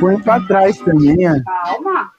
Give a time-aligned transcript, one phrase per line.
[0.00, 1.34] põe pra trás também, ó.
[1.44, 2.10] Calma.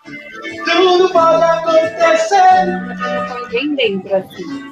[0.66, 2.66] Tudo pode acontecer.
[2.66, 4.72] Não tô ninguém dentro assim.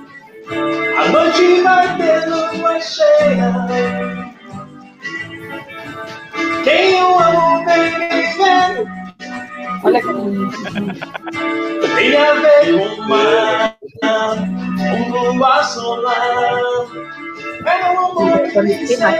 [0.98, 3.54] A noite vai ter lua cheia.
[6.64, 8.88] Quem eu amo vem me ver.
[9.84, 10.58] Olha que bonito.
[11.96, 13.78] Tem a ver com o mar,
[14.82, 16.60] um luar solar.
[17.66, 19.14] É um amor Pra me que se da-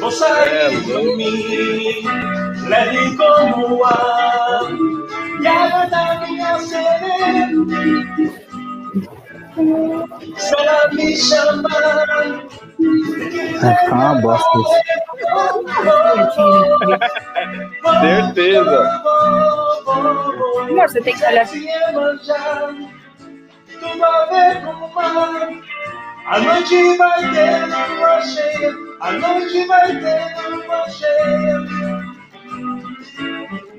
[0.00, 2.02] Vou sair de mim,
[2.68, 4.62] leve como o ar,
[5.38, 7.48] e da minha sereia.
[10.36, 12.48] Se ela me chamar,
[13.60, 14.80] Vai ficar uma bosta isso.
[18.00, 19.02] Certeza.
[19.86, 21.66] Amor, você tem que olhar assim.
[26.26, 28.74] A noite vai ter lua cheia.
[29.00, 32.10] A noite vai ter lua cheia.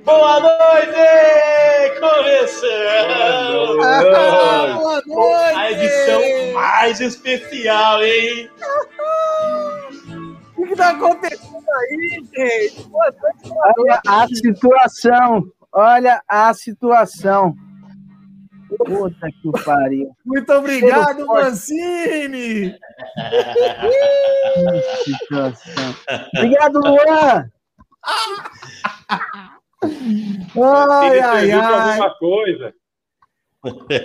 [0.04, 2.00] Boa noite!
[2.00, 3.78] Começando!
[3.78, 5.56] Boa noite!
[5.56, 6.22] A edição
[6.54, 8.50] mais especial, hein?
[10.58, 12.84] O que tá acontecendo aí, gente?
[12.90, 15.44] Boa noite, boa Olha a situação.
[15.72, 17.56] Olha a situação.
[18.78, 20.12] Puta que pariu.
[20.26, 21.26] Muito obrigado.
[21.26, 22.74] Mancini!
[23.82, 25.96] Que situação.
[26.36, 27.52] Obrigado, Luan.
[29.84, 31.90] Ai, ai, ai!
[31.92, 32.74] alguma coisa.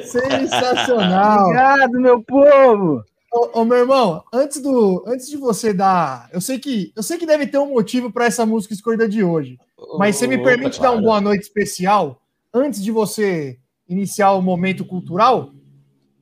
[0.05, 1.45] Sensacional!
[1.45, 3.05] Obrigado, meu povo.
[3.33, 6.29] Ô, ô, meu irmão, antes, do, antes de você dar.
[6.33, 9.23] Eu sei que eu sei que deve ter um motivo para essa música escolhida de
[9.23, 9.59] hoje.
[9.99, 11.05] Mas você me Opa, permite dar um claro.
[11.05, 12.21] boa noite especial
[12.53, 15.53] antes de você iniciar o momento cultural?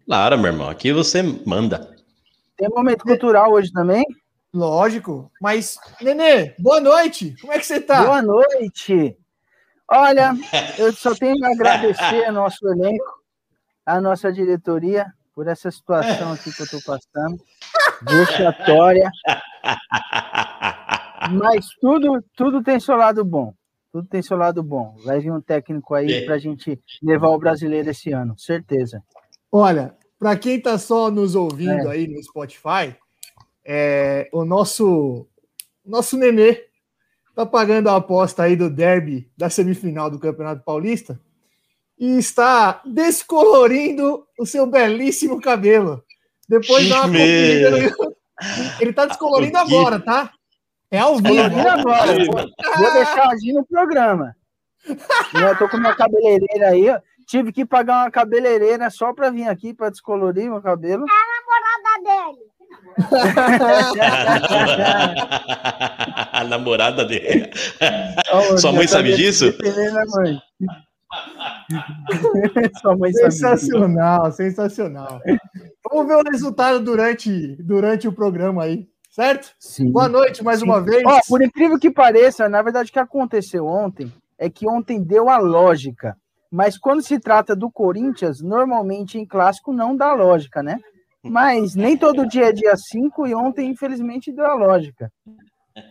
[0.07, 0.69] Claro, meu irmão.
[0.69, 1.97] Aqui você manda.
[2.57, 4.05] Tem momento cultural hoje também?
[4.53, 5.31] Lógico.
[5.41, 7.35] Mas, Nenê, boa noite!
[7.41, 8.05] Como é que você tá?
[8.05, 9.17] Boa noite.
[9.91, 10.33] Olha,
[10.79, 13.21] eu só tenho que agradecer ao nosso elenco,
[13.85, 17.43] à nossa diretoria, por essa situação aqui que eu estou passando.
[18.03, 19.11] Vexatória.
[21.33, 23.53] Mas tudo, tudo tem seu lado bom.
[23.95, 24.97] Tudo tem seu lado bom.
[25.05, 26.25] Vai vir um técnico aí É.
[26.25, 29.01] para a gente levar o brasileiro esse ano, certeza.
[29.53, 32.97] Olha, para quem está só nos ouvindo aí no Spotify,
[33.65, 35.29] é, o nosso
[35.87, 36.65] nosso Nenê
[37.37, 41.21] tá pagando a aposta aí do derby da semifinal do Campeonato Paulista
[41.97, 46.03] e está descolorindo o seu belíssimo cabelo.
[46.49, 47.79] Depois dá uma Meu.
[48.81, 50.33] Ele tá descolorindo agora, tá?
[50.95, 51.69] É ao vivo.
[51.69, 52.15] Agora.
[52.25, 52.35] Vou,
[52.79, 54.37] vou deixar agir no programa.
[54.87, 56.89] Eu tô com minha cabeleireira aí.
[56.89, 57.01] ó.
[57.27, 61.05] Tive que pagar uma cabeleireira só para vir aqui para descolorir meu cabelo.
[66.33, 67.51] A namorada dele.
[68.31, 69.53] Ó, Sua minha mãe sabe cabeça disso?
[69.53, 70.39] dependendo da mãe.
[72.81, 73.39] Sua mãe sabe disso.
[73.49, 75.21] Sensacional, sensacional.
[75.91, 79.55] Vamos ver o resultado durante, durante o programa aí, certo?
[79.61, 79.93] Sim.
[79.93, 81.03] Boa noite mais uma vez.
[81.07, 85.29] Ó, por incrível que pareça, na verdade, o que aconteceu ontem é que ontem deu
[85.29, 86.17] a lógica.
[86.51, 90.79] Mas quando se trata do Corinthians, normalmente em clássico não dá lógica, né?
[91.23, 95.11] Mas nem todo dia é dia 5 e ontem, infelizmente, deu a lógica.
[95.75, 95.83] Tá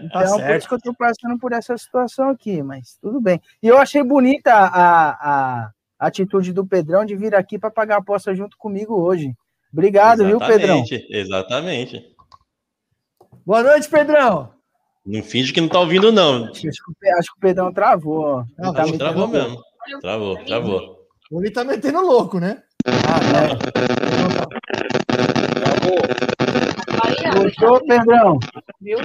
[0.00, 0.58] Então, por certo.
[0.58, 3.40] isso que eu tô passando por essa situação aqui, mas tudo bem.
[3.62, 7.98] E eu achei bonita a, a atitude do Pedrão de vir aqui para pagar a
[7.98, 9.34] aposta junto comigo hoje.
[9.72, 10.78] Obrigado, viu, Pedrão?
[10.78, 12.17] Exatamente, Exatamente.
[13.48, 14.50] Boa noite, Pedrão.
[15.06, 16.44] Não finge que não tá ouvindo, não.
[16.48, 18.44] Acho que, acho que o Pedrão travou.
[18.58, 19.62] Não, tá Acho me que travou mesmo.
[20.02, 20.98] Travou, travou.
[21.32, 22.62] Ele tá metendo louco, né?
[27.00, 28.38] Olha, Gostou, Pedrão?
[28.82, 28.98] viu?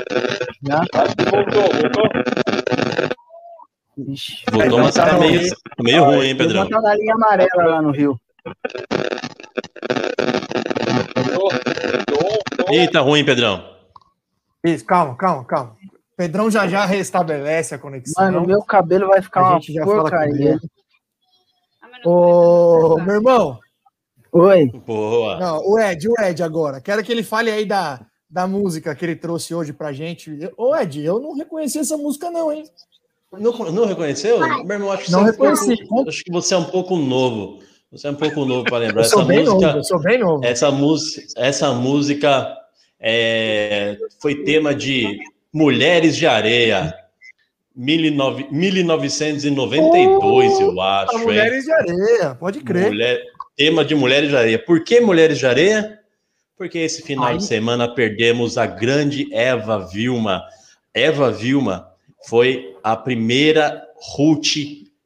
[0.68, 0.80] Já?
[1.32, 2.10] Voltou, voltou.
[4.10, 6.68] Ixi, Voltou, mas tá meio, tá meio ruim, hein, Pedrão?
[6.68, 8.20] Tá na linha amarela lá no Rio.
[11.16, 11.50] Voltou,
[12.10, 12.92] voltou.
[12.92, 13.73] Tá ruim, Pedrão.
[14.64, 15.76] Isso, calma, calma, calma.
[16.16, 18.24] Pedrão já já restabelece a conexão.
[18.24, 20.60] Mano, meu cabelo vai ficar a uma gente já fala com porcaria.
[21.82, 23.60] Ah, Ô, meu irmão,
[24.32, 24.72] Oi.
[24.86, 25.40] Boa.
[25.40, 26.80] não, o Ed, o Ed agora.
[26.82, 28.00] Quero que ele fale aí da,
[28.30, 30.36] da música que ele trouxe hoje pra gente.
[30.40, 32.64] Eu- Ô, Ed, eu não reconheci essa música, não, hein?
[33.32, 34.40] Não, não reconheceu?
[34.40, 35.88] Meu irmão, acho que, Não você é um reconheci.
[35.88, 37.60] pouco, acho que você é um pouco novo.
[37.92, 39.02] Você é um pouco novo para lembrar.
[39.04, 40.46] Eu sou essa bem música, novo, eu sou bem novo.
[40.46, 40.72] essa
[41.38, 42.56] essa música
[43.04, 45.20] é, foi tema de
[45.54, 46.96] Mulheres de Areia,
[47.78, 51.12] 19- 1992, eu acho.
[51.12, 51.26] Pra hein?
[51.26, 52.88] Mulheres de Areia, pode crer.
[52.88, 53.22] Mulher-
[53.56, 54.58] tema de Mulheres de Areia.
[54.60, 56.00] Por que Mulheres de Areia?
[56.58, 57.38] Porque esse final Aí.
[57.38, 60.44] de semana perdemos a grande Eva Vilma,
[60.94, 61.88] Eva Vilma
[62.28, 63.84] foi a primeira
[64.16, 64.56] Ruth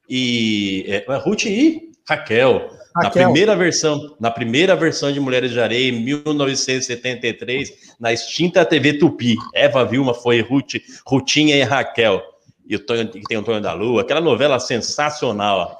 [0.09, 2.69] e é, Ruth e Raquel,
[3.03, 8.93] na primeira versão, na primeira versão de Mulheres de Areia em 1973, na extinta TV
[8.93, 9.35] Tupi.
[9.53, 12.21] Eva Vilma foi Ruth, Rutinha e Raquel.
[12.67, 15.79] E o Tonho, que tem o Tonho da Lua, aquela novela sensacional.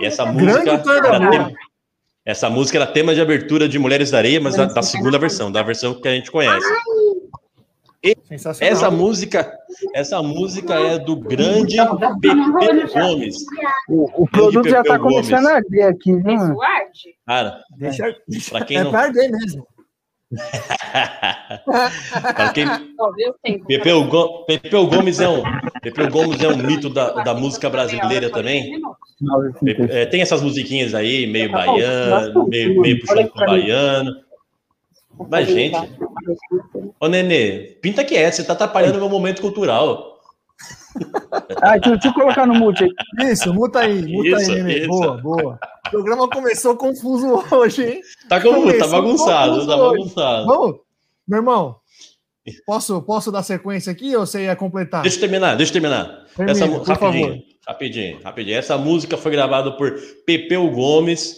[0.00, 1.52] E essa música tema,
[2.24, 5.50] essa música era tema de abertura de Mulheres da Areia, mas da, da segunda versão,
[5.50, 6.60] da versão que a gente conhece.
[6.60, 6.97] Sensacional.
[8.60, 9.52] Essa música,
[9.94, 11.76] essa música é do grande
[12.20, 13.36] Pepe Gomes.
[13.88, 15.26] O, o produto já tá Gomes.
[15.28, 16.56] começando a arder aqui, viu?
[17.26, 19.66] Cara, Deixa, deixa Pra quem é não- pra arder mesmo.
[22.22, 22.66] para quem.
[23.66, 25.42] Pepeu, Go- Pepeu Gomes é um
[25.82, 28.80] Pepeu Gomes é um mito da, da música brasileira também.
[29.64, 34.10] Pepe- é, tem essas musiquinhas aí, meio baiano, meio, meio puxando pro baiano.
[35.30, 35.76] Mas, gente,
[37.00, 40.16] ô Nenê, pinta que é, você tá atrapalhando o meu momento cultural.
[41.62, 43.30] Ah, deixa, eu- deixa eu colocar no mute aí.
[43.30, 44.78] Isso, muta aí, muta Isso, aí, Nenê.
[44.80, 44.88] isso.
[44.88, 45.58] Boa, boa.
[45.86, 48.00] O programa começou confuso hoje, hein?
[48.28, 50.46] Tá, como, tá bagunçado, confuso tá bagunçado.
[50.46, 50.76] Vamos?
[51.28, 51.76] Meu irmão,
[52.66, 55.02] posso, posso dar sequência aqui ou você ia completar?
[55.02, 56.24] Deixa eu terminar, deixa eu terminar.
[56.36, 57.38] Termina, Essa, rapidinho, favor.
[57.68, 58.56] rapidinho, rapidinho.
[58.58, 59.94] Essa música foi gravada por
[60.26, 61.36] Pepeu Gomes,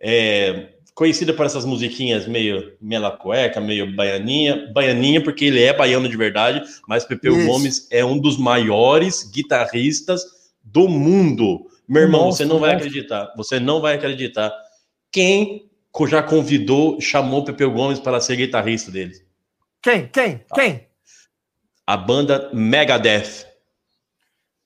[0.00, 6.08] é, conhecida por essas musiquinhas meio mela cueca, meio baianinha, baianinha porque ele é baiano
[6.08, 7.46] de verdade, mas Pepeu Isso.
[7.46, 10.24] Gomes é um dos maiores guitarristas
[10.60, 11.68] do mundo.
[11.88, 14.52] Meu irmão, Monstro, você não vai acreditar, você não vai acreditar.
[15.12, 15.70] Quem
[16.08, 19.24] já convidou, chamou Pepeu Gomes para ser guitarrista deles?
[19.80, 20.08] Quem?
[20.08, 20.40] Quem?
[20.52, 20.88] Quem?
[21.88, 23.46] a banda Megadeth.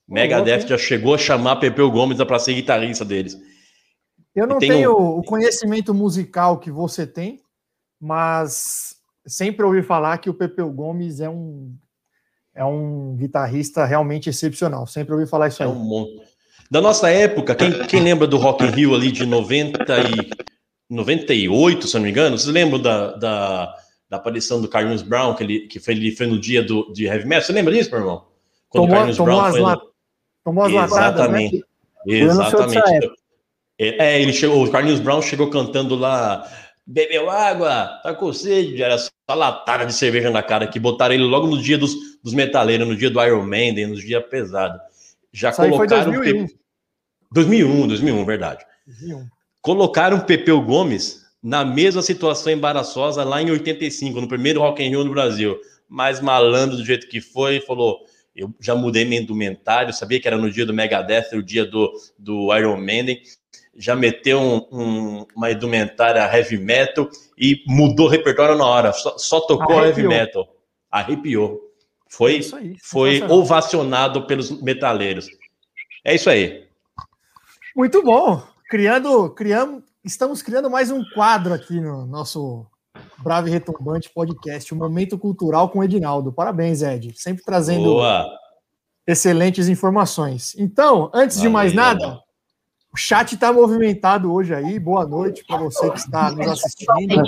[0.08, 3.38] Megadeth já chegou a chamar Pepeu Gomes para ser guitarrista deles.
[4.34, 7.40] Eu não tenho um- o conhecimento musical que você tem,
[8.00, 8.96] mas
[9.26, 11.75] sempre ouvi falar que o Pepeu Gomes é um
[12.55, 14.87] é um guitarrista realmente excepcional.
[14.87, 15.73] Sempre ouvi falar isso É aí.
[15.73, 16.20] um monte.
[16.70, 20.31] Da nossa época, quem, quem lembra do Rock in Rio ali de 90 e
[20.90, 22.37] 98, se eu não me engano?
[22.38, 23.75] Vocês lembram da, da,
[24.08, 27.06] da aparição do Carlinhos Brown, que, ele, que foi, ele foi no dia do, de
[27.06, 27.43] Heavy Metal?
[27.46, 28.25] Você lembra disso, meu irmão?
[28.69, 29.82] Quando o Tomou, Carlinhos tomou, Brown as foi no- la-
[30.44, 31.50] tomou as latadas, né?
[32.06, 33.11] Exatamente.
[33.99, 36.49] É, ele chegou, o Carlinhos Brown chegou cantando lá,
[36.87, 41.25] bebeu água, tá com sede, era só latada de cerveja na cara, que botaram ele
[41.25, 44.79] logo no dia dos, dos metaleiros, no dia do Iron Maiden, no dia pesado.
[45.32, 46.12] Já Isso aí foi colocaram...
[46.12, 46.46] 2001.
[46.46, 46.55] Pe-
[47.32, 48.64] 2001, 2001, verdade.
[48.87, 49.26] 2001.
[49.62, 55.05] Colocaram Pepeu Gomes na mesma situação embaraçosa lá em 85, no primeiro Rock in Rio
[55.05, 55.58] no Brasil.
[55.88, 58.00] Mas malandro do jeito que foi, falou:
[58.35, 61.93] eu já mudei meu indumentário, sabia que era no dia do Megadeth, o dia do,
[62.19, 63.20] do Iron Maiden,
[63.76, 67.08] já meteu um- um- uma indumentária heavy metal
[67.38, 70.08] e mudou o repertório na hora, só, só tocou heavy Arrepiou.
[70.10, 70.56] metal.
[70.90, 71.60] Arrepiou.
[72.08, 72.76] Foi, É aí.
[72.82, 75.26] foi ovacionado pelos metaleiros.
[76.04, 76.66] É isso aí.
[77.74, 78.42] Muito bom.
[78.69, 82.66] Criando, criamos, estamos criando mais um quadro aqui no nosso
[83.22, 86.32] Bravo e Retumbante podcast, o Momento Cultural com Edinaldo.
[86.32, 87.14] Parabéns, Ed.
[87.18, 88.26] Sempre trazendo Boa.
[89.06, 90.54] excelentes informações.
[90.58, 91.86] Então, antes de mais Valeu.
[91.98, 92.21] nada,
[92.92, 94.78] o chat está movimentado hoje aí.
[94.78, 97.22] Boa noite para você que está nos assistindo.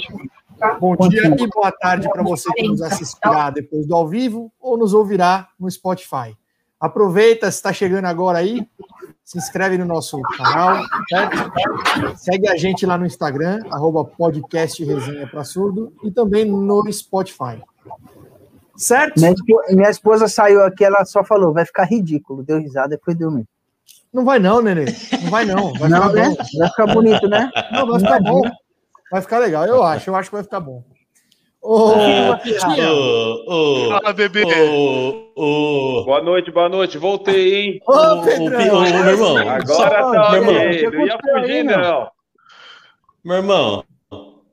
[0.79, 4.77] Bom dia e boa tarde para você que nos assistirá depois do ao vivo ou
[4.77, 6.37] nos ouvirá no Spotify.
[6.79, 8.67] Aproveita, se está chegando agora aí,
[9.25, 11.53] se inscreve no nosso canal, certo?
[12.19, 17.63] Segue a gente lá no Instagram, arroba podcast resenha para surdo, e também no Spotify.
[18.77, 19.19] Certo?
[19.19, 22.43] Minha, espo- minha esposa saiu aqui, ela só falou, vai ficar ridículo.
[22.43, 23.47] Deu risada e foi dormir.
[24.15, 24.85] Não vai não, Nenê.
[25.23, 25.73] Não vai não.
[25.75, 26.29] Vai Não, ficar né?
[26.29, 26.37] bom.
[26.59, 27.51] Vai ficar bonito, né?
[27.73, 28.43] Não, vai ficar bom.
[29.11, 30.09] Vai ficar legal, eu acho.
[30.09, 30.85] Eu acho que vai ficar bom.
[31.61, 34.45] Ô, Ah, Rafinha, Ô, ô, Fala, bebê.
[34.45, 36.97] ô, ô, Boa noite, boa noite.
[36.99, 37.81] Voltei, hein?
[37.87, 38.77] Ô, Pedrão.
[38.77, 39.67] ô, meu irmão, Agora
[40.03, 40.55] só- tá meu irmão.
[40.93, 42.09] Não ia fugir, não.
[43.25, 43.85] meu irmão,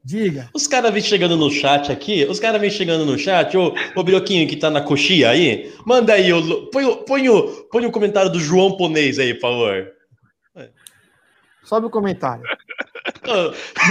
[0.03, 0.49] Diga.
[0.53, 4.03] os caras vêm chegando no chat aqui, os caras vêm chegando no chat, ô, ô
[4.03, 7.91] Biroquinho que tá na coxia aí, manda aí, ô, põe, o- põe, o, põe o
[7.91, 9.87] comentário do João Ponês aí, por favor.
[11.63, 12.43] Sobe o comentário.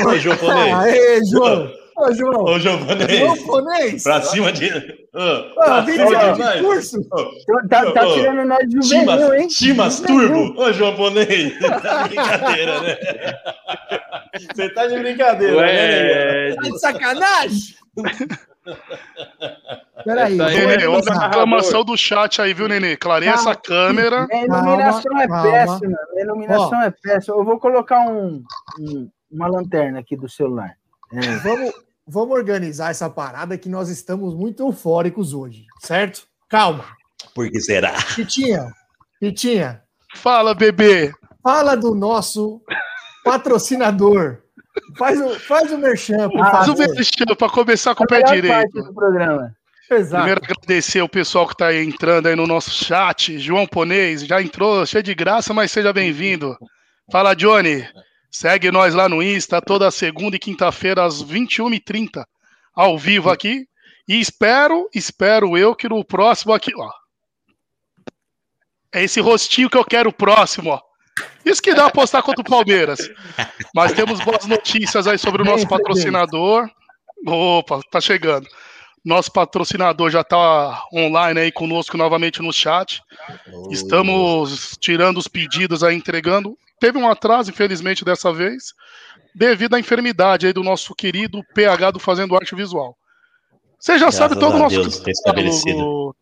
[0.06, 1.70] Ô João Ponês, Aê, João.
[2.00, 2.44] Ô, João.
[2.44, 2.78] ô João
[4.02, 4.70] pra cima de...
[5.62, 6.98] Pra cima de curso.
[7.68, 9.48] Tá, tá Ô, tirando nós de juvenil, hein?
[9.48, 10.60] Timas Turbo.
[10.60, 11.58] Ô, João Ponês.
[11.58, 12.96] Tá de brincadeira, né?
[14.54, 17.74] Você tá de brincadeira, né, Ué, Tá de sacanagem?
[20.04, 20.36] Peraí.
[20.36, 22.96] Nenê, olha a reclamação do chat aí, viu, Nenê?
[22.96, 24.26] Clareia essa câmera.
[24.28, 25.42] Minha iluminação Calma, é calma.
[25.52, 25.98] péssima.
[26.12, 27.36] Minha iluminação é péssima.
[27.36, 28.42] Eu vou colocar um,
[28.78, 30.74] um- uma lanterna aqui do celular.
[31.12, 31.20] É.
[31.38, 31.72] Vamos,
[32.10, 36.22] vamos organizar essa parada que nós estamos muito eufóricos hoje, certo?
[36.48, 36.84] Calma,
[37.34, 37.92] Por que será?
[38.16, 38.72] Pitinha,
[39.20, 39.82] Pitinha,
[40.16, 41.12] Fala, bebê.
[41.42, 42.60] fala do nosso
[43.24, 44.38] patrocinador.
[44.98, 48.22] Faz o, faz o merchan, por Ah, Faz o merchan para começar com o pé
[48.22, 48.48] direito.
[48.52, 49.54] parte do programa.
[49.90, 50.22] Exato.
[50.24, 53.38] Primeiro agradecer o pessoal que está entrando aí no nosso chat.
[53.38, 56.56] João Ponês já entrou, cheio de graça, mas seja bem-vindo.
[57.10, 57.84] Fala, Johnny.
[58.30, 62.24] Segue nós lá no Insta toda segunda e quinta-feira às 21h30,
[62.74, 63.66] ao vivo aqui.
[64.06, 66.90] E espero, espero eu que no próximo aqui, ó.
[68.92, 70.80] É esse rostinho que eu quero próximo, ó.
[71.44, 73.10] Isso que dá apostar contra o Palmeiras.
[73.74, 76.68] Mas temos boas notícias aí sobre o nosso patrocinador.
[77.26, 78.46] Opa, tá chegando.
[79.04, 83.02] Nosso patrocinador já está online aí conosco novamente no chat.
[83.70, 86.56] Estamos tirando os pedidos aí, entregando.
[86.80, 88.72] Teve um atraso, infelizmente, dessa vez,
[89.34, 92.96] devido à enfermidade aí do nosso querido PH do Fazendo Arte Visual.
[93.78, 96.16] Você já Graças sabe todo o nosso Deus, catálogo.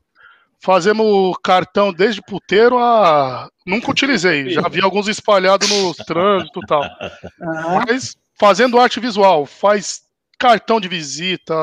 [0.61, 3.49] Fazemos cartão desde puteiro a.
[3.65, 4.51] Nunca utilizei.
[4.51, 6.83] Já vi alguns espalhados no trânsito e tal.
[7.87, 10.01] Mas fazendo arte visual, faz
[10.37, 11.55] cartão de visita,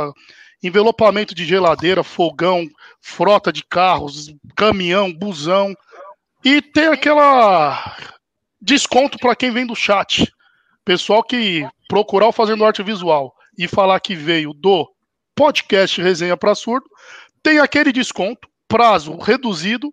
[0.64, 2.66] envelopamento de geladeira, fogão,
[3.02, 5.76] frota de carros, caminhão, busão.
[6.44, 7.98] E tem aquela
[8.66, 10.28] desconto para quem vem do chat.
[10.84, 14.90] Pessoal que procurar o Fazendo Arte Visual e falar que veio do
[15.36, 16.86] podcast Resenha para Surdo,
[17.44, 19.92] tem aquele desconto, prazo reduzido.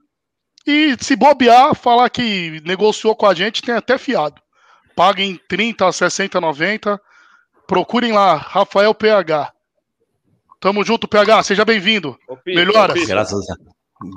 [0.67, 4.41] E se bobear, falar que negociou com a gente, tem até fiado.
[4.97, 7.01] Paguem 30, 60, 90.
[7.67, 9.53] Procurem lá, Rafael PH.
[10.61, 12.17] Tamo junto, PH, seja bem-vindo.
[12.47, 13.05] Melhoras.
[13.05, 13.57] Graças, a,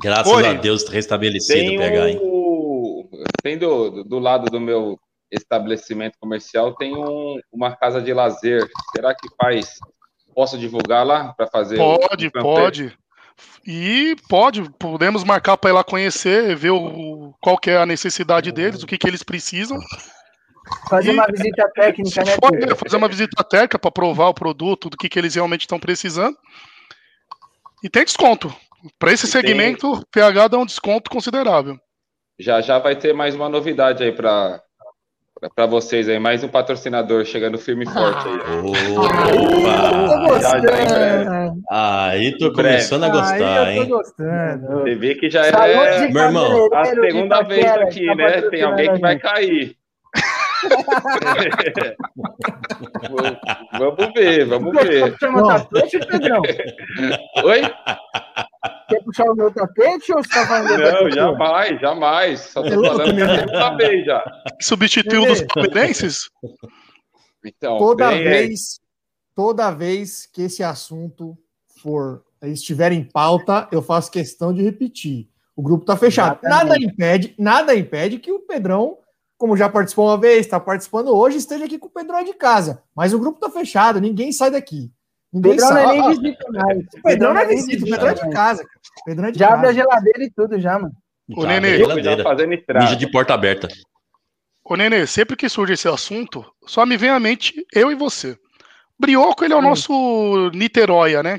[0.02, 0.46] graças Oi.
[0.46, 2.36] a Deus restabelecido, Tem, PH, hein?
[3.46, 5.00] Tem do, do lado do meu
[5.32, 8.68] estabelecimento comercial tem um- uma casa de lazer.
[8.96, 9.75] Será que faz?
[10.34, 11.80] Posso divulgar lá para fazer?
[11.80, 12.98] o- Pode, pode.
[13.68, 18.52] E pode, podemos marcar para ir lá conhecer, ver o, qual que é a necessidade
[18.52, 19.78] deles, o que, que eles precisam.
[20.90, 22.38] fazer uma visita técnica, né?
[22.42, 25.80] Pode fazer uma visita técnica para provar o produto, do que, que eles realmente estão
[25.80, 26.36] precisando.
[27.84, 28.52] E tem desconto.
[28.98, 31.78] Para esse E tem- segmento, o PH dá um desconto considerável.
[32.38, 34.62] Já já vai ter mais uma novidade aí para
[35.54, 38.39] para vocês aí, mais um patrocinador chegando firme e forte aí.
[38.60, 40.39] Opa!
[40.39, 41.25] Já, já, em breve.
[41.25, 41.63] gostando.
[41.70, 43.89] Aí tô começando a gostar, Aí eu hein?
[43.89, 44.68] tô gostando.
[44.68, 45.51] Você vê que já é
[46.12, 48.42] meu irmão, a segunda vez aqui, tá né?
[48.50, 49.75] Tem alguém que vai cair.
[53.77, 55.18] vamos ver, vamos ver.
[55.18, 56.42] Tapete, Pedrão?
[57.44, 57.62] Oi?
[58.88, 62.39] Quer puxar o meu tapete ou você tá falando da Não, jamais, jamais.
[62.42, 64.24] Só tô falando que segunda vez já.
[64.62, 66.30] Substituiu dos palmeirenses?
[67.44, 68.80] Então, Toda bem, é, vez,
[69.36, 71.38] toda vez que esse assunto
[71.82, 75.30] for estiver em pauta, eu faço questão de repetir.
[75.56, 76.39] O grupo tá fechado.
[76.44, 76.86] Exatamente.
[76.86, 78.98] Nada impede, nada impede que o Pedrão,
[79.38, 82.84] como já participou uma vez, está participando hoje, esteja aqui com o Pedrão de casa.
[82.96, 84.92] Mas o grupo tá fechado, ninguém sai daqui.
[85.36, 85.84] Ninguém Pedrão não sai.
[85.84, 86.77] é nem visita mais.
[86.80, 88.63] o Pedrão não é visita, o Pedrão é de casa.
[88.63, 88.80] cara.
[89.01, 89.74] O Pedrão é de Já abre a casa.
[89.74, 90.94] geladeira e tudo já, mano.
[91.36, 91.77] Tá, Nenê.
[92.04, 93.68] já fazendo Mija de porta aberta.
[94.63, 98.38] Ô, Nenê, sempre que surge esse assunto, só me vem à mente eu e você.
[98.98, 99.63] Brioco, ele é o Hum.
[99.63, 101.38] nosso Niteróia, né?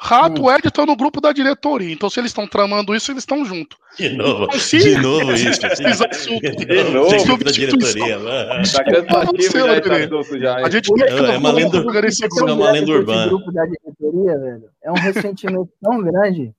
[0.00, 3.22] Rato e Ed estão no grupo da diretoria, então se eles estão tramando isso, eles
[3.22, 3.76] estão junto.
[3.98, 5.66] De novo, Então, se de novo isso.
[5.66, 7.16] esses assuntos- De novo?
[7.16, 8.18] De novo da diretoria.
[8.20, 8.48] mano.
[8.72, 10.56] Tá cansativo já esse assunto já.
[10.64, 13.26] A gente Não, é uma lenda- é uma lenda urbana.
[13.26, 14.64] grupo da diretoria, velho.
[14.84, 16.52] É um ressentimento tão grande.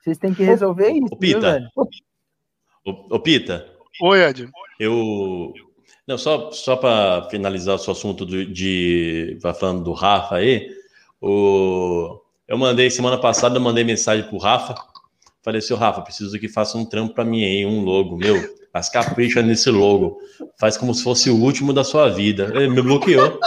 [0.00, 1.70] Vocês têm que resolver isso, Ô, Pita.
[1.76, 1.84] Ô,
[3.10, 3.66] ô, Pita,
[4.02, 4.48] Oi, Ed.
[4.80, 5.52] eu.
[6.08, 9.36] Não, só, só para finalizar o seu assunto do- de.
[9.42, 10.70] Vai falando do Rafa aí.
[11.20, 12.18] O,
[12.50, 14.74] eu mandei, semana passada, eu mandei mensagem pro Rafa.
[15.42, 18.36] Falei, seu Rafa, preciso que faça um trampo para mim aí, um logo, meu.
[18.74, 20.18] Mas capricha nesse logo.
[20.58, 22.52] Faz como se fosse o último da sua vida.
[22.54, 23.38] Ele me bloqueou.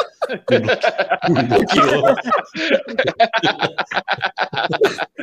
[0.50, 2.03] Me bloque- me bloqueou.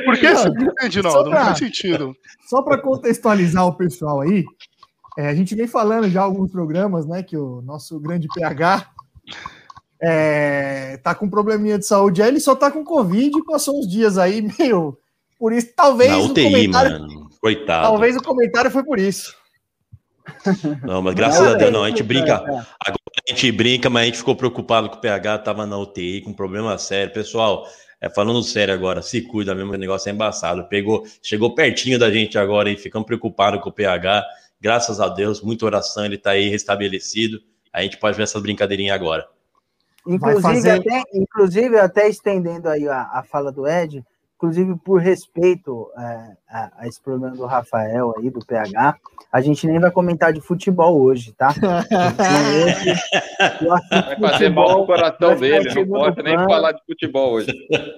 [0.05, 1.31] Por que você entende, não?
[1.31, 2.15] Faz sentido.
[2.49, 4.43] Só para contextualizar o pessoal aí,
[5.17, 8.87] é, a gente vem falando já alguns programas, né, que o nosso grande PH
[10.01, 13.87] é, tá com probleminha de saúde aí, ele só tá com Covid e passou uns
[13.87, 14.97] dias aí, meio.
[15.37, 16.99] Por isso, talvez Na o UTI, comentário.
[16.99, 17.29] mano.
[17.39, 17.87] Coitado.
[17.87, 19.35] Talvez o comentário foi por isso.
[20.83, 21.83] Não, mas graças Não, a Deus, é não.
[21.83, 22.91] A gente isso, brinca, é.
[22.91, 22.93] a
[23.29, 26.77] gente brinca, mas a gente ficou preocupado que o PH tava na UTI com problema
[26.77, 27.11] sério.
[27.11, 27.67] Pessoal,
[27.99, 30.63] é, falando sério agora, se cuida mesmo, o negócio é embaçado.
[30.67, 34.23] Pegou, chegou pertinho da gente agora e ficamos preocupados com o PH.
[34.59, 37.39] Graças a Deus, muita oração, ele tá aí restabelecido.
[37.73, 39.27] A gente pode ver essa brincadeirinha agora.
[40.05, 44.03] Vai Inclusive, fazer- até, inclusive, até estendendo aí a, a fala do Ed,
[44.35, 48.97] inclusive por respeito é, a, a esse problema do Rafael aí, do PH,
[49.31, 51.49] a gente nem vai comentar de futebol hoje, tá?
[51.91, 52.93] Então, hoje,
[53.61, 56.49] o Vai fazer mal futebol coração dele, não pode nem plano.
[56.49, 57.53] falar de futebol hoje.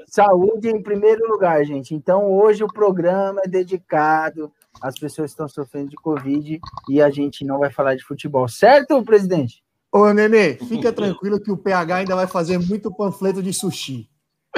[0.08, 1.96] Saúde em primeiro lugar, gente.
[1.96, 7.10] Então, hoje o programa é dedicado às pessoas que estão sofrendo de Covid e a
[7.10, 9.64] gente não vai falar de futebol, certo, presidente?
[9.94, 14.10] Ô, Nenê, fica tranquilo que o PH ainda vai fazer muito panfleto de sushi.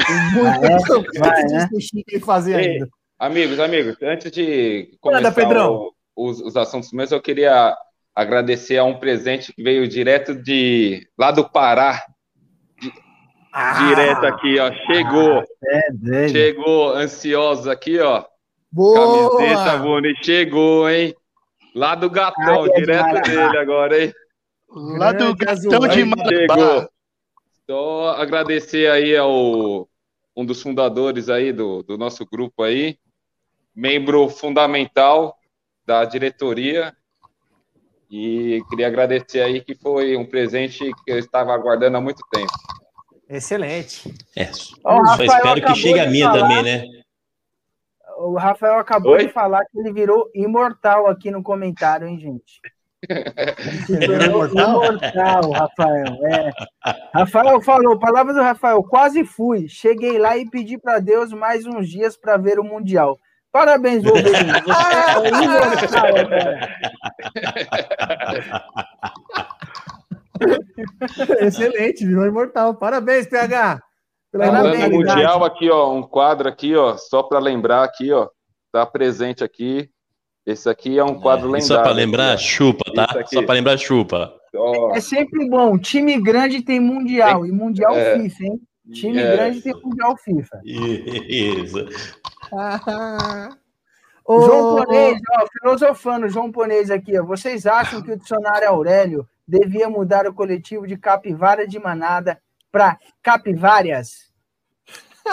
[0.07, 0.69] Tem muito Ah, é?
[0.79, 1.67] panfleto Vai, de né?
[1.73, 2.89] sushi que ele fazer Ei, ainda.
[3.19, 5.89] Amigos, amigos, antes de começar Pedrão.
[6.15, 7.75] o- os, os assuntos meus, eu queria
[8.15, 12.01] agradecer a um presente que veio direto de lá do Pará,
[13.77, 14.71] direto aqui, ó.
[14.87, 16.29] Chegou, É dele.
[16.29, 18.23] chegou, ansiosos aqui, ó.
[18.71, 19.27] Boa!
[19.39, 21.13] Camiseta bonita, chegou, hein?
[21.73, 24.13] Lá do gatão, Ai, é direto dele agora, hein?
[24.75, 25.87] Lá do Grande azul.
[25.87, 26.03] de.
[26.03, 26.89] Marabá.
[27.65, 29.87] Só agradecer aí ao
[30.35, 32.99] um dos fundadores aí do, do nosso grupo aí,
[33.73, 35.37] membro fundamental
[35.85, 36.93] da diretoria.
[38.11, 42.51] E queria agradecer aí que foi um presente que eu estava aguardando há muito tempo.
[43.27, 44.13] Excelente.
[44.35, 46.39] É, só Rafael espero que chegue a minha falar.
[46.41, 46.85] também, né?
[48.17, 49.25] O Rafael acabou Oi?
[49.25, 52.61] de falar que ele virou imortal aqui no comentário, hein, gente?
[53.87, 54.85] Virou imortal?
[54.85, 56.05] imortal, Rafael.
[56.25, 56.51] É.
[57.13, 59.67] Rafael falou, palavra do Rafael, quase fui.
[59.67, 63.17] Cheguei lá e pedi para Deus mais uns dias para ver o Mundial.
[63.51, 64.51] Parabéns, Wolverine.
[64.51, 64.71] Você
[65.39, 66.69] é imortal agora.
[71.39, 72.75] Excelente, virou imortal.
[72.75, 73.81] Parabéns, PH.
[74.31, 74.89] Parabéns.
[74.89, 78.27] Mundial aqui, ó, um quadro aqui, ó, só para lembrar aqui, ó,
[78.71, 79.89] tá presente aqui.
[80.45, 81.67] Esse aqui é um quadro lendário.
[81.67, 83.07] Só para lembrar, chupa, tá?
[83.25, 84.33] Só para lembrar, chupa.
[84.93, 85.77] É sempre bom.
[85.77, 87.45] Time grande tem Mundial.
[87.45, 88.19] E Mundial É.
[88.19, 88.61] FIFA, hein?
[88.93, 89.35] Time É.
[89.35, 90.61] grande tem Mundial FIFA.
[90.63, 91.77] Isso.
[94.27, 97.23] Ô, João Ponês, ó, filosofando, João Ponês aqui, ó.
[97.23, 102.39] Vocês acham que o dicionário Aurélio devia mudar o coletivo de capivara de manada
[102.71, 104.31] para capivárias?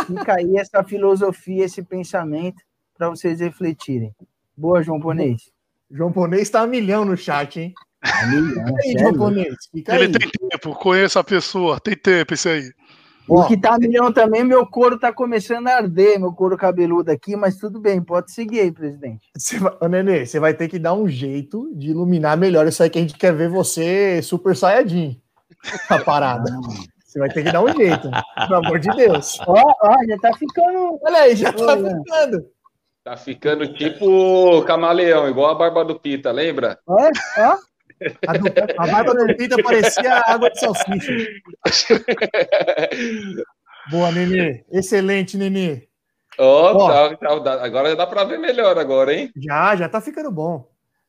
[0.06, 2.62] Fica aí essa filosofia, esse pensamento
[2.96, 4.14] para vocês refletirem.
[4.56, 5.50] Boa, João Ponês.
[5.90, 7.74] João Ponês tá a milhão no chat, hein?
[8.04, 8.98] Fica aí.
[8.98, 9.54] João Ponês.
[9.70, 10.12] Fica Ele aí.
[10.12, 12.72] tem tempo, conheço a pessoa, tem tempo esse aí.
[13.28, 17.10] O que tá a milhão também, meu couro tá começando a arder, meu couro cabeludo
[17.10, 19.28] aqui, mas tudo bem, pode seguir aí, presidente.
[19.36, 19.72] Você vai...
[19.80, 22.98] Ô, Nenê, você vai ter que dar um jeito de iluminar melhor isso aí que
[22.98, 25.20] a gente quer ver você super saiyajin.
[25.88, 26.50] A parada.
[27.04, 28.10] Você vai ter que dar um jeito,
[28.48, 29.38] pelo amor de Deus.
[29.46, 30.98] Ó, ó, já tá ficando.
[31.02, 31.96] Olha aí, já tá Olha.
[31.98, 32.46] ficando.
[33.04, 36.78] Tá ficando tipo camaleão, igual a barba do Pita, lembra?
[36.86, 36.96] Ó.
[38.28, 38.46] A, do,
[38.78, 41.12] a barba do Pita parecia água de salsicha.
[43.90, 44.64] Boa, Nenê.
[44.70, 45.88] Excelente, Nenê.
[46.38, 46.88] Ó, Ó.
[46.88, 49.32] tá- tá- agora já dá pra ver melhor agora, hein?
[49.36, 50.68] Já, já tá ficando bom.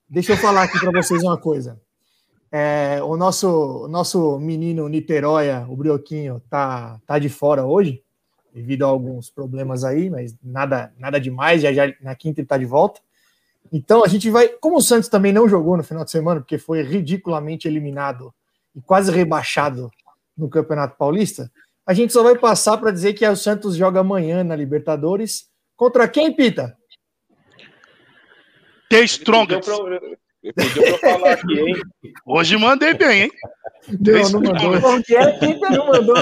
[0.10, 1.80] Deixa eu falar aqui para vocês uma coisa.
[2.52, 8.03] É, o nosso, o nosso menino Niteróia, o Brioquinho, tá, tá de fora hoje,
[8.54, 11.62] devido a alguns problemas aí, mas nada, nada demais.
[11.62, 13.02] Já, já na quinta ele tá de volta.
[13.72, 14.50] Então a gente vai.
[14.50, 18.34] Como o Santos também não jogou no final de semana, porque foi ridiculamente eliminado
[18.76, 19.92] e quase rebaixado
[20.38, 21.52] no Campeonato Paulista,
[21.86, 25.48] a gente só vai passar para dizer que o Santos joga amanhã na Libertadores.
[25.76, 26.78] Contra quem, Pita?
[28.90, 29.70] The Strongest.
[30.52, 31.76] Pediu pra falar aqui, hein?
[32.26, 33.32] Hoje mandei bem, hein?
[33.88, 34.82] Não, não mandou.
[34.82, 35.70] Como que é, Pita?
[35.70, 36.16] Não mandou.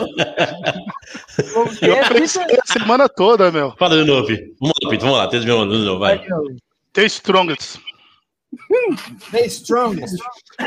[1.53, 2.61] Como que Eu é, Pita?
[2.63, 3.73] a semana toda, meu.
[3.77, 4.55] Fala de novo, Pito.
[4.59, 5.27] Vamos lá, Pito, vamos lá.
[5.27, 6.21] Tenta de novo, vai.
[6.93, 7.79] The Strongest.
[9.31, 10.17] The strongest.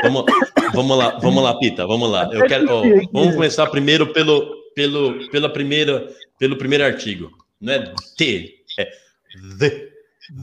[0.01, 0.25] Vamos,
[0.73, 2.27] vamos lá, vamos lá, Pita, vamos lá.
[2.31, 2.81] Eu quero, ó,
[3.13, 7.29] vamos começar primeiro pelo, pelo, pela primeira, pelo primeiro artigo.
[7.61, 8.85] Não é T, é
[9.59, 9.89] the,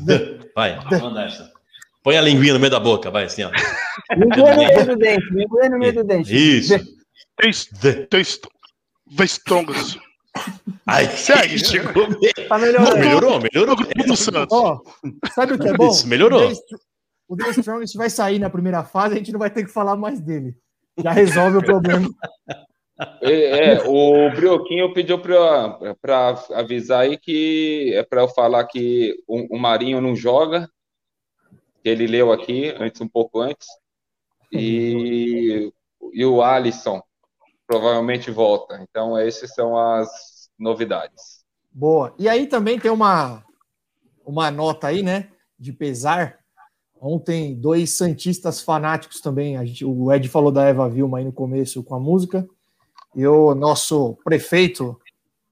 [0.07, 0.39] the.
[0.55, 1.53] Vai, manda essa.
[2.03, 3.51] Põe a linguinha no meio da boca, vai assim, ó.
[4.17, 6.35] Linguou no meio do dente, linguou no meio do dente.
[6.59, 6.79] Isso.
[6.79, 8.07] The, The.
[8.07, 8.49] the, St-
[9.17, 9.99] the Strongest.
[10.87, 11.59] Ai, Segue.
[11.59, 12.07] chegou.
[12.49, 12.99] Tá Não, melhorando.
[12.99, 13.67] melhorou, melhorou.
[13.67, 14.49] No grupo do Santos.
[14.57, 14.81] Ó,
[15.35, 15.89] sabe o que é bom?
[15.91, 16.51] Isso, melhorou.
[17.29, 19.97] O The Strongest vai sair na primeira fase, a gente não vai ter que falar
[19.97, 20.55] mais dele.
[21.03, 22.09] Já resolve o problema.
[23.23, 29.15] É, é, o Brioquinho pediu pra, pra avisar aí que é pra eu falar que
[29.27, 30.69] o, o Marinho não joga,
[31.83, 33.67] que ele leu aqui antes, um pouco antes,
[34.53, 35.73] e,
[36.13, 37.03] e o Alisson
[37.67, 38.79] provavelmente volta.
[38.83, 41.43] Então, essas são as novidades.
[41.71, 42.15] Boa.
[42.19, 43.43] E aí também tem uma,
[44.25, 45.31] uma nota aí, né?
[45.59, 46.39] De pesar.
[47.01, 49.57] Ontem, dois Santistas fanáticos também.
[49.57, 52.47] A gente, o Ed falou da Eva Vilma aí no começo com a música.
[53.17, 54.99] E o nosso prefeito,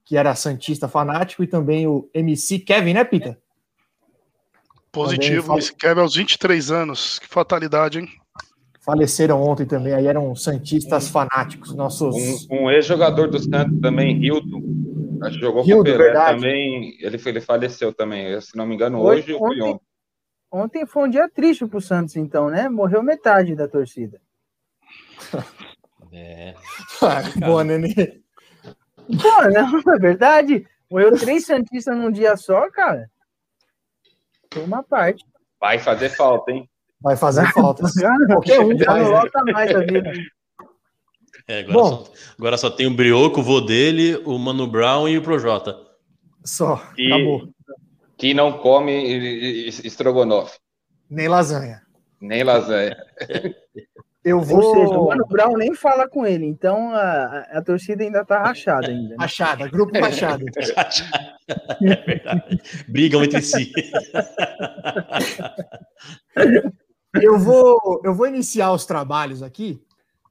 [0.05, 3.37] que era Santista fanático, e também o MC Kevin, né, Pita?
[4.91, 7.19] Positivo, fala- esse Kevin aos 23 anos.
[7.19, 8.07] Que fatalidade, hein?
[8.83, 12.15] Faleceram ontem também, aí eram Santistas fanáticos, nossos.
[12.49, 14.61] Um, um ex-jogador do Santos também, Hilton.
[15.23, 16.35] Acho que jogou com o Hildo, Pelé verdade.
[16.35, 16.97] também.
[16.99, 18.41] Ele, foi- ele faleceu também.
[18.41, 19.63] Se não me engano, Hoje- hoje ou foi ontem.
[19.73, 19.81] ontem.
[20.53, 22.67] Ontem foi um dia triste pro Santos, então, né?
[22.67, 24.19] Morreu metade da torcida.
[26.13, 26.53] É.
[27.45, 28.19] Boa, Nenê.
[29.07, 30.67] Pô, não, é verdade.
[30.91, 33.09] Morreu três Santistas num dia só, cara.
[34.57, 35.23] Uma parte.
[35.59, 36.69] Vai fazer falta, hein?
[36.99, 37.83] Vai fazer falta.
[37.99, 39.03] Já Qualquer um já não né?
[39.09, 40.11] volta mais a vida.
[41.47, 42.05] É, agora, Bom.
[42.05, 45.75] só, agora só tem o Brioco, o vô dele, o Mano Brown e o Projota.
[46.43, 47.49] Só, E- acabou.
[48.17, 48.91] Que não come
[49.67, 50.59] estrogonofe,
[51.09, 51.81] Nem lasanha.
[52.19, 52.95] nem lasanha.
[54.23, 55.07] Eu Ou seja, o vou.
[55.07, 59.09] Mano Brown nem fala com ele, então a, a- torcida ainda tá rachada ainda.
[59.09, 59.15] né?
[59.17, 60.45] Machada, grupo Machado.
[61.81, 62.61] é verdade.
[62.87, 63.71] Brigam entre si.
[67.21, 69.81] Eu vou, eu vou iniciar os trabalhos aqui,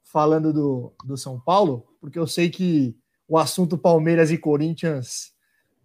[0.03, 2.96] falando do, do São Paulo, porque eu sei que
[3.29, 5.31] o assunto Palmeiras e Corinthians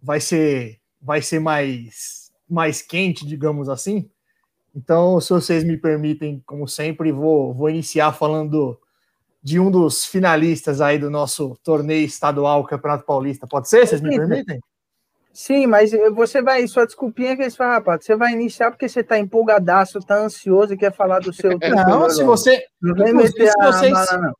[0.02, 4.10] vai ser, vai ser mais, mais quente, digamos assim.
[4.76, 8.78] Então, se vocês me permitem, como sempre, vou, vou iniciar falando
[9.42, 13.46] de um dos finalistas aí do nosso torneio estadual Campeonato Paulista.
[13.46, 13.86] Pode ser?
[13.86, 14.60] Vocês me permitem?
[15.32, 18.88] Sim, mas você vai, sua desculpinha é que eles falam, rapaz, você vai iniciar porque
[18.88, 23.14] você tá empolgadaço, tá ansioso e quer falar do seu Não, se você, Não vem
[23.14, 24.34] meter se vocês- bala, não.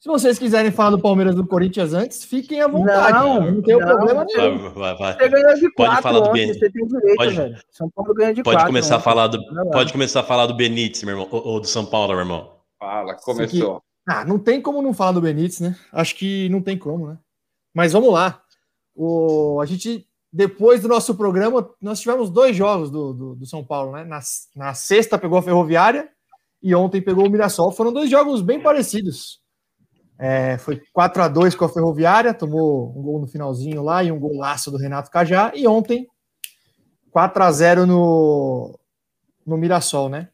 [0.00, 3.12] Se vocês quiserem falar do Palmeiras e do Corinthians antes, fiquem à vontade.
[3.12, 3.86] Não, Não, tem não.
[3.86, 4.58] problema nenhum.
[4.70, 5.12] Vai, vai, vai.
[5.18, 7.58] Você ganhou de Pode quatro falar do ontem, Ben- você tem direito, pode- velho.
[7.70, 9.38] São Paulo ganha de Pode quatro começar a falar do,
[9.70, 12.50] pode começar a falar do Benítez, meu irmão, ou, ou do São Paulo, meu irmão.
[12.78, 13.82] Fala, começou.
[14.08, 15.76] Ah, não tem como não falar do Benítez, né?
[15.92, 17.18] Acho que não tem como, né?
[17.74, 18.40] Mas vamos lá.
[18.96, 23.62] O, a gente, depois do nosso programa, nós tivemos dois jogos do, do, do São
[23.62, 24.04] Paulo, né?
[24.04, 24.20] Na,
[24.56, 26.08] na sexta pegou a Ferroviária
[26.62, 27.70] e ontem pegou o Mirassol.
[27.70, 29.39] Foram dois jogos bem parecidos.
[30.22, 34.12] É, foi 4 a 2 com a Ferroviária, tomou um gol no finalzinho lá e
[34.12, 35.50] um golaço do Renato Cajá.
[35.54, 36.06] E ontem,
[37.10, 38.78] 4 a 0 no,
[39.46, 40.28] no Mirassol, né?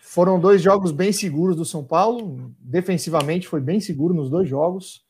[0.00, 2.52] Foram dois jogos bem seguros do São Paulo.
[2.60, 5.04] Defensivamente foi bem seguro nos dois jogos.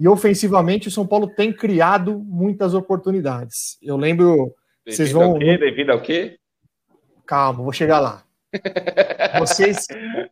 [0.00, 3.76] E ofensivamente o São Paulo tem criado muitas oportunidades.
[3.82, 4.54] Eu lembro.
[4.86, 5.58] Vocês Devido vão- ao quê?
[5.58, 6.38] Devido ao quê?
[7.26, 8.24] Calma, vou chegar lá.
[9.38, 9.86] Vocês,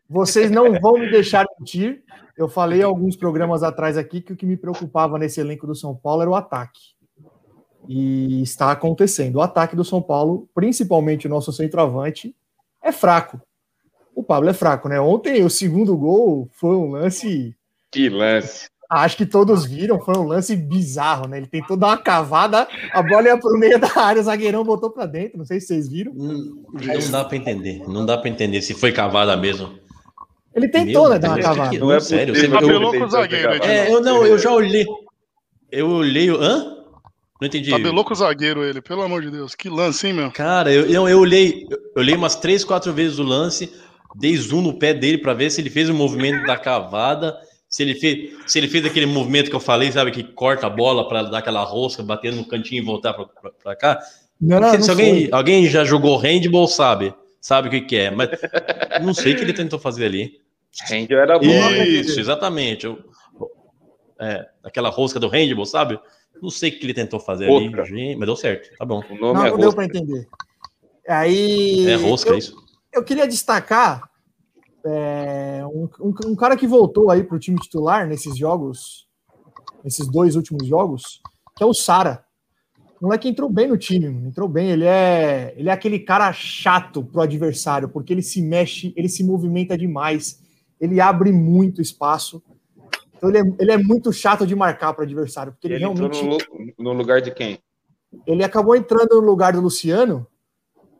[0.08, 2.02] vocês não vão me deixar mentir.
[2.36, 5.94] Eu falei alguns programas atrás aqui que o que me preocupava nesse elenco do São
[5.94, 6.80] Paulo era o ataque.
[7.88, 9.36] E está acontecendo.
[9.36, 12.34] O ataque do São Paulo, principalmente o nosso centroavante,
[12.82, 13.40] é fraco.
[14.14, 14.98] O Pablo é fraco, né?
[15.00, 17.54] Ontem o segundo gol foi um lance.
[17.90, 18.68] Que lance.
[18.88, 21.38] Acho que todos viram, foi um lance bizarro, né?
[21.38, 24.62] Ele tentou dar uma cavada, a bola ia para o meio da área, o zagueirão
[24.62, 25.38] botou para dentro.
[25.38, 26.12] Não sei se vocês viram.
[26.14, 26.34] Não,
[26.72, 27.82] não dá pra entender.
[27.88, 29.72] Não dá pra entender se foi cavada mesmo.
[30.54, 31.70] Ele tentou, Meu né, dar uma cavada.
[31.70, 33.64] que- Não é sério, você- com o zagueiro.
[33.64, 34.86] É, eu não, eu já olhei.
[35.70, 36.30] Eu olhei.
[36.30, 36.72] o- Hã?
[37.40, 37.70] Não entendi.
[37.70, 39.54] Tabelou com o zagueiro ele, pelo amor de Deus.
[39.54, 40.30] Que lance, hein, meu?
[40.30, 43.70] Cara, eu, eu, eu olhei, eu olhei umas três, quatro vezes o lance,
[44.14, 47.36] dei zoom no pé dele pra ver se ele fez o movimento da cavada,
[47.68, 50.70] se ele fez, se ele fez aquele movimento que eu falei, sabe, que corta a
[50.70, 53.12] bola pra dar aquela rosca, bater no cantinho e voltar
[53.62, 53.98] pra cá.
[54.40, 55.28] Não, não, se não alguém, foi.
[55.32, 58.28] alguém já jogou handball, sabe, sabe o que, que é, mas
[59.02, 60.40] não sei o que ele tentou fazer ali.
[60.90, 61.44] Handel era bom.
[61.84, 62.84] Isso, exatamente.
[62.86, 62.98] Eu-
[64.20, 65.98] é, aquela rosca do handball, sabe?
[66.40, 67.82] Não sei o que ele tentou fazer Outra.
[67.82, 69.02] ali, mas deu certo, tá bom.
[69.10, 70.26] O Não, é não deu para entender.
[71.08, 71.86] Aí.
[71.86, 72.56] É rosca, eu, é isso?
[72.92, 74.02] eu queria destacar
[74.86, 79.06] é, um, um- um cara que voltou aí para o time titular nesses jogos,
[79.84, 81.20] nesses dois últimos jogos,
[81.56, 82.24] que é o Sara.
[83.00, 84.70] O moleque entrou bem no time, entrou bem.
[84.70, 89.22] Ele é, ele é aquele cara chato pro adversário, porque ele se mexe, ele se
[89.22, 90.40] movimenta demais,
[90.80, 92.42] ele abre muito espaço.
[93.16, 95.84] Então ele é, ele é muito chato de marcar para o adversário, porque ele, Ele
[95.84, 96.24] realmente
[96.78, 97.58] no, no lugar de quem?
[98.26, 100.26] ele acabou entrando no lugar do Luciano,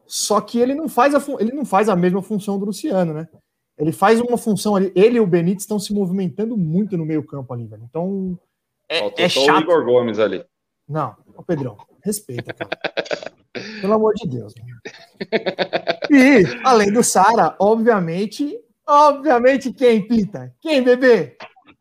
[0.07, 3.29] só que ele não faz a, ele não faz a mesma função do Luciano, né?
[3.79, 4.91] Ele faz uma função ali.
[4.95, 7.83] Ele e o Benítez estão se movimentando muito no meio-campo ali, velho.
[7.89, 8.39] Então
[8.89, 9.63] é, Faltou é só o chato.
[9.63, 10.45] Igor Gomes ali.
[10.89, 12.71] Não, ô Pedrão, respeita, cara.
[13.81, 14.55] Pelo amor de Deus.
[14.55, 14.65] né?
[16.11, 20.53] E, além do Sara, obviamente, obviamente, quem, Pita?
[20.61, 21.37] Quem, bebê?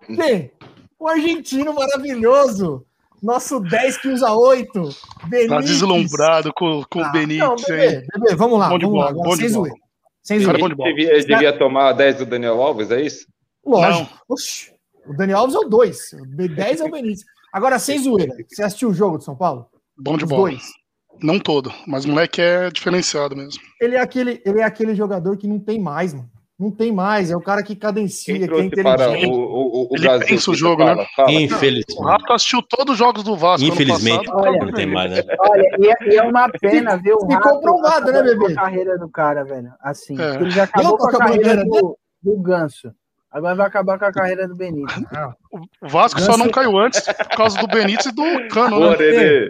[0.08, 0.51] Quem?
[0.97, 2.86] O argentino maravilhoso.
[3.21, 4.71] Nosso 10 que usa 8.
[5.19, 5.65] Tá Benítez.
[5.65, 7.65] deslumbrado com, com Ah, o Benítez não, aí.
[7.67, 9.12] bebê, bebê, vamos lá, Bom de vamos bola, lá.
[9.12, 9.67] Agora, bom de sem bola.
[9.69, 9.85] zoeira.
[10.26, 10.76] Sem zoeira.
[10.76, 13.28] Devia, ele devia tomar a 10 do Daniel Alves, é isso?
[13.64, 14.10] Lógico.
[14.28, 14.72] Oxi,
[15.06, 16.14] o Daniel Alves é o 2.
[16.14, 17.24] O B10 é o Benítez.
[17.54, 19.68] Agora, sem zoeira, você assistiu o jogo de São Paulo?
[19.96, 20.50] Bom de Os bola.
[20.50, 20.64] dois.
[21.22, 23.62] Não todo, mas o moleque é diferenciado mesmo.
[23.80, 26.30] Ele é, aquele, ele é aquele jogador que não tem mais, mano.
[26.58, 27.30] Não tem mais.
[27.32, 29.26] É o cara que cadencia, Quem que é inteligente.
[29.26, 30.28] o, o, o Ele Brasil?
[30.28, 31.06] pensa o jogo, fala, né?
[31.15, 31.28] fala.
[31.28, 32.02] O Infelizmente.
[32.04, 33.65] Rafa assistiu todos os jogos do Vasco.
[33.65, 35.22] ano Infelizmente, passado, Olha, não tem mais, né?
[35.39, 38.54] Olha, e é, e é uma pena ver o Ficou provado, né, bebê?
[38.54, 39.70] a carreira do cara, velho.
[39.82, 40.36] Assim, É.
[40.36, 42.89] ele já acabou com a carreira do, do Ganso.
[43.30, 44.94] Agora vai acabar com a carreira do Benito.
[45.82, 48.96] O Vasco só Ganso- não caiu antes por causa do Benítez e do Cano, Boa,
[48.98, 49.50] né?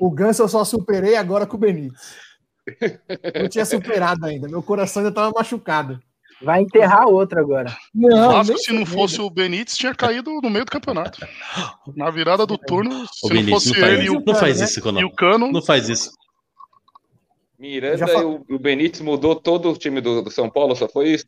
[0.00, 2.14] O Ganso eu só superei agora com o Benítez.
[3.40, 4.48] Não tinha superado ainda.
[4.48, 6.00] Meu coração ainda estava machucado.
[6.42, 7.76] Vai enterrar outra agora.
[7.94, 11.20] O Não, Vasco, nem se não fosse o Benítez, tinha caído no meio do campeonato.
[11.94, 14.58] Na virada do turno, se não Vinícius, fosse não faz, ele e o, não faz
[14.58, 14.64] né?
[14.64, 16.10] isso, e o Cano, Não faz isso.
[17.58, 21.10] Miranda e o, o Benítez mudou todo o time do, do São Paulo, só foi
[21.10, 21.26] isso?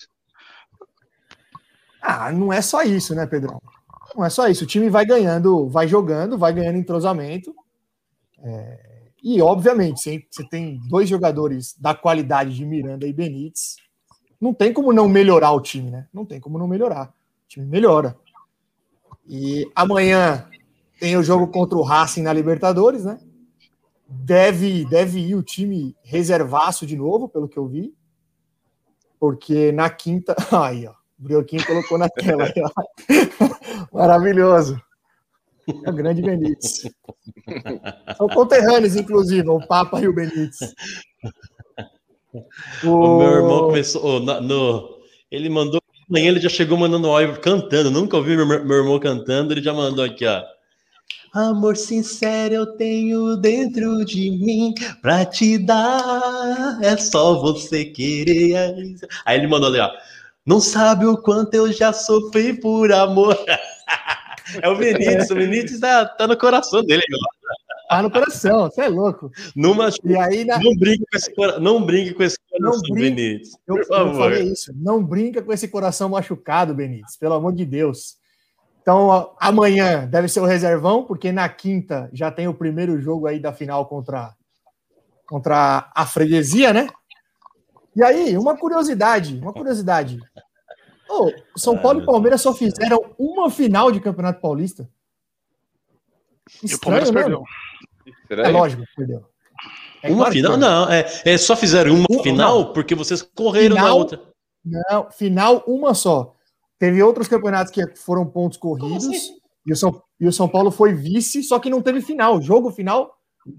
[2.01, 3.61] Ah, não é só isso, né, Pedrão?
[4.17, 4.65] Não é só isso.
[4.65, 7.55] O time vai ganhando, vai jogando, vai ganhando entrosamento.
[8.43, 13.77] É, E, obviamente, se você tem dois jogadores da qualidade de Miranda e Benítez,
[14.43, 16.09] não tem como não melhorar o time, né?
[16.13, 17.15] Não tem como não melhorar.
[17.45, 18.19] O time melhora.
[19.25, 20.49] E amanhã
[20.99, 23.21] tem o jogo contra o Racing na Libertadores, né?
[24.09, 27.95] Deve, deve ir o time reservaço de novo, pelo que eu vi.
[29.21, 30.35] Porque na quinta.
[30.51, 30.91] Aí, ó.
[30.91, 32.53] O Brioquinho colocou na tela.
[33.93, 34.83] Maravilhoso.
[35.85, 36.83] É o grande Benítez.
[38.17, 40.75] São conterrâneos, inclusive, o Papa e o Benítez.
[42.85, 44.05] O meu irmão começou.
[44.05, 44.99] ô, na- no,
[45.31, 45.81] ele mandou.
[46.09, 47.91] Amanhã ele já chegou mandando áudio cantando.
[47.91, 49.53] Nunca ouvi meu, meu irmão cantando.
[49.53, 50.43] Ele já mandou aqui, ó.
[51.35, 56.79] Amor sincero eu tenho dentro de mim pra te dar.
[56.83, 58.55] É só você querer.
[59.25, 59.91] Aí ele mandou ali, ó.
[60.45, 63.37] Não sabe o quanto eu já sofri por amor.
[64.61, 67.03] É o Benítez, o Benítez tá, tá no coração dele.
[67.15, 67.17] ó.
[67.97, 69.31] Tá no coração, você é louco.
[69.55, 73.11] Numa, E aí, na- não brinque com esse cora- não brinque com esse coração, brinque.
[73.11, 73.51] Benítez.
[73.67, 74.15] eu, Por eu favor.
[74.17, 74.73] falei isso.
[74.77, 78.17] Não brinca com esse coração machucado, Benítez, pelo amor de Deus.
[78.81, 83.39] Então, amanhã deve ser o reservão, porque na quinta já tem o primeiro jogo aí
[83.39, 84.35] da final contra,
[85.27, 86.89] contra a freguesia, né?
[87.95, 90.19] E aí, uma curiosidade, uma curiosidade.
[91.09, 94.89] Ô, São Paulo e Palmeiras só fizeram uma final de Campeonato Paulista.
[96.63, 97.37] e o Palmeiras Estranho, né?
[97.37, 97.45] perdeu.
[98.31, 99.25] É lógico, que perdeu.
[100.03, 100.57] É uma claro final?
[100.57, 104.21] Não, é, é só fizeram uma Uma- final porque vocês correram na Final- outra.
[104.65, 106.35] Não, final uma só.
[106.79, 109.35] Teve outros campeonatos que foram pontos corridos assim?
[109.67, 112.41] e, o São, e o São Paulo foi vice, só que não teve final.
[112.43, 113.17] Jogo final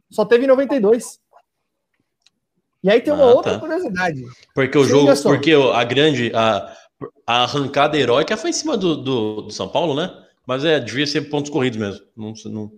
[0.09, 1.19] só teve em 92.
[2.83, 3.59] E aí tem uma Ah, outra tá.
[3.59, 4.21] curiosidade.
[4.53, 5.29] Porque o jogo, só.
[5.29, 6.75] porque o- a grande, a,
[7.25, 10.11] a arrancada heróica foi em cima do, do, do São Paulo, né?
[10.45, 12.05] Mas é, devia ser pontos corridos mesmo.
[12.17, 12.71] Não, não,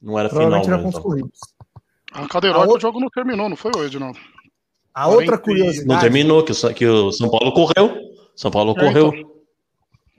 [0.00, 0.42] não era final.
[0.42, 1.02] Provavelmente era pontos então.
[1.02, 1.38] corridos.
[2.12, 4.18] A outra- o jogo não terminou, não foi o Edinaldo?
[4.94, 5.86] A outra 40 curiosidade.
[5.88, 7.96] Não terminou, que, o que o São Paulo correu.
[8.34, 9.14] São Paulo É, correu.
[9.14, 9.30] então.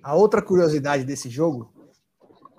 [0.02, 1.74] A outra curiosidade desse jogo,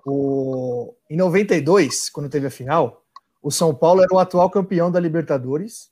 [0.04, 0.94] o...
[1.08, 3.04] em 92, quando teve a final,
[3.42, 5.90] o São Paulo era o atual campeão da Libertadores,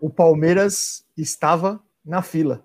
[0.00, 2.64] o Palmeiras estava na fila.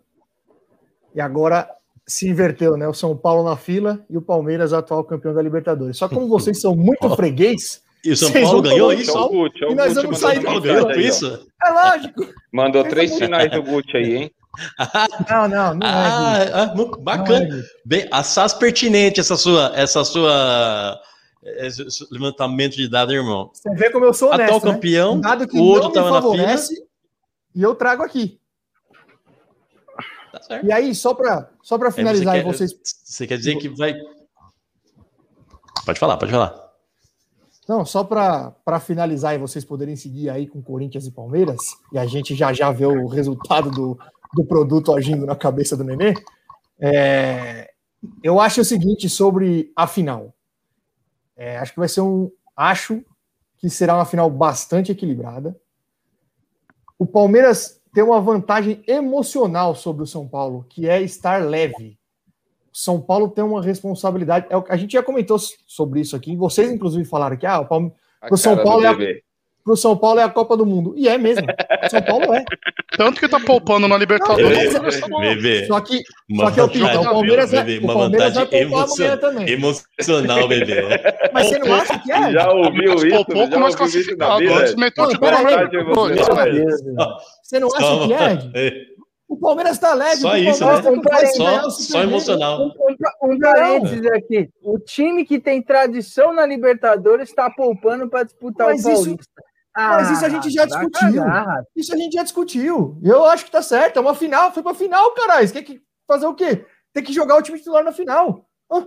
[1.13, 1.69] E agora
[2.11, 2.87] se inverteu, né?
[2.87, 5.97] O São Paulo na fila e o Palmeiras atual campeão da Libertadores.
[5.97, 9.11] Só como vocês são muito freguês, E o São Paulo ganhou isso?
[9.17, 11.47] É Gucci, é E nós Gucci vamos sair Paulo ganhou isso?
[11.65, 12.25] é lógico.
[12.51, 14.31] Mandou três finais do Gucci aí, hein?
[15.29, 15.91] Não, não, não é.
[15.93, 16.97] Ah, ah, mu- Gui.
[16.97, 17.55] Não bacana.
[17.55, 17.63] é.
[17.85, 20.99] Bem, assaz pertinente essa sua, essa sua
[21.57, 23.49] esse levantamento de dados, irmão.
[23.53, 24.73] Você vê como eu sou honesto, Atual né?
[24.73, 26.77] campeão, Um dado que o outro não me tava na fila.
[27.55, 28.40] e eu trago aqui.
[30.31, 30.65] Tá certo.
[30.65, 32.71] E aí, só para só pra Aí finalizar, e quer- vocês.
[32.83, 33.93] Você quer dizer que vai.
[35.85, 36.71] Pode falar, pode falar.
[37.67, 41.59] Não, só para finalizar e vocês poderem seguir aí com Corinthians e Palmeiras,
[41.93, 43.97] e a gente já já vê o resultado do,
[44.33, 46.13] do produto agindo na cabeça do Nenê.
[46.79, 47.69] é,
[48.23, 50.33] eu acho o seguinte sobre a final.
[51.35, 52.31] É, acho que vai ser um.
[52.55, 53.03] Acho
[53.57, 55.55] que será uma final bastante equilibrada.
[56.97, 61.97] O Palmeiras tem uma vantagem emocional sobre o São Paulo, que é estar leve.
[62.73, 64.47] O São Paulo tem uma responsabilidade.
[64.49, 66.35] é A gente já comentou sobre isso aqui.
[66.35, 67.91] Vocês, inclusive, falaram que ah, o Palme-
[68.37, 68.93] São Paulo é a-.
[69.63, 70.93] pro São Paulo é a Copa do Mundo.
[70.97, 71.45] E é mesmo.
[71.85, 72.43] O São Paulo é.
[72.97, 74.73] Tanto que tá poupando na Libertadores.
[75.19, 78.33] Bebê, Só que, uma só que é o Então, o Palmeiras, bebê, o uma Palmeiras
[78.33, 79.49] vai vantagem poupar amanhã emocional, também.
[79.53, 80.81] emocional, bebê.
[81.33, 82.31] Mas você não acha que é?
[82.31, 83.15] Já ouviu Mas isso?
[83.15, 83.65] poupou com?
[83.65, 85.17] Antes meteu de.
[87.43, 88.67] Você não acha que é?
[88.67, 88.91] É.
[89.27, 90.17] O Palmeiras tá leve.
[90.17, 90.91] Só o isso, Palmeiras né?
[90.91, 92.59] tá vontade de Só- o só emocional.
[92.61, 94.49] Um, um- um parênteses aqui.
[94.61, 99.15] O time que tem tradição na Libertadores está poupando para disputar Mas o isso-
[99.73, 100.09] Paulista.
[100.09, 101.21] mas isso a gente já discutiu.
[101.23, 101.63] cagar.
[101.75, 102.99] Isso a gente já discutiu.
[103.03, 103.97] Eu acho que tá certo.
[103.97, 104.51] É uma final.
[104.51, 105.47] Foi pra final, caralho.
[105.47, 106.65] Você tem que fazer o quê?
[106.93, 108.45] Tem que jogar o time titular na final.
[108.71, 108.83] Ah,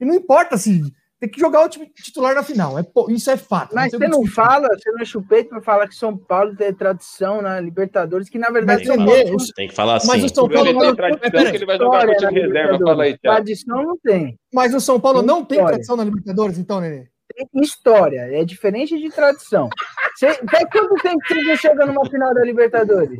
[0.00, 0.80] E não importa se.
[1.20, 2.78] Tem que jogar o time titular na final.
[2.78, 3.74] É, isso é fato.
[3.74, 4.34] Mas tem você que não discutir.
[4.36, 8.38] fala, você não é chupeta para falar que São Paulo tem tradição na Libertadores, que
[8.38, 10.24] na verdade Mas São Nenê, Paulo Tem que falar Mas assim.
[10.26, 10.94] o São Paulo tem não.
[10.94, 12.78] tradição Mas, peraí, que ele vai jogar com o time na reserva.
[12.84, 13.18] Fala aí.
[13.18, 13.36] Thiago.
[13.36, 14.38] Tradição não tem.
[14.54, 15.72] mas o São Paulo não tem História.
[15.74, 17.08] tradição na Libertadores, então, Nenê.
[17.54, 19.68] História, é diferente de tradição.
[20.16, 23.16] Você, faz quanto tempo que vocês não chegam numa final da Libertadores?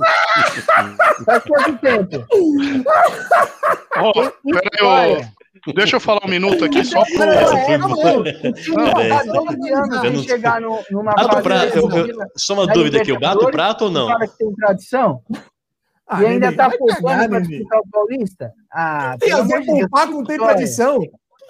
[1.24, 2.26] Faz quanto tempo?
[2.28, 2.82] Tem
[4.52, 5.24] peraí,
[5.66, 7.22] ô, deixa eu falar um minuto aqui só pro.
[7.22, 7.90] É, não.
[7.90, 7.94] O
[8.74, 9.10] Não, é.
[9.12, 12.54] há 12 anos Eu sem não- chegar no- numa Bato fase prato, eu- eu- só
[12.54, 14.08] uma dúvida aqui, eu bato prato ou não?
[14.08, 15.22] Fala que tem tradição
[16.08, 17.46] Ah, e ainda tá poupando Nenê.
[17.46, 18.52] disputar o Paulista?
[18.72, 20.54] Ah, Tem a ver amor de Deus, poupar com tem história.
[20.56, 20.98] tradição.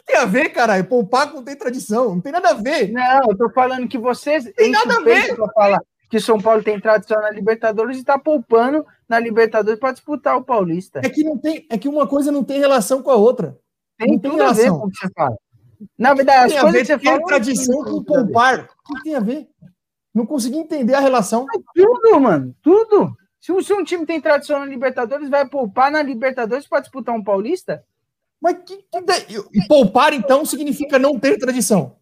[0.09, 0.85] Tem a ver, caralho?
[0.87, 2.15] Poupar com tem tradição.
[2.15, 2.91] Não tem nada a ver.
[2.91, 5.37] Não, eu tô falando que vocês Tem nada a ver.
[5.37, 9.93] para falar que São Paulo tem tradição na Libertadores e tá poupando na Libertadores para
[9.93, 11.01] disputar o Paulista.
[11.05, 13.59] É que não tem, é que uma coisa não tem relação com a outra.
[13.99, 14.81] Tem não tem tudo a ver relação.
[14.81, 15.37] com o que você fala.
[15.99, 17.23] Na verdade, as coisas que você ter fala.
[17.27, 18.69] tradição com poupar.
[18.91, 19.47] O que tem a ver?
[20.15, 21.45] Não consegui entender a relação.
[21.75, 23.13] Tudo, mano, tudo.
[23.39, 27.15] Se, um- se um time tem tradição na Libertadores, vai poupar na Libertadores para disputar
[27.15, 27.85] um Paulista?
[28.41, 31.97] Mas que, que de- e poupar, então, significa não ter tradição.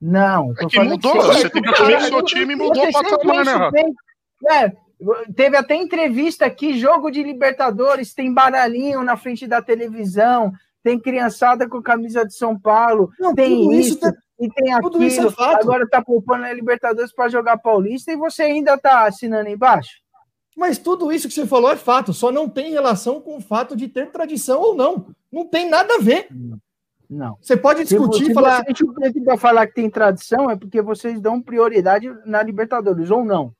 [0.00, 0.52] Não.
[0.58, 3.94] É que mudou, você tem que assumir que seu time mudou Você o patamar, sempre
[4.42, 4.72] né, É,
[5.34, 11.66] teve até entrevista aqui, jogo de Libertadores, tem baralhinho na frente da televisão, tem criançada
[11.68, 15.24] com camisa de São Paulo, Não, tem isso, isso tá- e tem tudo isso é
[15.24, 15.30] aquilo.
[15.34, 15.62] fato.
[15.62, 20.02] Agora tá poupando na Libertadores para jogar Paulista e você ainda tá assinando embaixo?
[20.56, 23.74] Mas tudo isso que você falou é fato, só não tem relação com o fato
[23.74, 25.06] de ter tradição ou não.
[25.34, 26.28] Não tem nada a ver.
[27.10, 27.36] Não.
[27.40, 28.64] Você pode Se, discutir se e falar.
[28.64, 33.24] você chupeta para falar que tem tradição, é porque vocês dão prioridade na Libertadores, ou
[33.24, 33.52] não.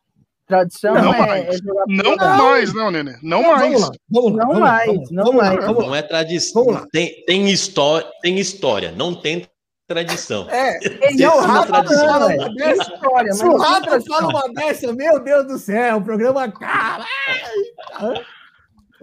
[0.46, 1.56] Tradição Não é, mais.
[1.56, 1.58] é
[1.88, 2.36] Não Não.
[2.38, 3.16] mais, não, Nenê.
[3.22, 3.80] Não mais.
[3.80, 5.64] lá, vamos lá, Não mais, não mais.
[5.66, 6.86] Não é tradição.
[6.92, 9.46] Tem, tem, história, tem história, não tem
[9.88, 10.48] tradição.
[10.50, 10.78] É,
[11.14, 12.36] e é o uma Rafa tradição, fala é.
[12.36, 12.82] uma dessa.
[12.82, 17.06] história, mas Se o Rafa fala uma dessa, meu Deus do céu, o programa acaba.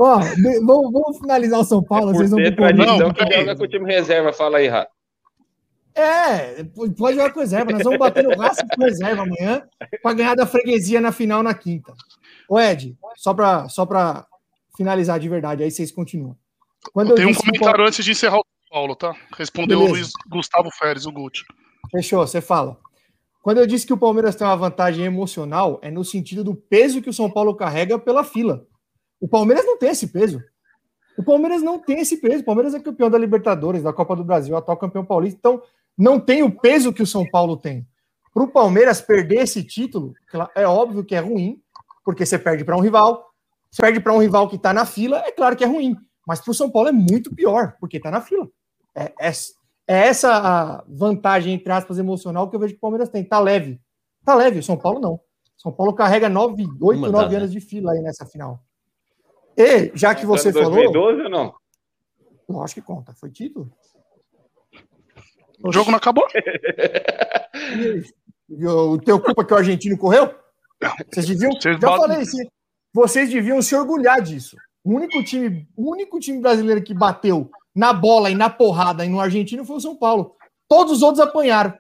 [0.04, 3.34] Ó, de- vamos, vamos finalizar o São Paulo, Por vocês vão ter tradição Não, que
[3.38, 4.34] joga com o time reserva.
[4.34, 4.90] Fala aí, Rafa.
[5.94, 6.64] É,
[6.98, 7.72] pode jogar com reserva.
[7.72, 9.64] Nós vamos bater no Racing com reserva amanhã
[10.02, 11.94] para ganhar da freguesia na final na quinta.
[12.50, 14.26] Ô, Ed, só para só pra
[14.76, 16.36] finalizar de verdade, aí vocês continuam.
[16.94, 19.14] Quando Tem um o comentário antes de encerrar o São Paulo, tá?
[19.38, 20.00] Respondeu o Beleza.
[20.00, 21.44] Luiz Gustavo Férez, o Gucci.
[21.92, 22.78] Fechou, você fala.
[23.44, 27.02] Quando eu disse que o Palmeiras tem uma vantagem emocional, é no sentido do peso
[27.02, 28.66] que o São Paulo carrega pela fila.
[29.22, 30.44] O Palmeiras não tem esse peso.
[31.18, 32.42] O Palmeiras não tem esse peso.
[32.42, 35.38] O Palmeiras é campeão da Libertadores, da Copa do Brasil, atual campeão paulista.
[35.38, 35.62] Então,
[35.96, 37.88] não tem o peso que o São Paulo tem.
[38.34, 40.14] Para o Palmeiras perder esse título,
[40.56, 41.62] é óbvio que é ruim,
[42.04, 43.30] porque você perde para um rival.
[43.70, 45.96] Você perde para um rival que está na fila, é claro que é ruim.
[46.26, 48.50] Mas para o São Paulo é muito pior, porque está na fila.
[48.96, 49.32] É, é,
[49.88, 53.24] é essa a vantagem, entre aspas, emocional que eu vejo que o Palmeiras tem.
[53.24, 53.80] Tá leve.
[54.26, 55.20] Tá leve, o São Paulo não.
[55.58, 57.38] São Paulo carrega nove, oito, nove né?
[57.38, 58.64] anos de fila aí nessa final.
[59.58, 61.54] E, já que você Tá no falou, 2012 ou não?
[62.50, 63.72] lógico que conta, foi título.
[65.64, 66.26] O jogo não acabou?
[68.50, 70.34] E o teu culpa que o argentino correu?
[71.14, 71.52] Vocês deviam.
[71.54, 72.50] Vocês já batem- falei, se-
[72.94, 74.58] vocês deviam se orgulhar disso.
[74.84, 79.10] O único time, o único time brasileiro que bateu na bola e na porrada e
[79.10, 80.36] no argentino foi o São Paulo.
[80.68, 81.74] Todos os outros apanharam.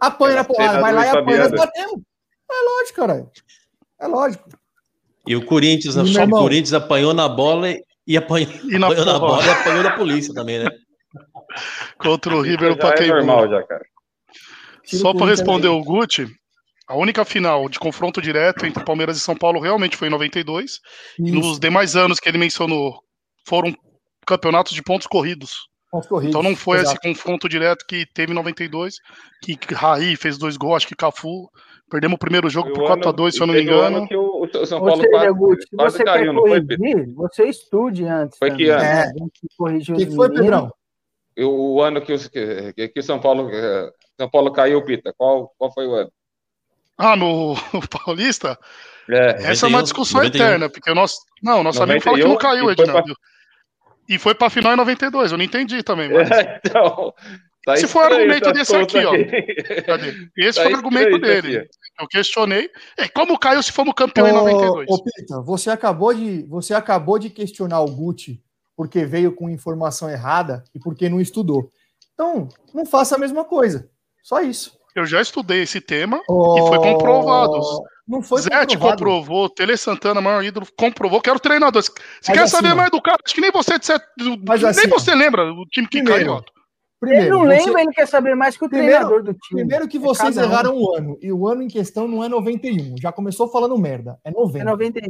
[0.00, 2.00] Apanha na porrada, vai lá e apanha, nós batemos.
[2.50, 3.30] É lógico, cara.
[4.00, 4.48] É lógico.
[5.26, 6.30] E o Corinthians, E, só o?
[6.30, 9.90] Corinthians apanhou na bola e, e apanhou, E na apanhou na bola e apanhou da
[9.92, 10.70] polícia também, né?
[11.98, 13.14] Contra o River no Já é Pacaembu.
[13.16, 13.84] normal já, cara.
[14.84, 16.26] Só para responder o Gucci,
[16.86, 20.78] a única final de confronto direto entre Palmeiras e São Paulo realmente foi em 92.
[21.18, 23.00] E Isso, nos demais anos que ele mencionou,
[23.46, 23.74] foram
[24.26, 25.60] campeonatos de pontos corridos.
[25.90, 26.30] pontos corridos.
[26.30, 26.96] Então não foi Exato.
[26.96, 28.96] esse confronto direto que teve em 92,
[29.42, 31.48] que Raí fez dois gols, acho que Cafu.
[31.94, 33.60] Perdemos o primeiro jogo Foi por o 4 a ano- 2 se eu não me
[33.60, 34.08] o engano.
[34.08, 36.60] que o, o São Paulo seja, quase, Guti, se quase você caiu, quer não foi,
[36.60, 36.76] Pedro?
[36.78, 38.36] corrigir, você estude antes.
[38.38, 38.82] Foi também, que ano?
[38.82, 39.12] né?
[39.12, 40.28] Tem que corrigir O os que, que foi.
[40.30, 40.72] Pedrão?
[41.38, 45.14] O, o ano que, os- que, que- o São Paulo, eh, São Paulo caiu, Pita.
[45.16, 46.10] Qual, qual foi o ano?
[46.98, 47.54] Ah, no
[48.04, 48.58] Paulista?
[49.08, 50.44] É, Essa é uma 91, discussão 91.
[50.44, 51.18] eterna, porque o nosso.
[51.42, 53.14] Não, nosso amigo fala que não 91, caiu, e foi Ednaldo.
[54.08, 56.28] E foi pra final em 92, eu não entendi também, mas.
[56.66, 57.14] então,
[57.64, 59.10] Tá Esse foi o argumento essas desse aqui, ó.
[59.10, 60.28] contas Cadê?
[60.36, 61.58] Esse Tá foi o argumento dele.
[61.58, 61.68] aqui.
[62.00, 62.70] Eu questionei.
[62.98, 64.86] É, como caiu se fomos campeão em Ô, 92?
[64.90, 68.42] ô, Pita, você acabou, de, você acabou de questionar o Gucci
[68.76, 71.70] porque veio com informação errada e porque não estudou.
[72.12, 73.88] Então, não faça a mesma coisa.
[74.22, 74.76] Só isso.
[74.94, 77.60] Eu já estudei esse tema Ô, e foi comprovado.
[78.06, 78.90] Não foi Zete comprovado.
[79.04, 81.82] comprovou, Tele Santana, maior ídolo, comprovou que era o treinador.
[81.82, 81.90] Você
[82.28, 82.76] Mas quer assim, saber ó.
[82.76, 83.18] mais do cara?
[83.24, 84.98] Acho que nem você, nem assim, ó.
[84.98, 86.44] você lembra o time que Primeiro, caiu.
[87.04, 87.12] Otto.
[87.12, 89.60] Ele Primeiro, não você- lembra, ele quer saber mais que o Primeiro- treinador do time.
[89.62, 90.50] primeiro que É vocês cada um.
[90.50, 91.18] erraram o ano.
[91.20, 92.94] E o ano em questão não é 91.
[93.00, 94.18] Já começou falando merda.
[94.24, 94.58] É 90.
[94.58, 95.00] É 90.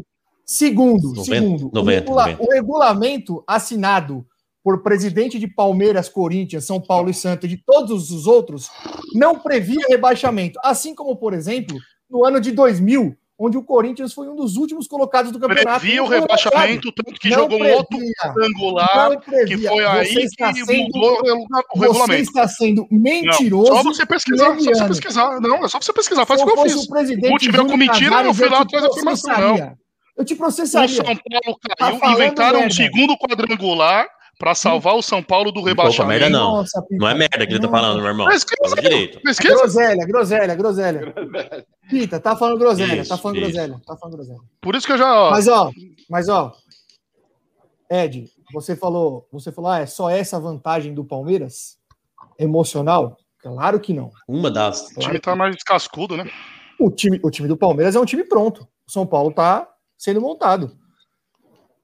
[0.46, 2.42] Segundo, 90, segundo, 90, o, regula- 90.
[2.42, 4.26] o regulamento assinado
[4.62, 8.68] por presidente de Palmeiras, Corinthians, São Paulo e Santos e de todos os outros
[9.14, 10.58] não previa rebaixamento.
[10.62, 11.76] Assim como, por exemplo,
[12.10, 15.80] no ano de 2000, onde o Corinthians foi um dos últimos colocados do campeonato.
[15.80, 17.76] Previa o Não rebaixamento, tanto que Não jogou um previa.
[17.76, 17.98] outro
[18.44, 22.22] angular, Não que foi Você aí está que sendo- mudou o regu- o Você regulamento.
[22.22, 23.66] está sendo Não, mentiroso.
[23.72, 25.40] só você pesquisar, só você pesquisar.
[25.40, 26.74] Não, é só você pesquisar, faz o que eu fiz.
[26.76, 29.74] o presidente O veio com mentira, eu fui lá atrás da processaria.
[30.16, 30.94] Eu te O processaria.
[30.94, 34.06] São Paulo Tá caiu, falando inventaram um segundo quadrangular
[34.38, 36.08] pra salvar o São Paulo do Opa, rebaixamento.
[36.20, 36.56] merda não.
[36.56, 36.84] Nossa.
[36.90, 38.26] Não é merda que ele tá falando, meu irmão.
[38.26, 39.20] Pesquisa, Fala direito.
[39.20, 39.54] pesquisa.
[39.54, 41.14] Groselha, groselha, groselha.
[41.88, 43.46] Pita, tá falando groselha, Isso, tá falando isso.
[43.52, 44.38] groselha, tá falando groselha.
[44.60, 45.14] Por isso que eu já.
[45.14, 45.70] ó, Mas ó,
[46.08, 46.52] mas ó,
[47.90, 51.76] Ed, você falou, você falou, ah, é só essa vantagem do Palmeiras?
[52.38, 53.16] Emocional?
[53.40, 54.10] Claro que não.
[54.26, 54.90] Uma das.
[54.96, 56.24] o time tá mais cascudo, né?
[56.80, 58.66] O time, o time do Palmeiras é um time pronto.
[58.86, 59.68] O São Paulo tá
[59.98, 60.76] sendo montado.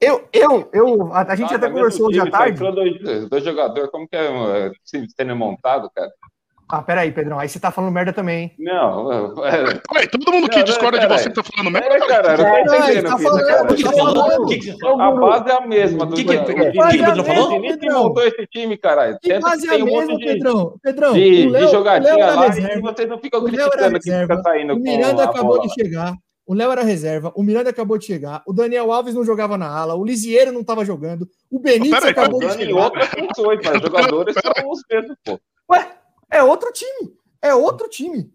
[0.00, 2.52] Eu, eu, eu, a, a gente Ah, até tá conversou hoje à tarde.
[2.52, 4.26] entrou Dois, dois jogadores, como que é
[4.66, 6.08] é, sendo montado, cara?
[6.72, 8.52] Ah, peraí, Pedrão, aí você tá falando merda também, hein?
[8.56, 9.12] Não,
[9.44, 11.18] é, Peraí, todo mundo que Não, não, discorda de peraí.
[11.22, 11.96] você tá falando merda.
[11.96, 13.62] é cara, não É, tô entendendo, tá Pita, falando, cara.
[13.62, 14.14] O tá você falou?
[14.14, 14.42] falando.
[14.42, 16.06] O que que você A base é a mesma.
[16.06, 17.58] Do, Que que- do- que- do- que do- que o Pedrão falou?
[17.58, 19.18] O que montou esse time, caralho.
[19.20, 20.74] Que base é a mesma, de, Pedrão?
[20.80, 24.12] Pedrão, de, o de o jogadinha era lá e vocês não ficam O criticando que
[24.12, 26.14] fica saindo O Miranda acabou de chegar.
[26.50, 27.30] O Léo era reserva.
[27.36, 28.42] O Miranda acabou de chegar.
[28.44, 29.94] O Daniel Alves não jogava na ala.
[29.94, 31.28] O Lisieiro não estava jogando.
[31.48, 32.74] O Benítez Peraí, acabou de chegar.
[32.76, 35.40] outras funções, mas os jogadores são os mesmos, pô.
[35.70, 35.92] Ué,
[36.28, 37.12] é outro time.
[37.40, 38.28] É outro time.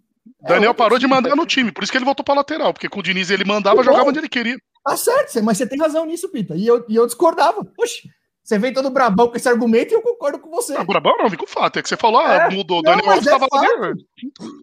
[0.46, 1.14] É Daniel outro parou de time.
[1.14, 3.44] mandar no time, por isso que ele voltou pra lateral, porque com o Diniz ele
[3.44, 4.56] mandava, jogava onde ele queria.
[4.84, 6.56] Tá certo, mas você tem razão nisso, Pita.
[6.56, 7.68] E eu, e eu discordava.
[7.78, 8.10] Oxi,
[8.42, 10.74] você vem todo brabão com esse argumento e eu concordo com você.
[10.78, 11.80] Ah, Brabão não, vem com fato.
[11.80, 12.80] É que você falou, ah, É, mudou.
[12.80, 13.94] O não, Daniel Alves é tava lá.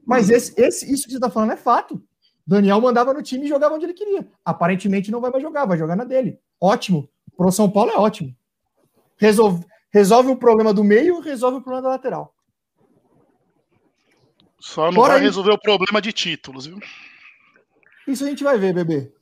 [0.07, 2.03] Mas esse, esse- isso que você tá falando é fato.
[2.47, 4.27] Daniel mandava no time e jogava onde ele queria.
[4.45, 6.39] Aparentemente não vai mais jogar, vai jogar na dele.
[6.61, 7.09] Ótimo.
[7.37, 8.35] Pro São Paulo é ótimo.
[9.17, 12.35] Resolve, resolve o problema do meio resolve o problema da lateral.
[14.59, 15.27] Só não Bora vai aí.
[15.27, 16.79] resolver o problema de títulos, viu?
[18.07, 19.13] Isso a gente vai ver, bebê.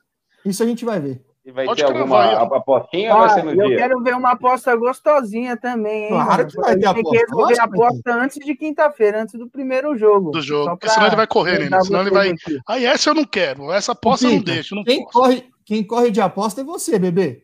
[0.44, 1.24] Isso a gente vai ver.
[1.42, 3.76] E vai Pode ter alguma aí, apostinha ou vai ser no eu dia?
[3.78, 6.08] quero ver uma aposta gostosinha também, hein?
[6.10, 9.22] Claro que vai ter A gente Tem que aposta, resolver a aposta antes de quinta-feira,
[9.22, 10.30] antes do primeiro jogo.
[10.32, 11.80] Do jogo, porque senão ele vai correr, né?
[11.80, 12.58] Senão ele vai- aqui.
[12.68, 13.72] Aí essa eu não quero.
[13.72, 14.74] Essa aposta eu não deixo.
[14.74, 15.12] Não Quem posso.
[15.18, 17.42] corre, quem corre de aposta é você, bebê.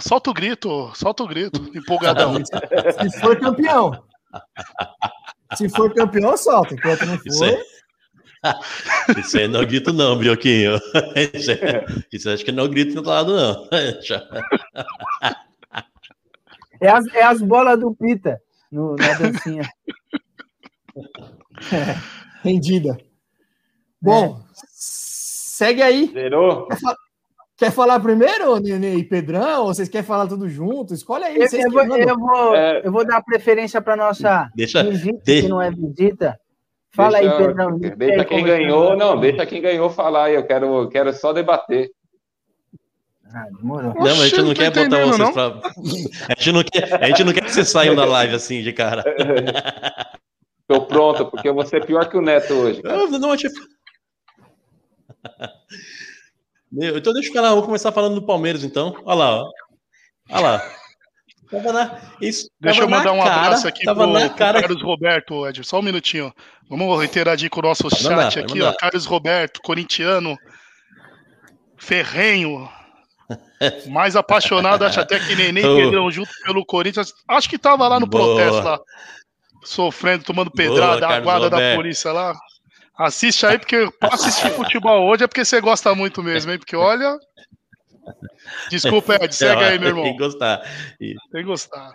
[0.00, 1.60] Solta o grito, solta o grito.
[1.74, 2.34] Empolgadão.
[2.44, 3.90] Se for campeão.
[5.56, 6.74] Se for campeão, solta.
[6.74, 7.58] Enquanto não Isso for.
[9.18, 10.78] Isso aí não é grito, não, Brioquinho.
[11.34, 13.68] Isso, é- isso acho que não é grito do outro lado, não.
[16.80, 18.40] É as, é as bolas do Pita
[18.72, 19.68] no, na dancinha.
[22.42, 22.96] rendida.
[24.00, 26.10] Bom, segue aí.
[26.12, 26.66] Zerou?
[27.56, 29.66] Quer falar primeiro, Nenê e Pedrão?
[29.66, 30.94] Ou vocês querem falar tudo junto?
[30.94, 31.36] Escolhe aí.
[31.36, 32.80] Eu, Vocês eu vou, eu, vou, É.
[32.82, 34.82] eu vou dar preferência para nossa Deixa.
[34.82, 36.40] visita, de- que não é visita.
[36.92, 37.78] Fala Deixa- aí, Pedrão.
[37.78, 38.96] Deixa aí quem é ganhou, tá.
[38.96, 40.34] não, deixa quem ganhou falar aí.
[40.34, 41.90] Eu quero, quero só debater.
[43.32, 43.94] Ah, demorou.
[43.94, 45.32] Não, mas a gente não não quer botar vocês não.
[45.32, 45.44] pra.
[46.28, 48.72] A gente não quer, a gente não quer que vocês saiam da live assim de
[48.72, 49.04] cara.
[50.66, 52.82] Tô pronto, porque eu vou ser pior que o Neto hoje.
[52.82, 52.96] cara.
[52.96, 53.54] Eu não, tipo...
[56.70, 58.96] Meu, então deixa eu falar, vou começar falando do Palmeiras, então.
[59.04, 59.50] Olha lá, ó.
[60.30, 60.79] Olha lá.
[61.50, 64.36] Tava na, isso, Deixa eu mandar um cara, abraço aqui pro, na pro.
[64.36, 65.64] Carlos Roberto, Ed.
[65.64, 66.32] Só um minutinho.
[66.68, 68.72] Vamos interagir com o nosso chat mandar, aqui, ó.
[68.72, 70.38] Carlos Roberto, corintiano,
[71.76, 72.68] ferrenho.
[73.88, 75.84] Mais apaixonado, acho até que Neném e.
[75.84, 77.12] Pedrão junto pelo Corinthians.
[77.28, 78.36] Acho que tava lá no Boa.
[78.36, 78.80] protesto lá,
[79.64, 81.76] sofrendo, tomando pedrada, a Carlos guarda da Roberto.
[81.76, 82.34] polícia lá.
[82.96, 86.58] Assiste aí, porque pra assistir futebol hoje é porque você gosta muito mesmo, hein?
[86.58, 87.16] Porque olha.
[88.70, 90.04] Desculpa, Ed, segue aí, meu irmão.
[90.04, 90.62] Tem que gostar.
[91.00, 91.94] E Tem que gostar.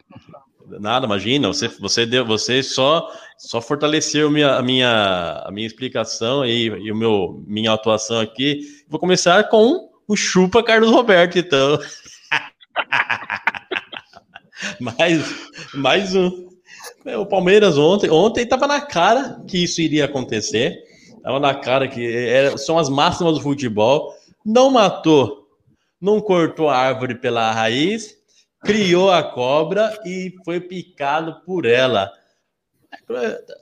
[0.80, 6.46] nada, imagina, você, você, deu, você só, só fortaleceu minha, a, minha, a minha explicação
[6.46, 8.62] e, e o meu, minha atuação aqui.
[8.88, 11.78] Vou começar com o chupa Carlos Roberto, então.
[14.80, 16.46] mais, mais um.
[17.06, 20.78] É, O Palmeiras ontem, ontem estava na cara que isso iria acontecer.
[21.18, 24.14] Estava na cara que era- são as máximas do futebol.
[24.46, 25.45] Não matou,
[26.00, 28.16] não cortou a árvore pela raiz,
[28.64, 32.12] criou a cobra e foi picado por ela.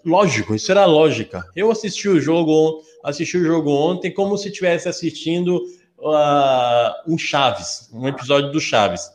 [0.06, 1.44] Lógico, isso era lógica.
[1.56, 5.62] Eu assisti o jogo, assisti o jogo ontem como se estivesse assistindo
[6.06, 9.10] ah, um Chaves, um episódio do Chaves.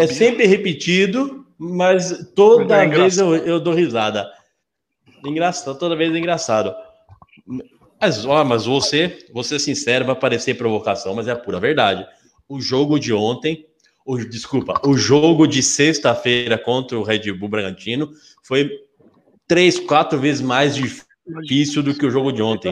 [0.00, 4.30] É sempre repetido, mas toda É vez eu, eu dou risada.
[5.24, 6.74] Engraçado, toda vez é engraçado.
[8.00, 12.06] Mas, ó, mas você, você sincero, vai parecer provocação, mas é a pura verdade.
[12.48, 13.66] O jogo de ontem,
[14.04, 18.10] o, desculpa, o jogo de sexta-feira contra o Red Bull Bragantino
[18.42, 18.70] foi
[19.48, 22.70] três, quatro vezes mais difícil do que o jogo de ontem.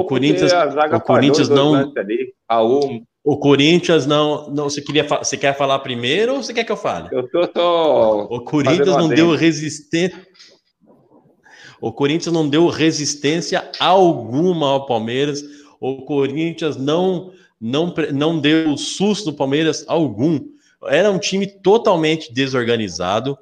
[0.00, 0.52] O Corinthians-
[0.96, 1.72] o Corinthians não-
[3.24, 6.76] O Corinthians não, não você queria, você quer falar primeiro ou você quer que eu
[6.76, 7.08] fale?
[7.12, 8.22] eu tô só.
[8.24, 10.26] O Corinthians não deu resistência.
[11.80, 15.44] O Corinthians não deu resistência alguma ao Palmeiras.
[15.80, 20.40] O Corinthians não não não deu susto no Palmeiras algum.
[20.86, 23.36] Era um time totalmente desorganizado.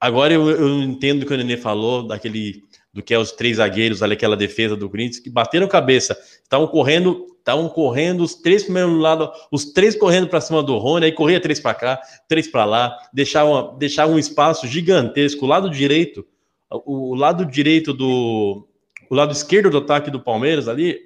[0.00, 2.62] Agora eu, eu entendo o que o Nenê falou daquele
[2.92, 6.66] do que é os três zagueiros ali, aquela defesa do Corinthians que bateram cabeça, estavam
[6.66, 11.06] correndo, estavam correndo os três primeiros no lado, os três correndo para cima do Rony,
[11.06, 15.44] aí corria três para cá, três para lá, deixava, deixava um espaço gigantesco.
[15.44, 16.26] O lado direito,
[16.70, 18.66] o, o lado direito do.
[19.08, 20.96] O lado esquerdo do ataque do Palmeiras ali,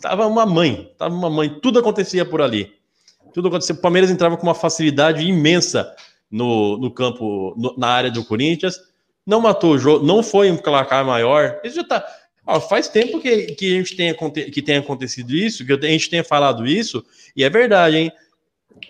[0.00, 2.72] tava uma mãe, tava uma mãe, tudo acontecia por ali.
[3.34, 3.74] Tudo acontecia.
[3.74, 5.94] O Palmeiras entrava com uma facilidade imensa
[6.30, 8.80] no, no campo, no- na área do Corinthians.
[9.26, 11.60] Não matou o jogo, não foi um placar maior.
[11.62, 12.06] Isso já tá.
[12.46, 16.08] ó, faz tempo que, que a gente tenha, que tenha acontecido isso, que a gente
[16.08, 17.04] tenha falado isso,
[17.36, 18.12] e é verdade, hein?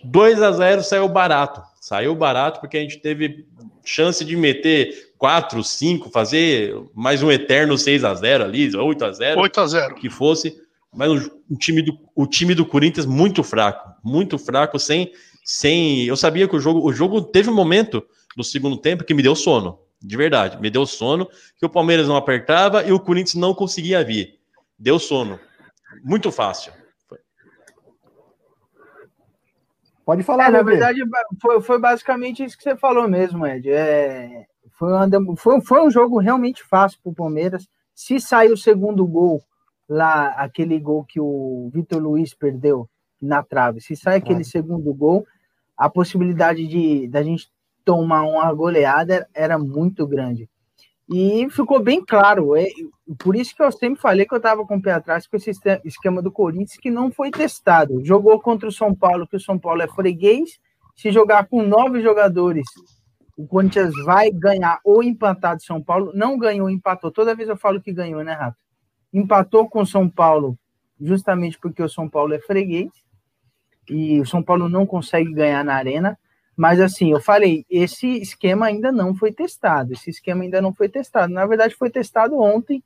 [0.04, 1.60] 2 a 0 saiu barato.
[1.80, 3.46] Saiu barato porque a gente teve
[3.84, 9.12] chance de meter 4, 5, fazer mais um eterno 6 a 0 ali, 8 a
[9.12, 10.56] 0 8 a 0 que fosse,
[10.90, 15.12] mas o, o time do, o time do Corinthians muito fraco, muito fraco, sem,
[15.44, 16.06] sem.
[16.06, 18.02] Eu sabia que o jogo, o jogo teve um momento
[18.34, 22.08] no segundo tempo que me deu sono, de verdade, me deu sono, que o Palmeiras
[22.08, 24.38] não apertava e o Corinthians não conseguia vir.
[24.78, 25.38] Deu sono.
[26.02, 26.72] Muito fácil.
[30.06, 30.98] Pode falar, É, na verdade,
[31.42, 33.70] foi, foi basicamente isso que você falou mesmo, Ed.
[33.70, 34.46] É,
[34.80, 37.68] foi, uma foi, foi um jogo realmente fácil para o Palmeiras.
[37.94, 39.44] Se sair o segundo gol,
[39.86, 42.88] lá, aquele gol que o Vitor Luiz perdeu
[43.20, 45.26] na trave, se sai aquele segundo gol,
[45.76, 47.50] a possibilidade de da gente
[47.84, 50.48] tomar uma goleada era, era muito grande.
[51.12, 52.66] E ficou bem claro, é,
[53.18, 55.50] por isso que eu sempre falei que eu estava com o pé atrás com esse
[55.84, 58.02] esquema do Corinthians que não foi testado.
[58.02, 60.58] Jogou contra o São Paulo, que o São Paulo é freguês.
[60.96, 62.66] Se jogar com nove jogadores,
[63.36, 66.12] o Corinthians vai ganhar ou empatar de São Paulo.
[66.14, 67.10] Não ganhou, empatou.
[67.10, 68.58] Toda vez eu falo que ganhou, né, Rato?
[69.12, 70.58] Empatou com São Paulo,
[71.00, 72.90] justamente porque o São Paulo é freguês.
[73.88, 76.18] E o São Paulo não consegue ganhar na arena.
[76.56, 79.94] Mas assim, eu falei, esse esquema ainda não foi testado.
[79.94, 81.32] Esse esquema ainda não foi testado.
[81.32, 82.82] Na verdade, foi testado ontem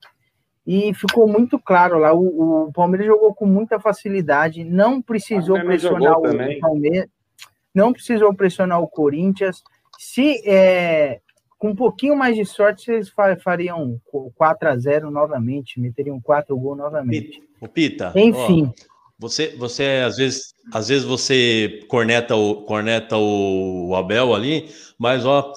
[0.67, 2.15] e ficou muito claro lá.
[2.15, 6.61] O, o Palmeiras jogou com muita facilidade, não precisou pressionar o também.
[6.61, 7.09] Palmeiras,
[7.75, 9.63] não precisou pressionar o Corinthians.
[10.07, 11.21] Se é,
[11.59, 13.99] com um pouquinho mais de sorte, fa- fariam
[14.35, 17.43] 4 a 0 novamente, meteriam 4 gols novamente.
[17.61, 18.13] O Pita.
[18.15, 18.85] Enfim, ó,
[19.19, 25.53] você, você às vezes, às vezes você corneta o, corneta o Abel ali, mas ó,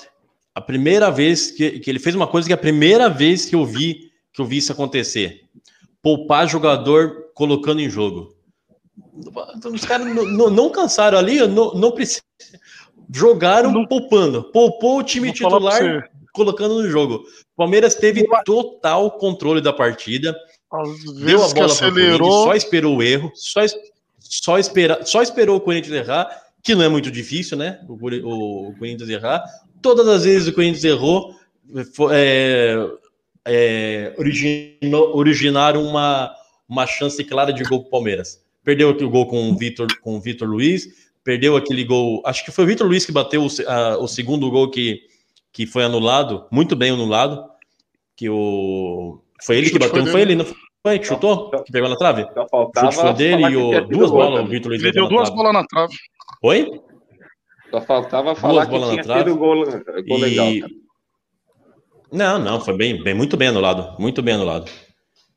[0.56, 3.56] a primeira vez que, que ele fez uma coisa que é a primeira vez que
[3.56, 5.42] eu vi que eu vi isso acontecer,
[6.02, 8.34] poupar jogador colocando em jogo.
[9.74, 12.22] Os caras não, não- não cansaram ali, não, não precisa.
[13.14, 17.16] Jogaram Não- poupando, poupou o time titular colocando no jogo.
[17.16, 20.36] O Palmeiras teve total controle da partida
[20.72, 23.62] Às deu a bola para o Corinthians, só esperou o erro, só,
[24.20, 26.30] só, espera, só esperou o Corinthians errar,
[26.62, 27.80] que não é muito difícil, né?
[27.88, 27.94] O,
[28.70, 29.44] o Corinthians errar.
[29.82, 31.34] Todas as vezes o Corinthians errou,
[32.12, 32.88] é,
[33.46, 36.36] é, originou, originaram uma,
[36.70, 38.44] uma chance clara de gol para o Palmeiras.
[38.64, 42.22] Perdeu o gol com o Vitor, com o Vitor Luiz, perdeu aquele gol.
[42.26, 45.02] Acho que foi o Vitor Luiz que bateu o, a- o segundo gol que,
[45.52, 47.44] que foi anulado, muito bem anulado.
[48.16, 49.22] Que o.
[49.44, 50.46] Foi ele que bateu, foi não foi ele, não
[50.82, 51.00] foi?
[51.00, 51.52] Que chutou?
[51.66, 52.24] Que pegou na trave?
[52.34, 52.92] Só O faltava.
[52.94, 54.52] chute foi dele e que o, duas bolas o também.
[54.52, 55.94] Vitor Luiz Ele deu duas bolas na trave.
[56.44, 56.82] Oi?
[57.70, 59.32] Só faltava falar que bolas tinha na sido trave.
[59.34, 59.66] gol,
[60.08, 60.48] gol legal.
[60.48, 60.62] E...
[60.62, 60.74] cara.
[62.10, 64.00] Não, não, foi bem, bem, muito bem anulado.
[64.00, 64.72] Muito bem anulado.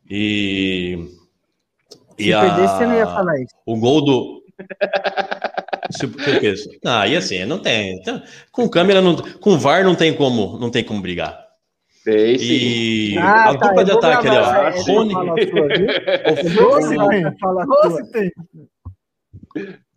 [0.09, 0.97] E.
[2.17, 3.55] se perdesse, você não ia falar isso.
[3.67, 4.40] O gol do.
[6.85, 7.97] Ah, e assim, não tem.
[7.99, 11.39] Então, com câmera, não, com VAR não tem como, não tem como brigar.
[12.05, 12.45] Tem sim.
[12.45, 14.71] E Ah, a tá, dupla de ataque ali, ó.
[14.93, 15.15] Rony?
[17.67, 18.31] Doce tem.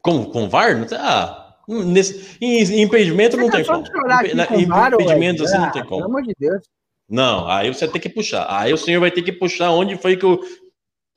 [0.02, 0.78] com, com VAR?
[0.78, 4.08] Não tem- Ah, nesse, em, em impedimento não tem cansou como.
[4.08, 6.06] VAR, impedimento assim não Ah, tem Pelo como.
[6.06, 6.62] amor de Deus.
[7.10, 8.46] Não, aí você tem que puxar.
[8.50, 10.40] Aí o senhor vai ter que puxar onde foi que eu,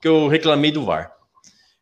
[0.01, 1.11] que eu reclamei do VAR.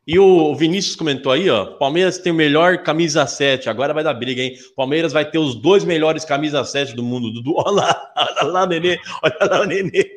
[0.07, 1.65] E o Vinícius comentou aí, ó.
[1.77, 3.69] Palmeiras tem o melhor camisa 7.
[3.69, 4.55] Agora vai dar briga, hein?
[4.75, 7.31] Palmeiras vai ter os dois melhores camisa 7 do mundo.
[7.31, 8.99] Dudu, olha lá, olha lá, Nenê.
[9.23, 10.15] Olha lá o Nenê.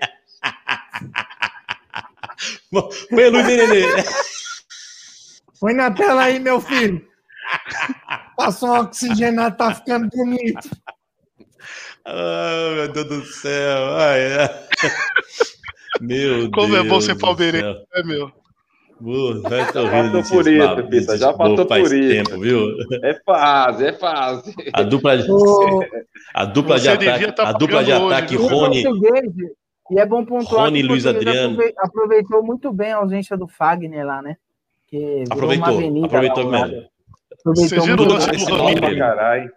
[3.11, 3.84] Põe a luz aí, Nenê.
[5.59, 7.07] Põe na tela aí, meu filho.
[8.36, 10.68] Passou um oxigenado, tá ficando bonito.
[12.05, 13.97] Ah, meu Deus do céu.
[13.97, 14.68] Ai, ai.
[16.01, 16.86] Meu Como Deus.
[16.86, 18.30] é bom ser palmeirense, é meu.
[18.99, 21.90] Tô Já rindo passou por isso, Pita, já passou por isso.
[22.30, 22.76] tempo, viu?
[23.05, 24.55] É fase, é fase.
[24.72, 25.80] A dupla, Ô,
[26.34, 28.46] a dupla de ataque, tá a dupla de hoje, ataque viu?
[28.49, 28.82] Rony,
[29.90, 31.55] e é bom pontuar Rony que o Luiz Adriano.
[31.55, 34.36] aprove- Aproveitou muito bem a ausência do Fagner lá, né?
[34.88, 36.86] Que aproveitou, avenida aproveitou lá mesmo.
[37.40, 39.51] Aproveitou Vocês viram muito o lance do Ramiro?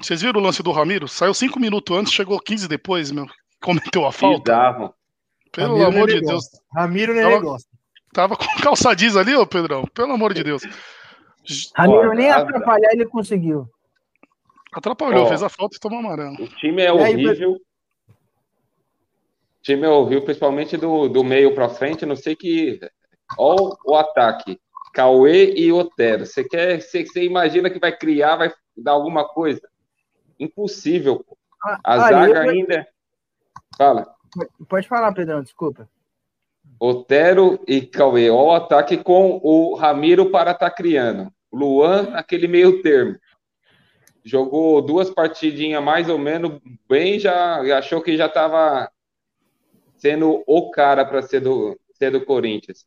[0.00, 1.08] Vocês viram o lance do Ramiro?
[1.08, 3.26] Saiu cinco minutos antes, chegou 15 depois, meu.
[3.60, 4.92] Cometeu a falta.
[5.52, 6.44] Pelo Ramiro amor de Nenê Deus.
[6.74, 7.75] Ramiro nem Tava- gosta.
[8.16, 9.84] Tava com calça jeans ali, ô Pedrão.
[9.92, 10.62] Pelo amor de Deus.
[11.76, 13.68] Ramiro Ó, nem atrapalhar ele conseguiu.
[14.72, 15.28] Atrapalhou, Ó.
[15.28, 16.34] fez a falta e tomou amarelo.
[16.42, 17.52] O time é aí, horrível.
[17.52, 17.60] O
[19.62, 22.06] time é horrível, principalmente do, do meio pra frente.
[22.06, 22.80] Não sei que.
[23.38, 24.58] Ó, o ataque.
[24.94, 26.24] Cauê e Otero.
[26.24, 26.80] Você quer.
[26.80, 29.60] Você, você imagina que vai criar, vai dar alguma coisa?
[30.40, 31.22] Impossível.
[31.22, 31.36] pô.
[31.62, 32.88] Ah, A ah, zaga eu- ainda.
[33.76, 34.06] Fala.
[34.70, 35.86] Pode falar, Pedrão, desculpa.
[36.78, 38.30] Otero e Cauê.
[38.30, 41.32] Ó, o ataque com o Ramiro para estar criando.
[41.52, 43.18] Luan, naquele meio termo.
[44.24, 48.90] Jogou duas partidinhas mais ou menos bem, já achou que já estava
[49.96, 52.84] sendo o cara para ser do, ser do Corinthians.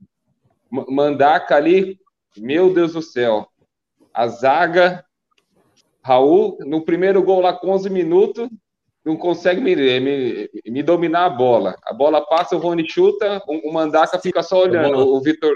[0.69, 1.99] Mandaca ali,
[2.37, 3.47] meu Deus do céu.
[4.13, 5.03] A zaga,
[6.03, 8.49] Raul, no primeiro gol lá com 11 minutos,
[9.05, 11.75] não consegue me, me, me dominar a bola.
[11.85, 14.97] A bola passa, o Rony chuta, o, o Mandaca fica só olhando.
[14.97, 15.55] O, o Vitor.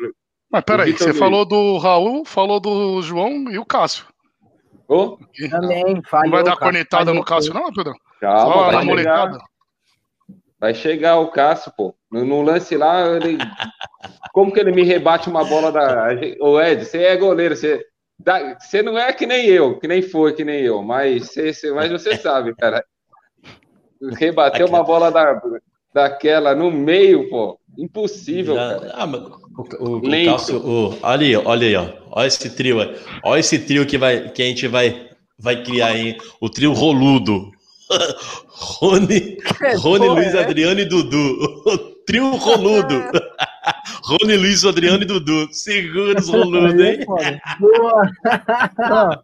[0.49, 1.17] Mas peraí, você Luiz.
[1.19, 4.05] falou do Raul, falou do João e o Cássio.
[4.87, 5.17] Ô,
[5.49, 6.31] Também, Não falhou.
[6.31, 7.95] vai dar cornetada no Cássio, não, Pedrão?
[8.19, 9.37] calma, Só vai molecada.
[10.59, 11.95] vai chegar o Cássio, pô.
[12.11, 13.37] No, no lance lá, ele,
[14.31, 16.09] como que ele me rebate uma bola da.
[16.39, 17.83] Ô, Ed, você é goleiro, você.
[18.59, 21.91] Você não é que nem eu, que nem foi, que nem eu, mas você- mas
[21.91, 22.85] você sabe, cara.
[24.11, 25.41] Rebateu uma bola da,
[25.93, 27.59] daquela no meio, pô.
[27.77, 28.91] Impossível, Já- cara.
[28.95, 30.31] ah, o, o, o Lento.
[30.31, 31.87] Cássio, o- olha aí, olha aí, ó.
[32.11, 32.95] Olha esse trio aí.
[33.23, 36.17] Olha esse trio que, vai, que a gente vai, vai criar aí.
[36.39, 37.51] O trio roludo.
[38.49, 39.37] Rony,
[39.77, 40.39] Rony porra, Luiz é?
[40.43, 41.63] Adriano e Dudu.
[41.65, 42.93] O trio roludo.
[44.03, 45.47] Rony Luiz Adriano e Dudu.
[45.51, 46.99] Segura os roludos, Aí hein?
[47.01, 47.41] é foda.
[47.59, 49.23] Boa.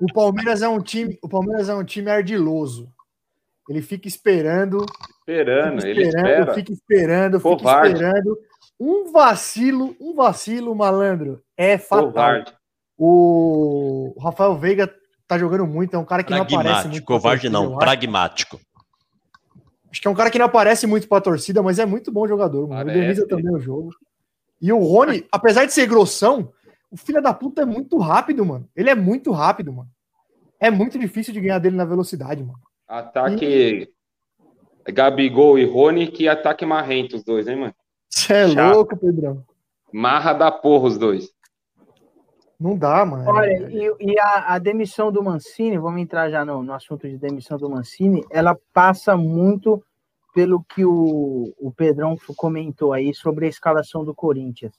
[0.00, 2.88] O Palmeiras é um time, o Palmeiras é um time ardiloso.
[3.68, 4.84] Ele fica esperando,
[5.20, 6.54] Esperando, fica ele esperando, espera.
[6.54, 7.92] fica esperando, fica Covarde.
[7.94, 8.38] esperando.
[8.80, 12.06] Um vacilo, um vacilo, malandro, é fatal.
[12.06, 12.52] Covarde.
[12.96, 14.92] O Rafael Veiga
[15.26, 17.04] tá jogando muito, é um cara que não aparece muito.
[17.04, 18.58] Covarde não, pragmático.
[19.90, 22.26] Acho que é um cara que não aparece muito pra torcida, mas é muito bom
[22.26, 22.84] jogador, mano.
[22.84, 22.98] Parece.
[22.98, 23.90] Organiza também o jogo.
[24.60, 26.52] E o Rony, apesar de ser grossão,
[26.90, 28.68] o filho da puta é muito rápido, mano.
[28.74, 29.90] Ele é muito rápido, mano.
[30.60, 32.58] É muito difícil de ganhar dele na velocidade, mano.
[32.88, 33.92] Ataque
[34.90, 37.74] Gabigol e Rony, que ataque marrento os dois, hein, mano?
[38.08, 38.74] Você é Chato.
[38.74, 39.44] louco, Pedrão.
[39.92, 41.30] Marra da porra os dois.
[42.58, 43.30] Não dá, mano.
[43.30, 47.16] Olha, e, e a, a demissão do Mancini, vamos entrar já no, no assunto de
[47.16, 49.82] demissão do Mancini, ela passa muito
[50.34, 54.74] pelo que o, o Pedrão comentou aí sobre a escalação do Corinthians.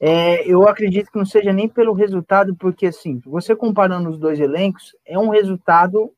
[0.00, 4.38] É, eu acredito que não seja nem pelo resultado, porque assim, você comparando os dois
[4.38, 6.12] elencos, é um resultado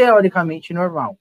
[0.00, 1.16] teoricamente normal.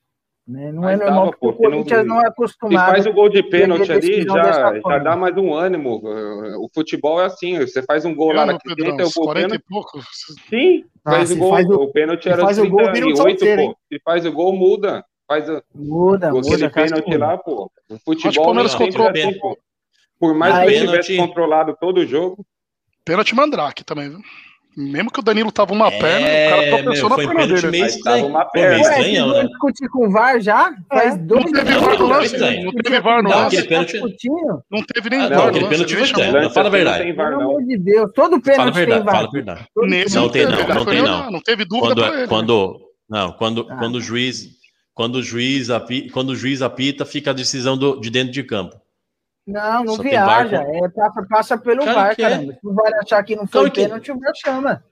[0.48, 0.72] Né?
[0.72, 2.92] Não é Mas normal tava, porque o pô, que não- Corinthians não é Se acostumado.
[2.92, 6.00] faz o gol de pênalti ali, já, já dá mais um ânimo.
[6.60, 9.14] O futebol é assim, você faz um gol lá Ano, na Pedrão, tenta, o uns
[9.16, 9.64] gol 40 pênalti.
[9.64, 10.00] e pouco.
[10.48, 11.50] Sim, Ah, faz o se gol.
[11.50, 13.78] faz o- o pênalti se era faz o gol, vira um 38, salteiro, pô.
[13.92, 15.04] Se faz o gol, muda.
[15.28, 16.70] Faz o, Muda, muda.
[16.70, 17.72] pênalti lá, pô.
[17.90, 19.58] O o futebol é assim, pô.
[20.20, 21.28] Por mais Aí- que ele tivesse Pênalti.
[21.30, 22.46] controlado todo o jogo,
[23.04, 24.20] Pênalti Mandrake também, viu?
[24.78, 27.68] Mesmo que o Danilo tava uma perna, o cara É, meu, pensou na perna dele.
[27.68, 28.28] meio tava estranho.
[28.28, 28.76] uma perna.
[28.76, 29.44] Ué, estranhão, né?
[29.46, 30.74] discutir com o VAR já?
[30.90, 33.64] Faz Não dois teve minutos VAR no lance, não teve VAR no Não, lance.
[33.64, 34.00] pênalti-.
[34.70, 36.32] Não teve nem Ah, VAR não, aquele pênalti foi estranho.
[36.52, 37.14] fala a Não verdade.
[37.14, 37.42] Pelo não.
[37.42, 39.06] amor de Deus, todo pênalti tem VAR.
[39.06, 39.66] fala a verdade.
[39.78, 41.32] Nesse Não tem não, teve, não tem não.
[41.32, 42.28] Não teve dúvida Quando, pra ele.
[42.28, 43.76] quando, não, quando, Ah.
[43.78, 44.50] quando o juiz,
[44.94, 48.44] quando o juiz, api- quando o juiz apita, fica a decisão do- de dentro de
[48.44, 48.76] campo.
[49.46, 50.64] Não, não Só viaja.
[50.64, 52.30] É, passa, passa pelo Claro VAR, que é.
[52.30, 52.54] caramba.
[52.54, 54.84] Se o VAR achar que não foi Claro que- pênalti, o VAR chama.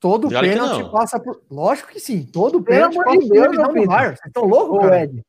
[0.00, 0.90] Todo Claro que pênalti não.
[0.90, 1.40] passa por.
[1.50, 2.24] Lógico que sim.
[2.24, 3.86] Todo Pelo pênalti amor passa de por Deus, do filho.
[3.86, 4.06] VAR.
[4.06, 5.02] Vocês estão loucos, cara?
[5.04, 5.22] Ed.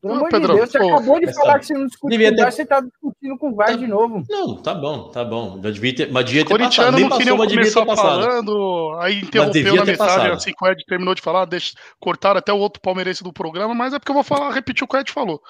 [0.00, 2.10] Pelo amor de Deus, você pô, acabou de falar que você não devia com o
[2.36, 4.22] ter- VAR, você tá discutindo com o VAR Tá- de novo.
[4.30, 5.60] Não, tá bom, tá bom.
[5.62, 6.92] Já devia ter, mas devia ter passado.
[6.96, 8.22] Nem não queria passou, mas devia ter passado.
[8.22, 10.32] falando, aí interrompeu na ter metade, passado.
[10.32, 13.74] assim que o Ed terminou de falar, deixa, cortaram até o outro palmeirense do programa,
[13.74, 15.40] mas é porque eu vou falar, repetir o que o Ed falou.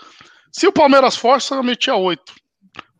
[0.53, 2.33] Se o Palmeiras força, eu metia oito.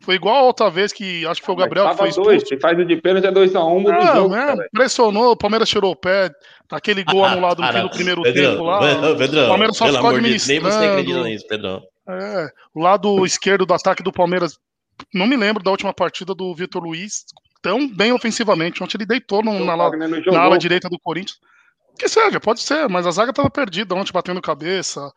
[0.01, 2.47] Foi igual a outra vez que acho que foi o Gabriel que Tava foi dois.
[2.47, 4.29] Se faz o de pênalti é 2x1, muda o Não, jogo.
[4.35, 4.55] né?
[4.71, 6.31] Pressionou, o Palmeiras tirou o pé,
[6.71, 8.79] aquele gol anulado no fim do primeiro Pedrão, tempo lá.
[8.79, 11.27] Pedrão, Pedrão, o Palmeiras só pelo ficou Deus, nem você acredita administrando.
[11.29, 11.83] nisso, Pedrão.
[12.07, 14.57] É, o lado esquerdo do ataque do Palmeiras,
[15.13, 17.25] não me lembro da última partida do Vitor Luiz,
[17.61, 18.81] tão bem ofensivamente.
[18.81, 21.37] Ontem ele deitou no- na, Wagner não na ala direita do Corinthians.
[21.99, 25.11] Que seja, pode ser, mas a zaga tava perdida ontem, batendo cabeça.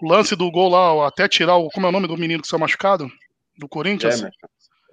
[0.00, 1.68] O lance do gol lá, até tirar o.
[1.70, 3.08] Como é o nome do menino que saiu machucado?
[3.58, 4.22] Do Corinthians?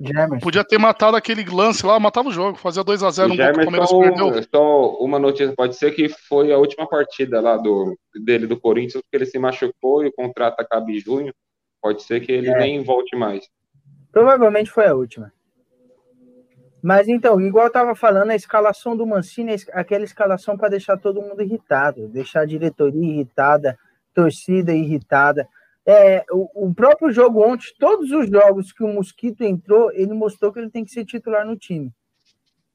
[0.01, 0.39] Jamerson.
[0.39, 3.51] Podia ter matado aquele lance lá, matava o jogo, fazia 2x0 O um gol que
[3.51, 4.43] o Palmeiras perdeu.
[4.53, 7.95] só uma notícia, pode ser que foi a última partida lá do,
[8.25, 11.33] dele do Corinthians, porque ele se machucou e o contrato acaba em junho.
[11.81, 12.57] Pode ser que ele É.
[12.57, 13.45] nem volte mais.
[14.11, 15.31] Provavelmente foi a última.
[16.81, 20.97] Mas então, igual eu tava falando, a escalação do Mancini é aquela escalação para deixar
[20.97, 23.77] todo mundo irritado, deixar a diretoria irritada,
[24.13, 25.47] torcida irritada.
[25.85, 30.51] É, o, o próprio jogo ontem, todos os jogos que o Mosquito entrou, ele mostrou
[30.53, 31.91] que ele tem que ser titular no time.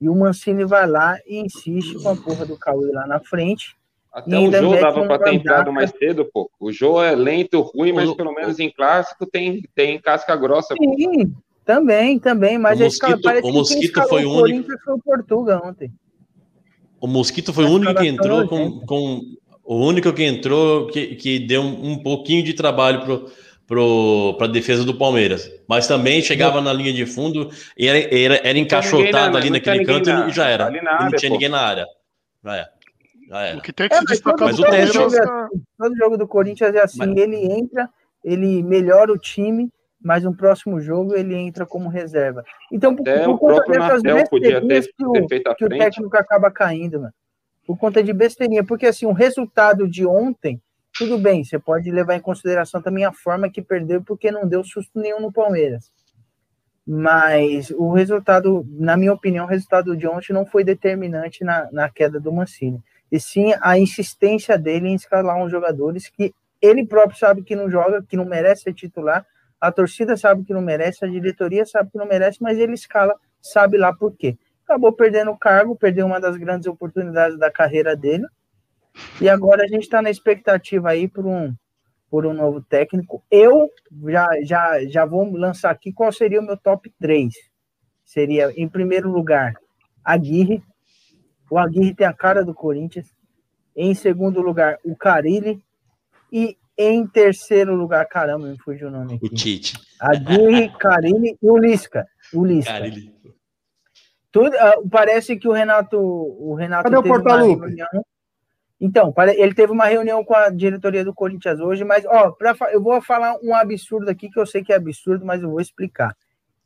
[0.01, 3.77] E o Mancini vai lá e insiste com a porra do Cauê lá na frente.
[4.13, 6.51] Até E o Jô dava para ter entrado mais cedo, pô.
[6.61, 10.75] O Jô é lento, ruim, mas pelo menos em clássico tem, tem casca grossa.
[10.77, 10.83] pô.
[10.97, 11.35] Sim,
[11.65, 12.59] também, também.
[12.59, 15.93] Mas O a escala- Mosquito- parece o Mosquito foi o único- foi o Portuga ontem.
[17.01, 19.21] O Mosquito foi o único que entrou com, com
[19.71, 23.31] o único que entrou que, que deu um, um pouquinho de trabalho pro
[24.39, 28.59] para defesa do Palmeiras, mas também chegava na linha de fundo e era, era, era
[28.59, 30.71] encaixotado na- ali naquele canto na- e já era.
[30.75, 31.35] E não área, tinha pô.
[31.35, 31.87] ninguém na área.
[32.43, 32.69] Já era.
[33.29, 33.59] Já era.
[33.59, 34.95] O que tem que É, se mas destacar Mas o teste- Palmeiras.
[34.95, 37.91] jogo, é assim, todo jogo do Corinthians é assim, Mas- ele entra,
[38.25, 39.69] ele melhora o time,
[40.03, 42.43] mas no próximo jogo ele entra como reserva.
[42.73, 45.65] Então, por, Até por o conta dessas podia ter, que o, ter feito a que
[45.67, 47.13] o técnico acaba caindo, mano.
[47.69, 48.65] Por conta de besteirinha.
[48.65, 50.59] Porque assim, o resultado de ontem,
[50.95, 54.65] tudo bem, você pode levar em consideração também a forma que perdeu, porque não deu
[54.65, 55.93] susto nenhum no Palmeiras.
[56.87, 61.91] Mas o resultado, na minha opinião, o resultado de ontem não foi determinante na, na
[61.91, 62.83] queda do Mancini.
[63.13, 67.71] E sim a insistência dele em escalar uns jogadores que ele próprio sabe que não
[67.71, 69.27] joga, que não merece ser titular,
[69.61, 73.15] a torcida sabe que não merece, a diretoria sabe que não merece, mas ele escala,
[73.43, 74.39] sabe lá por quê.
[74.69, 78.27] Acabou perdendo o cargo, perdeu uma das grandes oportunidades da carreira dele,
[79.19, 81.55] e agora a gente está na expectativa aí por um,
[82.11, 83.25] por um novo técnico.
[83.31, 83.71] Eu
[84.09, 87.33] já, já, já vou lançar aqui qual seria o meu top 3.
[88.05, 89.55] Seria, em primeiro lugar,
[90.05, 90.63] Aguirre.
[91.51, 93.07] O Aguirre tem a cara do Corinthians.
[93.75, 95.63] Em segundo lugar, o Carilli.
[96.31, 99.31] E em terceiro lugar, caramba, me fugiu o nome O aqui.
[99.31, 99.75] Tite.
[99.99, 102.07] Aguirre, Carilli e o Lisca.
[102.33, 102.73] O Lisca.
[102.73, 103.18] Cara, ele...
[104.31, 107.03] Tudo, ah, parece que o Renato, o Renato Cadê o
[107.57, 107.89] reunião.
[108.81, 112.81] Então, ele teve uma reunião com a diretoria do Corinthians hoje, mas ó, pra, eu
[112.81, 116.15] vou falar um absurdo aqui que eu sei que é absurdo, mas eu vou explicar.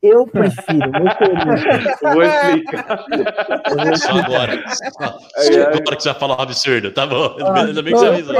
[0.03, 3.05] Eu prefiro meu vou explicar.
[3.97, 4.53] Só agora.
[4.57, 7.37] Agora que você vai falar um absurdo, tá bom.
[7.55, 8.35] Ainda bem que você avisou.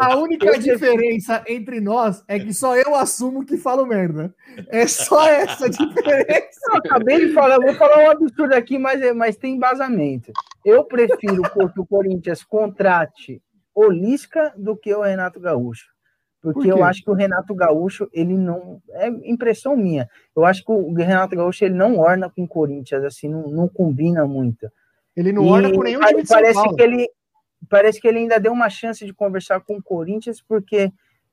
[0.00, 4.34] A única diferença entre nós é que só eu assumo que falo merda.
[4.68, 6.60] É só essa diferença.
[6.70, 10.32] Eu acabei de falar, eu vou falar um absurdo aqui, mas, é- mas tem embasamento.
[10.64, 13.42] Eu prefiro que o Corinthians contrate
[13.74, 15.91] o Lisca do que o Renato Gaúcho.
[16.42, 16.72] Por Porque quê?
[16.72, 18.82] eu acho que o Renato Gaúcho, ele não.
[18.90, 20.10] É impressão minha.
[20.34, 23.68] Eu acho que o Renato Gaúcho ele não orna com o Corinthians, assim, não, não
[23.68, 24.68] combina muito.
[25.16, 26.76] Ele não E orna com nenhum time de São parece Paulo.
[26.76, 27.08] que ele
[27.68, 30.92] Parece que ele ainda deu uma chance de conversar com o Corinthians, porque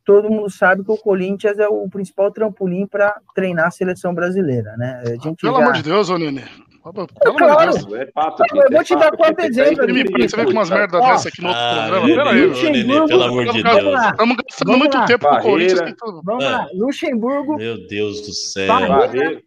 [0.09, 4.75] todo mundo sabe que o Corinthians é o principal trampolim para treinar a seleção brasileira,
[4.75, 5.03] né?
[5.05, 6.41] A gente Pelo já- amor de Deus, ô Nenê.
[6.81, 7.59] Pelo claro.
[7.69, 7.93] amor de Deus.
[8.01, 10.51] É fato, Eu vou te dar é fato, quanto porque exemplo tem- Você vem com
[10.51, 12.07] umas merdas dessa aqui no outro Ah, programa.
[12.07, 12.71] Nenê, Pera aí, ô, velho.
[12.71, 14.01] Nenê, pelo amor de Deus.
[14.05, 15.05] Estamos gastando muito lá.
[15.05, 15.75] tempo com o Barreira.
[15.75, 16.21] Corinthians.
[16.23, 16.49] Vamos É.
[16.49, 18.67] lá, Luxemburgo, Meu Deus do céu.
[18.67, 18.87] Vai.
[18.87, 19.41] Barreiro.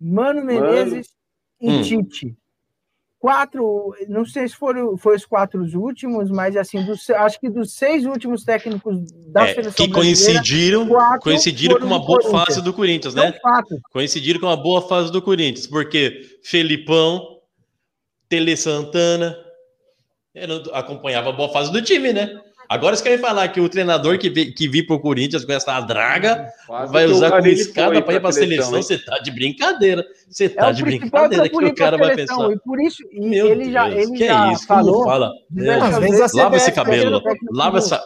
[0.00, 1.08] Mano Menezes
[1.60, 1.82] e Hum.
[1.82, 2.36] Tite.
[3.20, 7.74] Quatro, não sei se foram foi os quatro últimos, mas assim, dos, acho que dos
[7.74, 10.88] seis últimos técnicos da É, seleção que coincidiram,
[11.20, 13.38] coincidiram com uma boa fase do Corinthians, né?
[13.92, 17.38] Coincidiram com uma boa fase do Corinthians, porque Felipão,
[18.26, 19.36] Tele Santana,
[20.72, 22.40] acompanhava a boa fase do time, né?
[22.70, 25.80] Agora vocês querem falar que o treinador que, vi, que vir pro Corinthians com essa
[25.80, 28.76] draga Quase vai usar como escada para ir pra pra seleção?
[28.76, 28.82] hein?
[28.84, 30.06] Você tá de brincadeira.
[30.28, 32.48] Você tá É de brincadeira que o cara vai pensar.
[32.52, 34.66] E por isso, e Meu ele já, Deus, ele que já é isso?
[34.68, 34.92] falou.
[34.92, 35.32] Como fala?
[35.32, 37.20] a Lava esse cabelo.
[37.50, 38.04] Lava essa,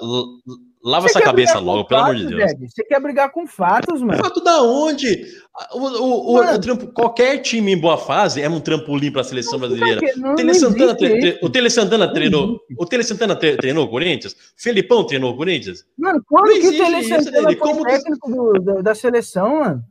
[0.85, 2.51] lava Você essa cabeça logo, pelo amor de fatos, Deus.
[2.51, 2.57] Zé?
[2.69, 4.23] Você quer brigar com fatos, mano?
[4.23, 5.25] Fato da onde?
[5.73, 9.25] O, o- o- o trampo- qualquer time em boa fase é um trampolim para a
[9.25, 10.01] seleção brasileira.
[10.17, 11.39] Não- O Tele não Santana, existe tre- tre- isso.
[11.43, 15.37] o Tele Santana treinou, o Tele Santana tre- treinou o Corinthians, o Felipão treinou o
[15.37, 15.85] Corinthians.
[15.99, 19.61] Mano, quando Não que o Tele Santana foi Como que- técnico do- da, da seleção,
[19.61, 19.83] mano?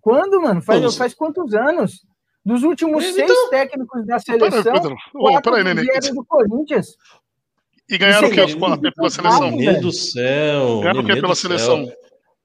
[0.00, 0.62] Quando, mano?
[0.62, 0.92] Faz, Como?
[0.92, 2.08] faz quantos anos?
[2.42, 4.96] Dos últimos Mas seis então- técnicos da Peraí, seleção, Pedro.
[5.14, 5.82] Ô, quatro peraí, Nenê.
[5.82, 6.96] vieram do Corinthians.
[7.90, 9.50] E ganharam o que quatro isso pela seleção?
[9.56, 10.80] Meu do céu.
[10.80, 11.92] Ganharam o que pela seleção?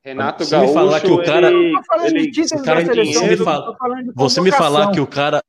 [0.03, 2.61] Renato Você me Gaúcho, falar que o cara- ele, Eu tô falando de ele- títulos
[2.61, 5.41] cara seleção, fala- falando de Você me falar que o cara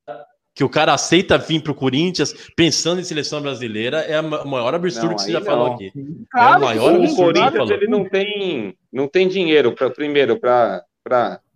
[0.54, 4.74] que o cara aceita vir pro Corinthians pensando em seleção brasileira é a ma- maior
[4.74, 5.74] absurdo Não, que você já falou não.
[5.74, 5.92] aqui.
[6.32, 7.72] Claro é o maior sim, o absurdo que Corinthians falou.
[7.74, 10.82] ele não tem, não tem dinheiro para primeiro para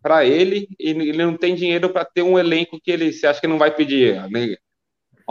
[0.03, 3.41] para ele e ele não tem dinheiro para ter um elenco que ele se acha
[3.41, 4.55] que não vai pedir né,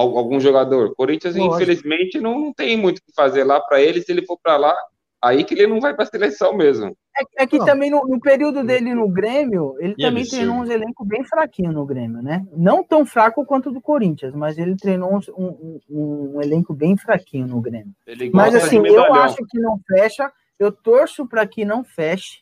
[0.02, 0.88] algum jogador.
[0.90, 1.56] O Corinthians Lógico.
[1.56, 4.02] infelizmente não, não tem muito o que fazer lá para ele.
[4.02, 4.76] Se ele for para lá,
[5.22, 6.96] aí que ele não vai para a seleção mesmo.
[7.38, 7.66] É, é que Não.
[7.66, 11.74] também no, no período dele no Grêmio, ele Que também treinou uns elencos bem fraquinhos
[11.74, 12.46] no Grêmio, né?
[12.56, 16.74] Não tão fraco quanto o do Corinthians, mas ele treinou uns- um, um- um elenco
[16.74, 17.94] bem fraquinho no Grêmio.
[18.08, 20.32] Ele Mas assim, eu acho que não fecha.
[20.58, 22.40] Eu torço para que não feche.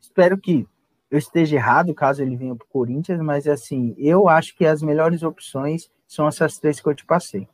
[0.00, 0.66] Espero que
[1.10, 4.82] eu esteja errado caso ele venha para o Corinthians, mas assim, eu acho que as
[4.82, 7.46] melhores opções são essas três que eu te passei.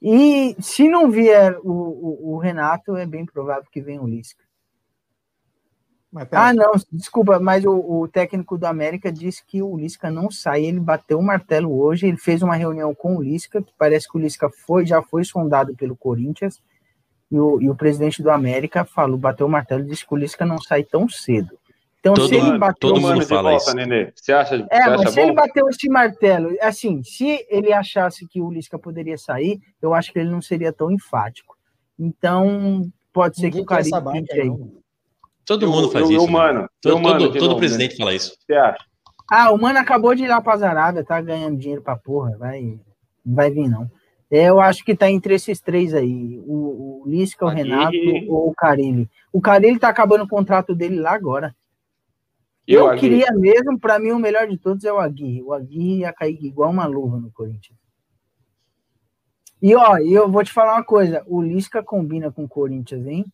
[0.00, 4.44] E se não vier o, o- o Renato, é bem provável que venha o Lisca.
[6.36, 10.64] Ah, não, desculpa, mas o, o técnico do América disse que o Lisca não sai.
[10.64, 14.16] Ele bateu o martelo hoje, ele fez uma reunião com o Lisca, que parece que
[14.16, 16.62] o Lisca foi, já foi sondado pelo Corinthians,
[17.32, 20.16] e o, e o presidente do América falou, bateu o martelo e disse que o
[20.16, 21.58] Lisca não sai tão cedo.
[22.04, 23.76] Então, Todo se ele bateu todo esse- mundo fala volta, isso.
[23.76, 24.12] Nenê.
[24.14, 25.34] Você acha, você é, acha mas se ele bom?
[25.36, 30.18] bateu esse martelo, assim, se ele achasse que o Lisca poderia sair, eu acho que
[30.18, 31.56] ele não seria tão enfático.
[31.98, 34.50] Então, pode ser que ninguém o essa Caribe barca, entre aí.
[35.46, 36.24] Todo mundo faz Eu- eu- isso.
[36.24, 36.32] eu, né?
[36.32, 38.36] mano, Todo, eu, mano, todo- todo novo, presidente fala isso.
[38.38, 38.84] Você acha?
[39.30, 42.78] Ah, o mano acabou de ir lá pra Arábia, tá ganhando dinheiro pra porra, vai,
[43.24, 43.90] não vai vir não.
[44.30, 47.68] É, Eu acho que tá entre esses três aí, o, o Lisca, o Aguirre.
[47.70, 47.96] Renato
[48.28, 49.08] ou o Carilli.
[49.32, 51.54] O Carilli tá acabando o contrato dele lá agora.
[52.66, 53.00] E eu Aguirre?
[53.00, 55.42] queria mesmo, pra mim o melhor de todos é o Aguirre.
[55.42, 57.78] O Aguirre ia cair igual uma luva no Corinthians.
[59.62, 63.06] E ó, e eu vou te falar uma coisa, o Lisca combina com o Corinthians,
[63.06, 63.24] hein?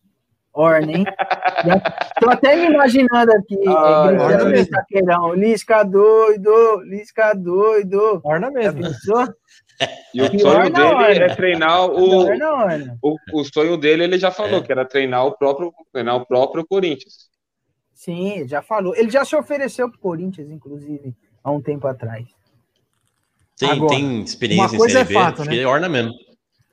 [0.53, 1.05] Orna, hein?
[1.65, 1.79] Já
[2.19, 4.71] tô até me imaginando aqui, Ah, eh, gritando orna mesmo.
[4.71, 8.21] taqueirão, Lisca doido, Lisca doido.
[8.23, 8.81] Orna mesmo.
[8.81, 9.27] pensou?
[10.13, 11.07] E o Pior sonho na hora.
[11.13, 12.97] dele é treinar o, Orna, orna.
[13.01, 14.61] o, o sonho dele, ele já falou, É.
[14.61, 17.30] que era treinar o próprio, treinar o próprio Corinthians.
[18.01, 18.95] Sim, já falou.
[18.95, 22.27] Ele já se ofereceu pro Corinthians, inclusive, há um tempo atrás.
[23.55, 25.51] Tem, Agora, tem experiência uma coisa em é B, fato, né?
[25.51, 26.11] que orna mesmo.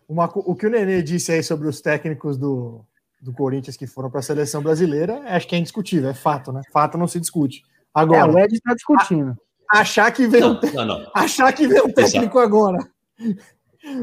[0.09, 2.81] Uma o que o Nenê disse aí sobre os técnicos do,
[3.21, 6.63] do Corinthians que foram para a seleção brasileira, acho que é indiscutível, é fato, né?
[6.73, 7.59] Fato não se discute.
[7.59, 9.37] É, Agora, o Ed está discutindo.
[9.71, 11.11] achar que vem um, não, não.
[11.15, 12.79] achar que vem um técnico agora.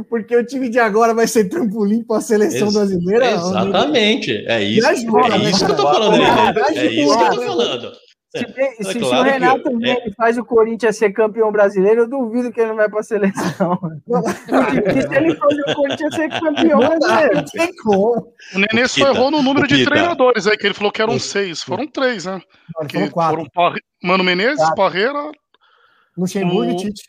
[0.09, 3.31] Porque o time de agora vai ser trampolim para a seleção Ex- brasileira.
[3.31, 4.31] Exatamente.
[4.47, 6.25] É isso, é né, isso que eu tô falando, Nenê.
[6.25, 7.91] É isso que eu tô falando.
[8.35, 8.41] Se,
[8.83, 12.09] se- se claro o que Renato eu- e faz o Corinthians ser campeão brasileiro, eu
[12.09, 13.77] duvido que ele não vai para a seleção.
[13.79, 17.35] Porque se ele fazer o Corinthians ser campeão brasileiro.
[17.35, 18.33] não tem como.
[18.53, 21.61] O Nenê só errou no número de treinadores aí, que ele falou que eram seis.
[21.63, 22.41] Foram três, né?
[22.91, 23.37] Foram quatro.
[23.37, 24.75] foram Parre- Mano Menezes, Quatro.
[24.75, 25.31] Parreira,
[26.17, 27.03] Luxemburgo e o- Tite.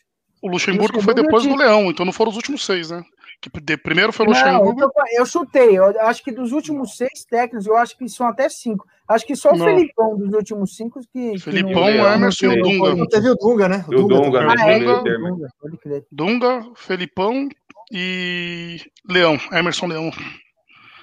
[0.47, 1.57] O Luxemburgo foi Luxemburgo depois do.
[1.57, 3.03] Leão, então não foram os últimos seis, né?
[3.41, 4.81] Que de- primeiro foi o Não, eu, Luxemburgo.
[4.93, 5.77] tô- eu chutei.
[5.79, 8.87] Eu acho que dos últimos seis técnicos, eu acho que são até cinco.
[9.07, 9.65] Acho que só o Não.
[9.67, 11.33] Felipão dos últimos cinco que.
[11.33, 12.95] que Felipão, não- Emerson e o Dunga.
[12.97, 13.85] Não teve o Dunga, né?
[13.89, 14.57] O Dunga, também.
[14.59, 15.49] Ah, é, Dunga, o Dunga,
[15.83, 16.05] crer.
[16.11, 17.49] Dunga, Felipão
[17.93, 20.11] e Leão, Emerson Leão.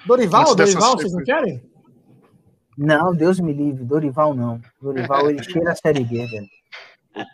[0.04, 1.62] Dorival, Antes Dorival, vocês não querem?
[2.76, 3.84] Não, Deus me livre.
[3.84, 4.60] Dorival não.
[4.82, 6.46] Dorival, ele cheira a Série B, velho.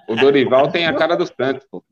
[0.09, 1.83] O Dorival tem a cara do Santos, pô.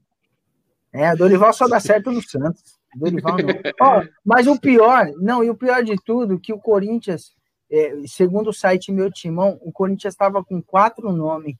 [0.92, 2.62] É, Dorival só dá certo no Santos.
[2.96, 3.54] Dorival não.
[3.80, 7.32] Ó, mas o pior, não, e o pior de tudo, que o Corinthians,
[7.70, 11.56] é, segundo o site Meu Timão, o Corinthians estava com quatro nomes.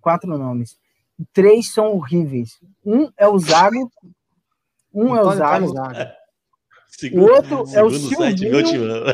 [0.00, 0.78] Quatro nomes.
[1.32, 2.58] Três são horríveis.
[2.84, 3.90] Um é o Zago,
[4.92, 5.68] Um é o Zago.
[5.68, 6.10] Zago.
[7.12, 9.06] O outro é o segundo Silvinho.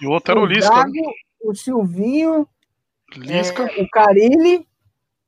[0.00, 0.74] E o outro era o O Lisca.
[0.74, 0.92] Zago,
[1.44, 2.48] o Silvinho,
[3.16, 3.64] Lisca.
[3.64, 4.66] é, o Carilli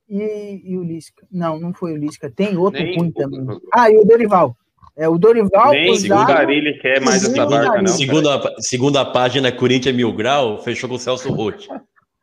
[0.08, 1.26] e, e o Lisca.
[1.30, 2.30] Não, não foi o Lisca.
[2.30, 3.44] Tem outro Nem- ruim também.
[3.74, 4.56] Ah, e o Dorival.
[4.98, 6.26] É o Dorival, Nem o o Zago.
[6.26, 7.88] Carilli quer mais essa Segundo- barca, não.
[7.88, 11.28] Segundo a, segundo a página Corinthians Mil Grau, fechou com o Celso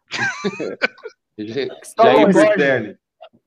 [1.37, 2.95] Jair o Bertelli.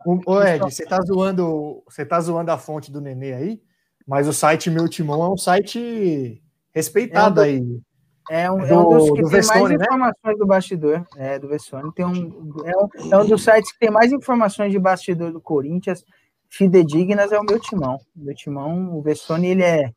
[0.05, 3.61] O, ô Ed, você tá zoando, você tá zoando a fonte do Nenê aí,
[4.07, 6.41] mas o site Meu Timão é um site
[6.75, 7.81] respeitado É um do- aí.
[8.29, 9.85] É um, é Do- um dos que do tem Vestone, mais né?
[9.85, 11.07] informações do bastidor.
[11.17, 11.93] É, do Vestone.
[11.95, 15.41] Tem um, é, um, é um dos sites que tem mais informações de bastidor do
[15.41, 16.05] Corinthians,
[16.49, 17.99] fidedignas, é o meu timão.
[18.17, 19.93] O meu timão, o Vestone, ele é,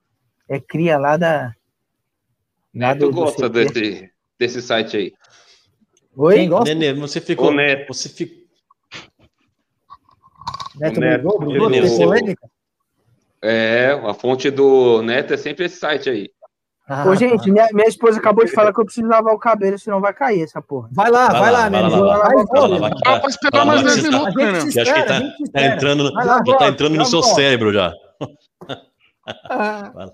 [0.48, 1.46] é cria lá da.
[1.46, 1.54] lá
[2.74, 3.50] Neto do- do gosta CT.
[3.50, 5.14] desse, desse site aí.
[6.16, 6.36] Oi?
[6.36, 6.66] Quem gosta?
[6.74, 7.52] Nenê, você ficou.
[7.52, 7.88] Neto.
[7.94, 8.38] Você ficou.
[10.76, 12.50] Neto o Neto, brigou, brigou, polêmica?
[13.42, 16.30] É, a fonte do Neto é sempre esse site aí.
[16.92, 19.78] Ah, Ô, gente, minha, minha esposa acabou de falar que eu preciso lavar o cabelo,
[19.78, 20.90] senão vai cair essa porra.
[20.92, 22.18] Vai lá, vai, Vai lá, lá, vai lá, vai lá.
[22.18, 22.96] Vai, Vai lá, vai, vai lá.
[23.06, 24.32] Ah, vai esperar Vai lá, mais vai 10 lá.
[24.32, 24.82] minutos, né?
[24.82, 25.22] acho que tá-
[25.54, 27.94] Tá entrando, Vai lá, já tá entrando no vamos seu cérebro já.
[29.50, 30.12] Ah,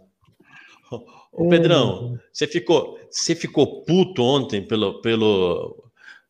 [1.31, 5.89] Ô, Pedrão, você ficou, você ficou puto ontem pelo, pelo,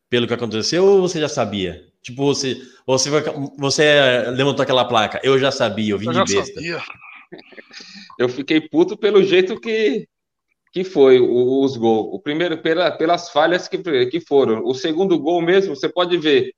[0.09, 1.81] pelo que aconteceu ou você já sabia?
[2.01, 3.23] Tipo, você, você, vai-
[3.57, 6.53] você levantou aquela placa, eu já sabia, eu vim Eu de já besta.
[6.55, 6.81] sabia.
[8.17, 10.07] Eu fiquei puto pelo jeito que,
[10.75, 12.09] que foi o- os gols.
[12.11, 14.61] O primeiro, pela, pelas falhas que, que foram.
[14.65, 16.51] O segundo gol mesmo, você pode ver.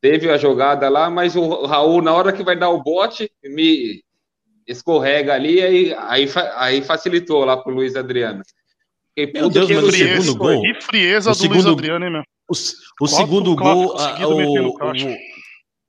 [0.00, 4.00] Teve a jogada lá, mas o Raul, na hora que vai dar o bote, me
[4.64, 8.42] escorrega ali, aí, aí, aí facilitou lá pro Luiz Adriano.
[9.18, 12.12] Fiquei Meu Deus, mas o segundo gol- Que frieza O do Luiz segundo- Adriano, hein,
[12.12, 12.22] meu?
[12.48, 14.68] O, o Quatro segundo gol, a- o,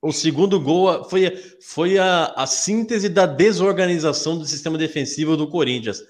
[0.02, 1.30] o, o segundo gol foi,
[1.62, 6.02] foi a, a síntese da desorganização do sistema defensivo do Corinthians.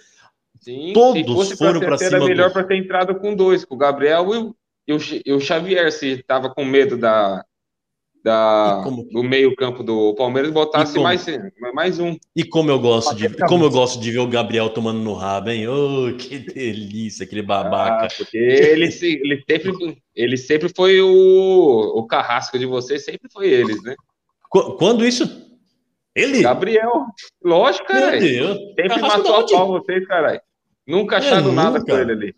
[0.60, 3.78] Sim, Todos foram ser, cima era melhor do- para ter entrado com dois, com o
[3.78, 4.56] Gabriel e o,
[4.86, 7.42] e o, e o Xavier, se tava com medo da,
[8.22, 11.24] da, como- do meio-campo do Palmeiras, botasse E como- mais,
[11.74, 12.14] mais um.
[12.36, 15.48] E como eu gosto de, como eu gosto de ver o Gabriel tomando no rabo,
[15.50, 15.66] hein?
[15.66, 18.06] Oh, que delícia, aquele babaca.
[18.06, 23.30] Ah, porque ele, se- ele, sempre, ele sempre foi o, o carrasco de vocês, sempre
[23.32, 23.94] foi eles, né?
[24.50, 25.48] Qu- Quando isso?
[26.14, 26.42] Ele?
[26.42, 27.06] Gabriel,
[27.42, 27.86] lógico.
[27.90, 28.58] Deus.
[28.58, 30.40] Sempre Carrasco matou a pau vocês, caralho.
[30.90, 31.92] Nunca acharam nada nunca.
[31.92, 32.34] com ele ali.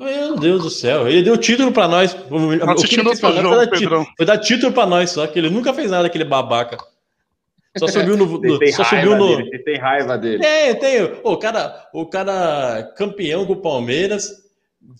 [0.00, 1.06] Meu Deus do céu.
[1.06, 2.14] Ele deu título pra nós.
[2.14, 4.06] Ele Assistindo outro jogo, foi dar Pedrão.
[4.16, 6.78] Foi dar título pra nós, só que ele nunca fez nada, aquele babaca.
[7.76, 8.26] Só subiu no.
[8.26, 9.36] Vocês têm só raiva subiu no.
[9.36, 10.38] dele, têm raiva dele.
[10.42, 11.02] Tem, tem.
[11.22, 14.30] O cara, o cara campeão com o Palmeiras,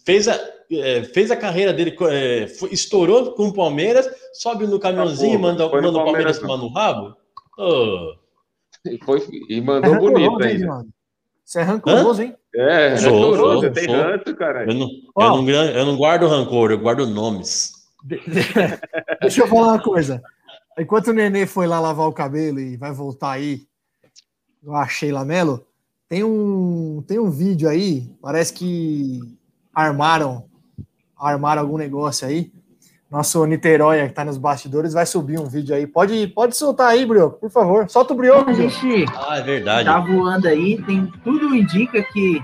[0.05, 0.39] fez a,
[0.71, 5.37] é, fez a carreira dele, é, foi- estourou com o Palmeiras, sobe no caminhãozinho e
[5.37, 7.17] Tá, pô, manda, no manda o Palmeiras tomar no rabo.
[7.57, 8.15] Ô,
[8.85, 10.85] E, foi, e É mandou bonito ainda.
[11.45, 12.35] Você é rancoroso, hein?
[12.57, 13.95] É, Sou, rancoroso, sou, tem sou.
[13.95, 14.65] ranço, cara.
[14.65, 15.37] eu, não, Ó.
[15.39, 17.73] eu, não, eu não guardo rancor, eu guardo nomes.
[19.21, 20.23] Deixa eu falar uma coisa.
[20.79, 23.63] Enquanto o Nenê foi lá lavar o cabelo e vai voltar aí,
[24.63, 25.67] eu achei Lamelo,
[26.09, 29.21] tem um, tem um vídeo aí, parece que
[29.75, 30.45] armaram,
[31.17, 32.53] armaram algum negócio aí.
[33.15, 35.87] Nosso Niterói, que tá nos bastidores, vai subir um vídeo aí.
[35.87, 37.89] Pode, pode soltar aí, Brioco, por favor.
[37.89, 39.85] Solta o Brioco, A gente Ah, é verdade.
[39.85, 42.43] tá voando aí, tem tudo indica que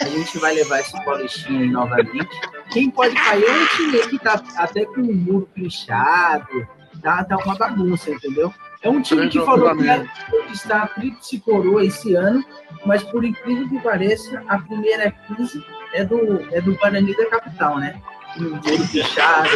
[0.00, 2.30] a gente vai levar esse Paulistinha aí novamente.
[2.72, 6.66] Quem pode cair é um time que tá até com o muro pichado,
[7.02, 8.50] tá, tá uma bagunça, entendeu?
[8.82, 12.42] É um time que falou que ia conquistar a tríplice coroa esse ano,
[12.86, 17.78] mas por incrível que pareça, a primeira crise é do, é do Guarani da capital,
[17.78, 18.00] né?
[18.38, 19.48] O cara.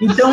[0.00, 0.32] Então,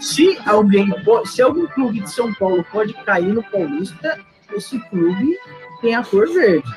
[0.00, 0.92] se alguém,
[1.26, 4.18] se algum clube de São Paulo pode cair no Paulista,
[4.52, 5.38] esse clube
[5.80, 6.68] tem a cor verde.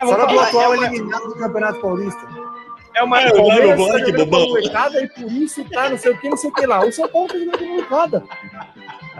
[0.00, 2.28] Fora do falar, atual é eliminado do Campeonato Paulista.
[2.94, 3.20] É uma.
[3.22, 4.42] É, O Palmeiras tá que bobão.
[4.42, 6.84] a molecada e por isso tá não sei o que, não sei o que lá.
[6.84, 8.24] O São Paulo tá jogando a molecada.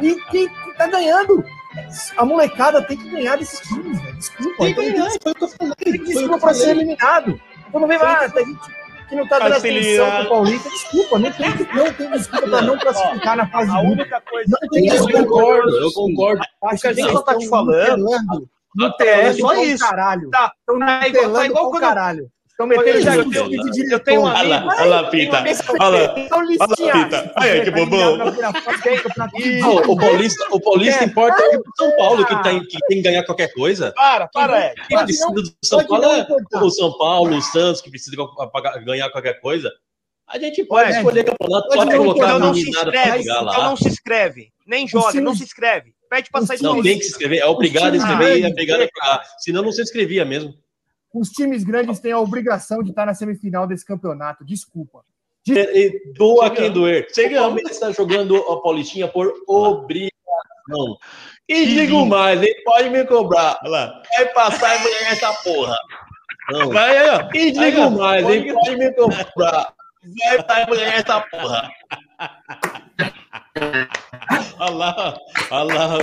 [0.01, 1.45] E quem que tá ganhando?
[2.17, 4.17] A molecada tem que ganhar desses times, velho.
[4.17, 4.65] Desculpa.
[4.65, 5.75] Tem que então, ganhar, foi o que eu falei.
[5.77, 7.41] Que desculpa pra ser eliminado.
[7.71, 8.82] Quando vem lá, tem gente
[9.13, 12.79] que não tá dando atenção pro Paulista, desculpa, não tem, não tem desculpa pra não
[12.79, 14.49] classificar na fase A única coisa.
[14.63, 15.19] Não tem Eu desculpa.
[15.25, 16.43] concordo, eu concordo.
[16.65, 17.97] Acho que a gente só tá te falando- É
[18.75, 19.85] nutelando só isso.
[19.85, 20.31] Caralho.
[20.31, 20.53] Tá.
[20.61, 21.81] Estão É igual, tá igual pra um quando.
[21.83, 22.31] caralho.
[22.63, 25.45] Estão metendo já, discurso eu- de eu tenho um Olha lá, olha lá, Pita.
[25.81, 26.15] Olha lá.
[26.15, 27.33] Pita.
[27.37, 28.19] Olha aí, que bobão.
[29.89, 31.07] O Paulista, o Paulista É.
[31.07, 33.93] importa o São Paulo, que tem, que tem que ganhar qualquer coisa.
[33.93, 34.75] Para, para, Ed.
[34.89, 36.27] Quem Pode precisa do São pode Paulo é
[36.65, 38.17] o São Paulo, o Santos, que precisa
[38.85, 39.71] ganhar qualquer coisa.
[40.29, 43.21] A gente pode Ué, escolher campeonato, pode pode não colocar Então não se inscreve.
[43.23, 44.53] Então não se inscreve.
[44.67, 45.93] Nem joga, não se inscreve.
[46.09, 47.39] pede pra sair do Não, tem que se inscrever.
[47.41, 49.25] É obrigado a Os times inscrever e é obrigado a jogar.
[49.39, 50.55] Senão não se inscrevia mesmo.
[51.13, 54.45] Os times grandes têm a obrigação de estar na semifinal desse campeonato.
[54.45, 55.05] Desculpa.
[55.47, 57.07] E, e doa quem doer.
[57.11, 60.13] O Palmeiras está jogando a Paulistinha por obrigação.
[61.49, 63.59] E digo mais, nem pode me cobrar.
[63.63, 65.77] Vai passar e ganhar essa porra.
[66.51, 66.71] Não.
[66.71, 67.29] Vai aí, ó.
[67.35, 69.75] E digo mais, nem pode me cobrar.
[70.25, 71.71] Vai passar e ganhar essa porra.
[74.61, 75.19] Olha lá,
[75.51, 75.99] olha lá.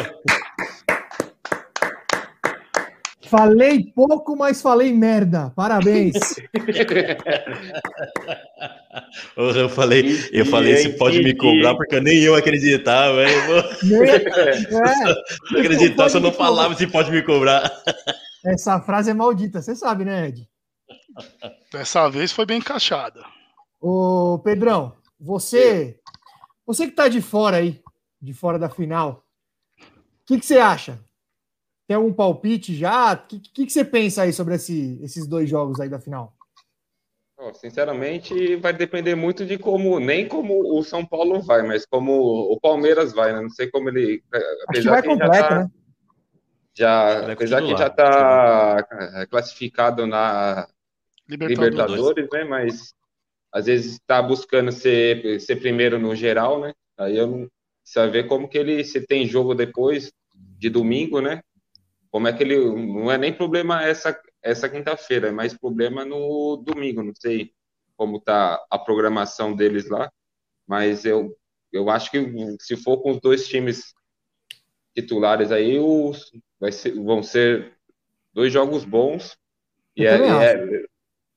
[3.30, 5.52] Falei pouco, mas falei merda.
[5.56, 6.16] Parabéns.
[9.38, 14.04] Eu falei, eu falei, se pode me cobrar, porque nem eu acreditava, velho.
[14.04, 14.24] É,
[15.52, 17.72] Não acreditava se eu não falava se pode me cobrar.
[18.46, 20.50] essa frase é maldita, você sabe, né, Ed?
[21.72, 23.24] Dessa vez foi bem encaixada.
[23.80, 26.00] Ô, Pedrão, você,
[26.66, 27.80] você que tá de fora aí,
[28.22, 29.24] de fora da final,
[29.80, 31.00] o que, que você acha?
[31.90, 33.14] Tem algum palpite já?
[33.14, 36.36] O que, que, que você pensa aí sobre esse- esses dois jogos aí da final?
[37.36, 42.14] Ó, Sinceramente, vai depender muito de como, nem como o São Paulo vai, mas como
[42.14, 43.42] o Palmeiras vai, né?
[43.42, 44.22] Não sei como ele.
[44.68, 45.72] Acho que vai ele já completo, tá- né?
[46.78, 50.68] Já, Vai apesar que já está classificado na
[51.28, 51.70] Libertadores.
[51.70, 52.44] Libertadores, né?
[52.44, 52.94] Mas
[53.52, 56.72] às vezes está buscando ser, ser primeiro no geral, né?
[57.00, 57.48] Aí eu não
[57.82, 61.42] precisa ver como que ele se tem jogo depois de domingo, né?
[62.12, 66.56] Como é que ele não é nem problema essa essa quinta-feira, é mais problema no
[66.66, 67.52] domingo, não sei
[67.98, 70.10] como tá a programação deles lá,
[70.68, 71.36] mas eu
[71.74, 72.20] eu acho que
[72.62, 73.94] se for com os dois times
[74.96, 77.78] titulares aí, os, vai ser, vão ser
[78.34, 79.38] dois jogos bons
[79.96, 80.16] e é,
[80.54, 80.84] é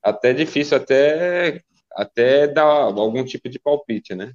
[0.01, 1.61] até difícil até
[1.93, 4.33] até dar algum tipo de palpite, né?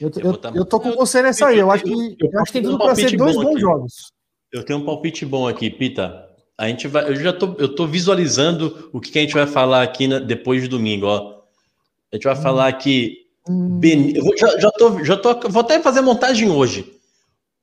[0.00, 1.58] Eu, tô- Eu eu, eu tô com você nessa aí.
[1.58, 3.60] Eu acho que, eu acho que tem tudo para ser dois bons aqui.
[3.60, 4.12] jogos.
[4.54, 6.28] Eu tenho um palpite bom aqui, Pita.
[6.56, 9.48] A gente vai, eu já tô, eu tô visualizando o que, que a gente vai
[9.48, 11.40] falar aqui na- depois de domingo, ó.
[12.12, 13.26] A gente vai falar aqui.
[13.48, 16.88] Hum, Beni- eu vou- já, já tô, já tô, vou até fazer montagem hoje.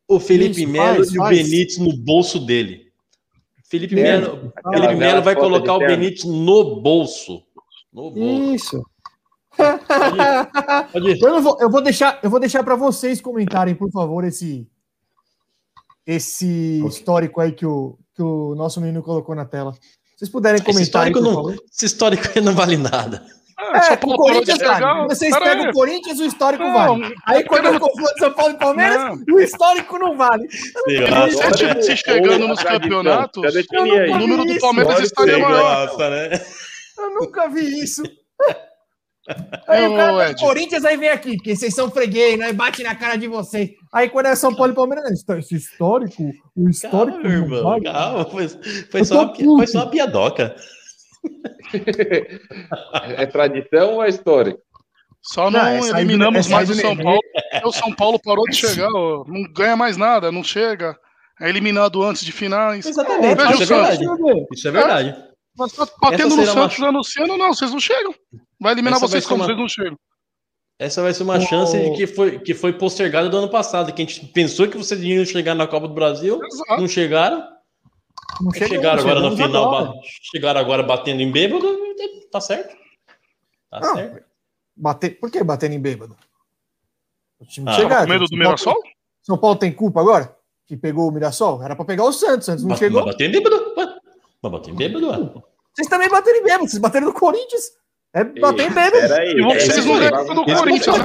[0.06, 1.24] O Felipe Melo e o.
[1.30, 2.92] Benítez no bolso dele.
[3.64, 5.80] Felipe É, Melo, Felipe Melo vai colocar o.
[5.80, 7.42] Benítez no bolso.
[7.94, 8.54] No bolso.
[8.54, 8.86] Isso.
[10.92, 11.22] Pode ir.
[11.24, 14.68] Eu, não vou, eu vou deixar, eu vou deixar para vocês comentarem, por favor, esse
[16.06, 19.74] esse histórico aí que o, que o nosso menino colocou na tela.
[19.74, 19.80] Se
[20.18, 23.26] vocês puderem Esse comentar, histórico, por não, esse histórico aí não vale nada.
[23.58, 25.08] Ah, É, com o Corinthians vale.
[25.08, 25.70] Vocês Pera pegam aí.
[25.70, 27.16] o Corinthians, o histórico Não, vale.
[27.26, 29.36] Aí quando eu confundo São Paulo e Palmeiras, Não.
[29.36, 30.48] o histórico não vale.
[30.50, 34.10] Se, se chegando nos campeonatos, aí.
[34.12, 35.88] o número do Palmeiras olha estaria aí, maior.
[35.88, 36.30] Nossa, né?
[36.98, 38.02] Eu nunca vi isso.
[39.68, 40.40] Aí o cara Ô, do Ed.
[40.42, 42.52] Corinthians aí vem aqui, porque vocês são freguês, né?
[42.54, 43.70] Bate na cara de vocês.
[43.94, 46.24] Aí quando é São Paulo e Palmeiras, esse histórico,
[46.56, 47.22] o histórico.
[47.22, 47.84] Calma, irmão, vale.
[47.86, 48.26] calma.
[48.26, 48.48] Foi,
[48.90, 50.56] foi só uma, foi só uma piadoca.
[53.16, 54.58] É tradição ou é história?
[55.22, 56.98] Só Não, não, do- eliminamos essa mais o São.
[56.98, 57.20] Paulo.
[57.64, 60.98] O São Paulo parou de chegar, ó, não ganha mais nada, não chega.
[61.40, 62.86] É eliminado antes de finais.
[62.86, 64.46] Exatamente, Veja isso é o verdade.
[64.52, 65.16] Isso é verdade.
[65.58, 68.14] Mas tá batendo no será uma- Santos, anunciando, não, vocês não chegam.
[68.60, 70.00] Vai eliminar Essa vai vocês ser como uma- vocês não chegam.
[70.80, 73.94] Essa vai ser uma Ô, chance de que foi, que foi postergada do ano passado,
[73.94, 76.82] que a gente pensou que vocês iam chegar na Copa do Brasil, Exato.
[76.82, 77.48] não chegaram,
[78.42, 80.00] Não chegaram agora no chegamos final, agora.
[80.34, 81.68] chegaram agora batendo em bêbado,
[82.32, 82.76] tá certo.
[83.70, 84.26] Tá Não, certo.
[84.76, 86.16] Bater, por que batendo em bêbado?
[87.40, 88.74] O time Ah, chegar, Com medo do São Mirassol?
[88.74, 88.88] Paulo-
[89.22, 90.36] São Paulo tem culpa agora?
[90.66, 91.62] Que pegou o Mirassol?
[91.62, 93.06] Era pra pegar o Santos, Santos não Mas- chegou.
[93.06, 93.72] Bater em bêbado.
[94.42, 95.44] Mas bater em bêbado, ué.
[95.74, 97.72] Vocês também bateram em bêbado, vocês bateram no Corinthians.
[98.14, 99.08] É bater em bêbado.
[99.08, 99.32] Peraí.
[99.32, 100.98] E vocês não Corinthians.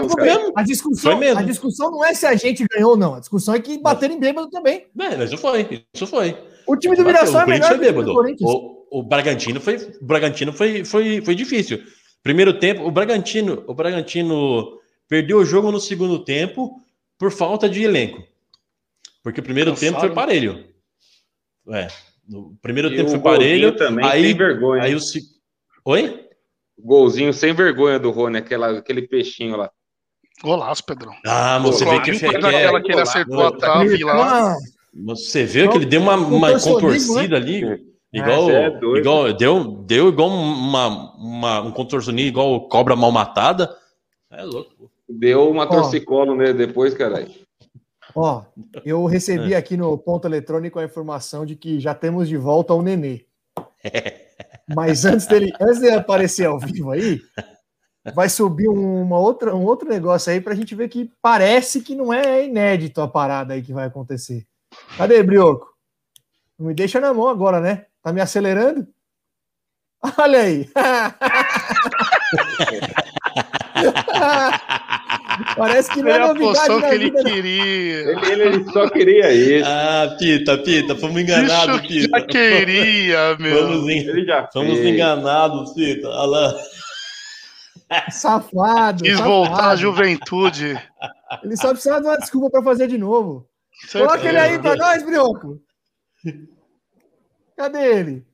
[0.56, 1.38] A discussão, Foi mesmo.
[1.38, 3.14] a discussão não é se a gente ganhou ou não.
[3.14, 4.86] A discussão é que bateram em bêbado também.
[4.98, 6.36] É, mas isso foi, isso foi.
[6.66, 8.12] O time do Bateu, Mirassol é melhor time do bêbado.
[8.12, 8.50] Corinthians.
[8.50, 11.80] O, o Bragantino foi, o Bragantino foi, foi, foi difícil.
[12.24, 16.80] Primeiro tempo, o Bragantino, o Bragantino perdeu o jogo no segundo tempo
[17.16, 18.20] por falta de elenco.
[19.22, 20.64] Porque o primeiro Cansaram, tempo foi parelho.
[21.68, 21.88] É,
[22.28, 23.76] no primeiro E tempo foi parelho.
[23.76, 24.82] também, aí, sem vergonha.
[24.82, 25.22] aí o se-
[25.84, 26.24] Oi?
[26.78, 29.70] Golzinho sem vergonha do Rony, aquela, aquele peixinho lá.
[30.42, 31.14] Golaço, Pedrão.
[31.24, 34.54] Ah, mas você Pô, vê que, que é, que ele acertou a trave lá.
[35.04, 37.62] Você vê que ele deu uma, uma contorcida ali,
[38.12, 38.98] igual, Esse é doido.
[38.98, 43.74] igual deu, deu igual uma, uma, um contorcionismo igual cobra mal matada.
[44.30, 44.90] É louco.
[45.08, 47.30] Deu uma torcicolo nele depois, caralho.
[48.16, 48.42] Ó,
[48.84, 49.56] eu recebi É.
[49.56, 53.24] aqui no ponto eletrônico a informação de que já temos de volta o Nenê.
[54.74, 57.20] Mas antes dele, antes dele aparecer ao vivo aí,
[58.14, 62.12] vai subir uma outra, um outro negócio aí pra gente ver que parece que não
[62.12, 64.44] é inédito a parada aí que vai acontecer.
[64.96, 65.72] Cadê, Brioco?
[66.58, 67.86] Não me deixa na mão agora, né?
[68.02, 68.86] Tá me acelerando?
[70.18, 70.68] Olha aí.
[75.56, 77.94] Parece que não é Era a novidade na que ele vida, queria.
[77.94, 79.68] Ele, ele- ele só queria isso.
[79.68, 82.26] Ah, Pita, Pita, fomos enganados, Bicho já Pita.
[82.26, 83.66] queria, meu.
[83.66, 86.08] Fomos, en- Ele já fomos enganados, Pita.
[86.08, 86.54] Olha lá.
[88.10, 89.02] Safado.
[89.02, 89.30] Quis safado.
[89.30, 90.78] voltar à juventude.
[91.42, 93.48] Ele só precisava de uma desculpa pra fazer de novo.
[93.92, 95.58] Coloca ele aí pra nós, Brioco.
[97.56, 98.26] Cadê ele?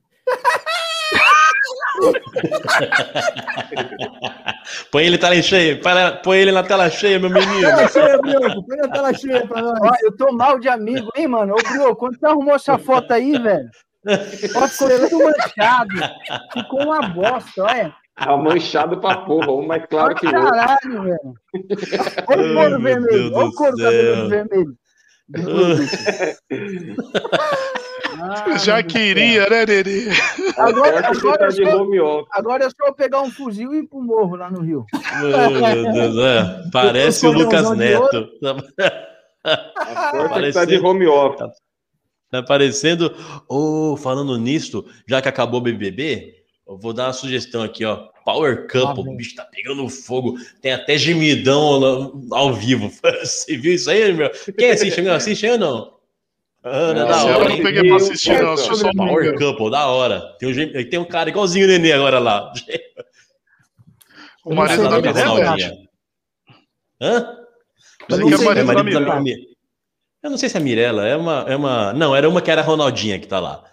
[4.91, 5.79] Põe ele na tela cheia.
[6.23, 7.61] põe- ele na tela cheia, meu menino.
[7.61, 8.65] Tela cheia, Brioco.
[8.67, 9.79] Põe na tela cheia pra nós.
[9.81, 11.53] Ó, eu tô mal de amigo, hein, mano?
[11.53, 13.69] Ô, Brio, quando você arrumou essa foto aí, velho?
[14.55, 15.89] Ó, ficou tudo manchado.
[16.53, 17.93] Ficou uma bosta, olha.
[18.15, 20.43] Tá manchado pra porra, um mais claro que o outro.
[20.51, 21.33] Caralho, velho.
[22.27, 23.33] Olha o couro vermelho.
[23.33, 23.85] Olha o do couro céu.
[23.85, 24.73] cabelo vermelho.
[28.29, 30.05] Ah, Já queria, né, Nenê?
[30.57, 33.87] Agora, Agora agora, tá eu de só, agora é só pegar um fuzil e ir
[33.87, 34.85] pro morro lá no Rio.
[34.93, 36.69] Oh, meu Deus, é.
[36.71, 38.29] Parece o Lucas Neto.
[39.43, 41.49] A é que tá Parecendo- de home office.
[42.31, 43.13] Tá parecendo.
[43.47, 46.33] Ô, falando nisso, já que acabou o BBB,
[46.67, 48.07] eu vou dar uma sugestão aqui, ó.
[48.25, 50.37] Power Couple, Ah, o bicho tá pegando fogo.
[50.61, 52.09] Tem até gemidão lá-
[52.39, 52.89] ao vivo.
[53.23, 54.31] Você viu isso aí, meu?
[54.57, 55.01] Quem assiste?
[55.01, 55.13] Meu?
[55.13, 55.92] Assiste aí ou não?
[56.63, 58.53] Não, da Esse eu hora, não peguei pra assistir, não.
[58.53, 59.37] Assisti só Power.
[59.37, 60.35] Couple, da hora.
[60.39, 62.51] Tem um, tem um cara igualzinho o Nenê agora lá.
[64.45, 65.55] O marido sei da Mirella?
[65.57, 65.77] é.
[67.01, 67.37] Hã?
[68.09, 69.21] Mas Eu não é sei É marido da Mirella.
[69.21, 69.47] Mi-
[70.21, 71.93] Eu não sei se é a Mirella, é uma, é uma.
[71.93, 73.63] Não, era uma que era a Ronaldinha que tá lá.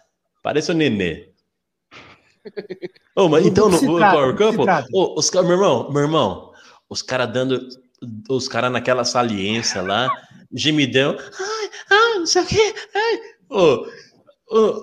[0.44, 1.30] Parece o Nenê.
[3.16, 4.12] Ô, mas Do então, no no?
[4.12, 6.52] Power Couple, ô, os caras, meu irmão, meu irmão,
[6.88, 7.58] os caras dando.
[8.28, 10.08] Os caras naquela saliência lá,
[10.52, 11.16] gemidão.
[11.18, 12.74] Ai, ai, não sei o quê.
[12.94, 13.20] Ai.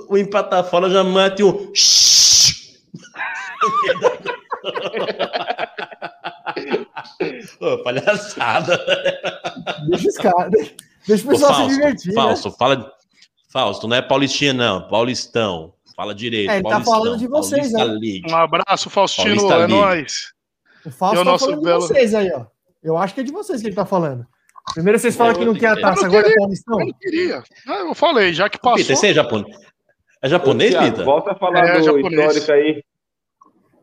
[0.10, 1.72] O empatafora já mata um.
[7.60, 8.78] Ô, palhaçada.
[9.90, 10.74] Deixa os caras.
[11.08, 12.14] Deixa o Ô, pessoal se Fausto, divertir.
[12.14, 12.22] né?
[12.22, 12.92] Fausto, fala.
[13.52, 14.88] Fausto, não é paulistinha, não.
[14.88, 15.74] Paulistão.
[15.96, 16.50] Fala direito.
[16.52, 16.94] É, ele tá Paulistão.
[16.94, 17.86] falando de vocês, né?
[18.30, 19.26] Um abraço, Faustino.
[19.26, 19.74] Paulista É League.
[19.74, 20.34] nóis.
[20.86, 22.46] O Fausto E o tá nosso falando belo- de vocês aí, ó.
[22.88, 24.26] Eu acho que é de vocês que ele tá falando.
[24.74, 26.38] Primeiro vocês falam que não quer a taça, Eu agora é queria.
[26.40, 26.80] Paulistão.
[26.80, 27.44] Eu não queria.
[27.68, 28.78] Ah, Eu falei, já que passou.
[28.78, 29.58] Pita, você é japonês?
[30.22, 31.04] É japonês, Ô, Pita?
[31.04, 32.36] Volta a falar É, do japonês.
[32.36, 32.84] histórico aí.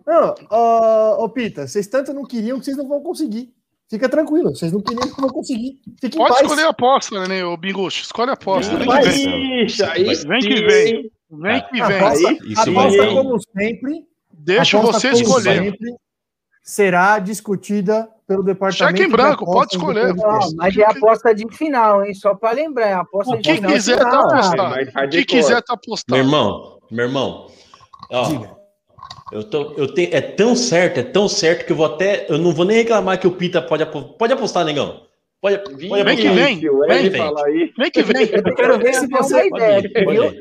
[0.07, 3.53] Não, ô, ô, Pita, vocês tanto não queriam que vocês não vão conseguir.
[3.89, 5.81] Fica tranquilo, vocês não queriam que não vão conseguir.
[6.01, 6.43] Fiquem em Pode paz.
[6.43, 8.03] escolher a aposta, né, ô Bingucho?
[8.03, 8.75] Escolhe a aposta.
[8.75, 9.67] Ah, Vem que vem.
[9.67, 11.11] Vem que sim, vem.
[11.31, 11.97] Vem que A vem.
[12.01, 15.63] aposta, Aí Isso a aposta, como sempre, Deixa você como escolher.
[15.65, 15.95] sempre,
[16.63, 18.97] será discutida pelo departamento.
[18.97, 20.15] Cheque em de branco, pode escolher.
[20.19, 22.15] Ó, mas é aposta de final, hein?
[22.15, 23.71] Só pra lembrar, é aposta O de que final.
[23.73, 24.11] quiser final.
[24.11, 24.75] tá É apostado.
[25.07, 26.19] O que quiser tá Meu apostado.
[26.19, 27.47] irmão, meu irmão.
[28.11, 28.51] Ó, Diga.
[29.33, 32.27] eu tô, eu tenho, é tão certo, é tão certo que eu vou até.
[32.29, 33.85] Eu não vou nem reclamar que o Pita pode,
[34.19, 35.03] pode apostar, negão.
[35.41, 36.17] Pode, pode Vem apostar.
[36.17, 36.61] que vem.
[36.61, 37.73] Vem, vem.
[37.77, 38.29] Vem que vem.
[38.33, 39.35] Eu quero ver se você.
[39.49, 39.85] Uma ideia, ir.
[39.91, 40.33] ideia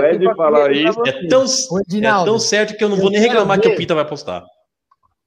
[0.00, 3.60] O Ed falar isso, É tão, é tão certo que eu não vou nem reclamar
[3.60, 4.44] que o Pita vai postar.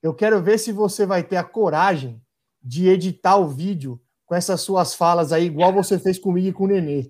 [0.01, 2.21] Eu quero ver se você vai ter a coragem
[2.63, 6.63] de editar o vídeo com essas suas falas aí, igual você fez comigo e com
[6.63, 7.09] o Nenê.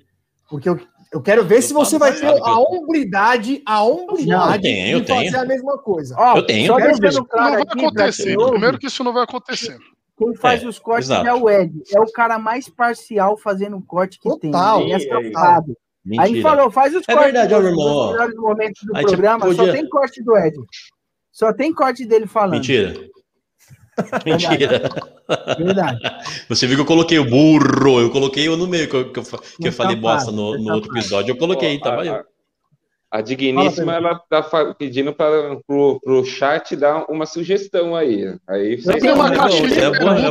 [0.49, 0.79] Porque eu,
[1.13, 4.97] eu quero ver Eu se você vai ter a eu- hombridade, a hombridade Eu tenho,
[4.97, 5.39] eu de fazer tenho.
[5.41, 6.15] a mesma coisa.
[6.17, 6.67] Ó, Eu tenho.
[6.67, 7.29] Só deixando ver.
[7.29, 8.35] claro Não vai acontecer.
[8.37, 9.77] Primeiro que isso não vai acontecer.
[10.17, 11.27] quem faz É, os cortes exato.
[11.27, 11.71] é o Ed.
[11.93, 14.79] É o cara mais parcial fazendo o corte que Total.
[14.79, 14.91] tem.
[14.91, 15.07] Ele é é isso.
[15.33, 15.77] safado.
[16.17, 16.41] Aí Mentira.
[16.49, 19.45] falou, faz os É cortes verdade, dos, meu irmão, melhores momentos do A gente programa,
[19.45, 20.57] só podia- tem corte do Ed.
[21.31, 22.53] Só tem corte dele falando.
[22.53, 22.93] Mentira.
[24.25, 24.89] Mentira.
[25.57, 25.99] Verdade.
[26.49, 29.19] Você viu que eu coloquei o burro, eu coloquei eu no meio, que eu, que
[29.19, 31.31] eu, que eu falei bosta no, no outro episódio.
[31.31, 32.23] Eu coloquei, Ó, tava a- eu.
[33.11, 34.41] a- digníssima, ela tá
[34.77, 38.35] pedindo para pro, pro chat dar uma sugestão aí.
[38.47, 40.25] Aí Eu tenho uma caixinha "Não, é é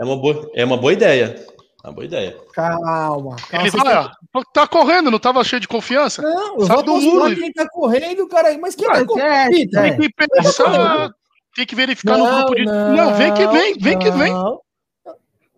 [0.00, 1.44] É uma boa, é uma boa ideia.
[1.86, 2.36] É uma boa ideia.
[2.52, 3.36] Calma, calma.
[3.52, 4.10] Ele vai, ó,
[4.52, 6.20] tá correndo, não tava cheio de confiança?
[6.20, 7.36] Não, vou do muro.
[7.36, 8.58] quem tá correndo, cara.
[8.58, 9.24] Mas quem Mas tá correndo?
[9.54, 9.92] é, é.
[9.92, 11.10] Tem que pensar,
[11.54, 12.64] tem que verificar no grupo de.
[12.64, 14.32] Não, vem que vem, vem que vem.
[14.32, 14.60] não.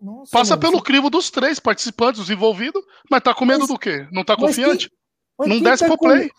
[0.01, 2.81] Nossa, Passa mano, pelo crivo dos três participantes, os envolvidos,
[3.11, 4.07] mas tá com medo Mas- do quê?
[4.13, 4.89] Não tá confiante?
[5.41, 6.31] Não desce tá pro com- play.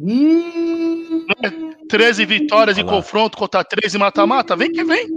[0.00, 1.26] Ih,
[1.88, 4.54] 13 vitórias em confronto contra 13 mata-mata.
[4.56, 5.08] Vem que vem.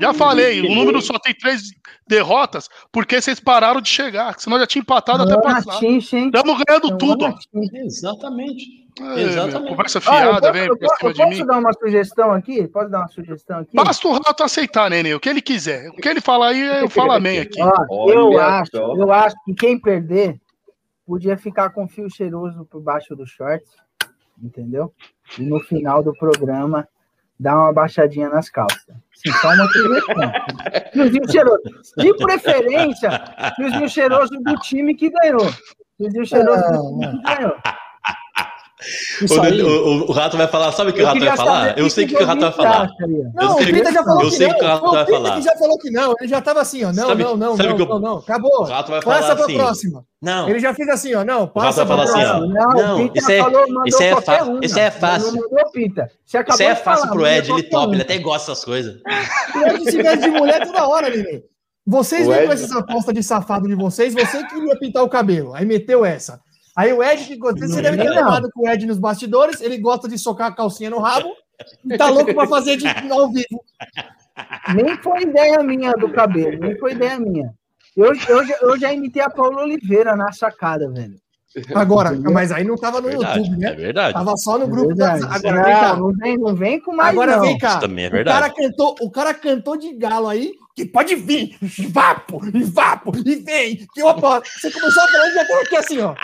[0.00, 1.62] Já falei, o número só tem três
[2.06, 4.38] derrotas porque vocês pararam de chegar.
[4.38, 5.82] Senão já tinha empatado até passar.
[5.82, 7.34] Estamos ganhando Não, tudo.
[7.74, 8.88] Exatamente.
[9.00, 9.68] É, Exatamente.
[9.70, 11.46] conversa fiada, posso- vem pra posso, cima de posso mim.
[11.46, 12.66] dar uma sugestão aqui?
[12.66, 13.70] Posso dar uma sugestão aqui?
[13.74, 15.88] Basta o rato aceitar, Nenê, o que ele quiser.
[15.90, 17.60] O que ele falar aí, eu falo amém aqui.
[17.62, 18.96] Ó, eu Olha acho, só.
[18.96, 20.40] eu acho que quem perder
[21.06, 23.70] podia ficar com fio cheiroso por baixo do shorts,
[24.42, 24.92] entendeu?
[25.38, 26.86] E no final do programa
[27.38, 28.82] dar uma baixadinha nas calças.
[28.88, 29.68] Assim, só uma.
[30.92, 31.62] Fiozinho cheiroso.
[31.96, 33.10] De preferência,
[33.56, 35.52] fiozinho cheiroso do time que ganhou.
[35.96, 37.56] Fiozinho cheiroso do time que ganhou.
[39.28, 39.60] O, aí.
[39.60, 41.76] o- o- o rato vai falar, sabe o que o rato vai falar?
[41.78, 42.88] Eu sei o que o rato vai falar.
[43.34, 44.54] Não, o Pita já falou eu que sei não.
[44.54, 45.34] o que o Rato Não, vai o Pita falar.
[45.36, 46.14] que já falou que não.
[46.20, 46.92] Ele já tava assim, ó.
[46.92, 48.16] Não, Sabe- não, não, sabe não, que eu- não, não.
[48.18, 48.60] Acabou.
[48.60, 49.54] O rato vai Passa falar pra assim.
[49.56, 50.04] próxima.
[50.22, 51.24] Não, Ele já fica assim, ó.
[51.24, 52.54] Não, rato passa vai pra falar assim, próxima.
[52.54, 54.64] Não, Não, o Pita isso é- falou, mandou isso é qualquer fácil, uma.
[54.64, 55.32] isso é fácil.
[55.32, 56.10] Não mandou Pita.
[56.26, 57.92] Isso é fácil pro Ed, ele uma.
[57.94, 58.94] ele até gosta dessas coisas.
[59.56, 61.42] O Ed se veste de mulher toda hora, Nenê.
[61.86, 65.54] Vocês vêm com essas apostas de safado de vocês, você queria pintar o cabelo.
[65.54, 66.38] Aí meteu essa.
[66.78, 67.36] Aí o Ed.
[67.36, 68.14] Você Não, deve ter não.
[68.14, 71.30] levado com o Ed nos bastidores, ele gosta de socar a calcinha no rabo
[71.84, 73.60] e tá louco pra fazer de ao vivo.
[74.76, 77.50] Nem foi ideia minha do cabelo, nem foi ideia minha.
[77.96, 81.16] Eu, eu, já- eu já imitei a Paula Oliveira na sacada, velho.
[81.74, 83.74] Agora, mas aí não tava no Verdade, YouTube, é né?
[83.74, 84.12] verdade.
[84.12, 85.14] Tava só no grupo da.
[85.14, 85.34] Verdade.
[85.48, 85.96] Agora vem cá.
[85.96, 87.42] não, vem, não vem com mais Agora não.
[87.42, 87.68] vem cá.
[87.70, 88.54] Isso também é O cara, verdade.
[88.54, 91.56] cantou, o cara cantou de galo aí, que pode vir,
[91.90, 94.46] vapo, e vapo, e vem, que eu aposto.
[94.60, 96.14] Você começou a falar, já tô aqui assim, ó.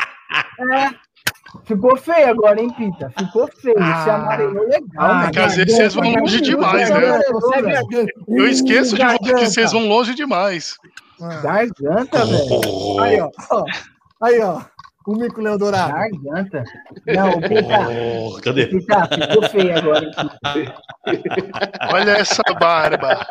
[1.64, 3.12] Ficou feio agora, hein, Pita?
[3.16, 3.76] Ficou feio.
[3.78, 4.04] Ah.
[4.04, 4.86] Você amarelou legal.
[4.98, 5.30] Ah.
[5.32, 7.20] Quer dizer que vocês vão longe demais, né?
[7.20, 8.06] É.
[8.28, 10.76] Eu esqueço de que vocês vão longe demais.
[11.20, 13.00] Ah, Garganta, velho.
[13.00, 13.30] Aí, ó.
[14.20, 14.60] Aí, ó.
[15.06, 15.92] O Mico Leão Dourado.
[15.92, 16.64] Garganta.
[17.06, 17.88] Não, Pita.
[18.20, 18.66] Oh, cadê?
[18.66, 20.10] Pita, ficou feio agora, hein,
[20.54, 20.74] Pita.
[21.92, 23.26] Olha essa barba.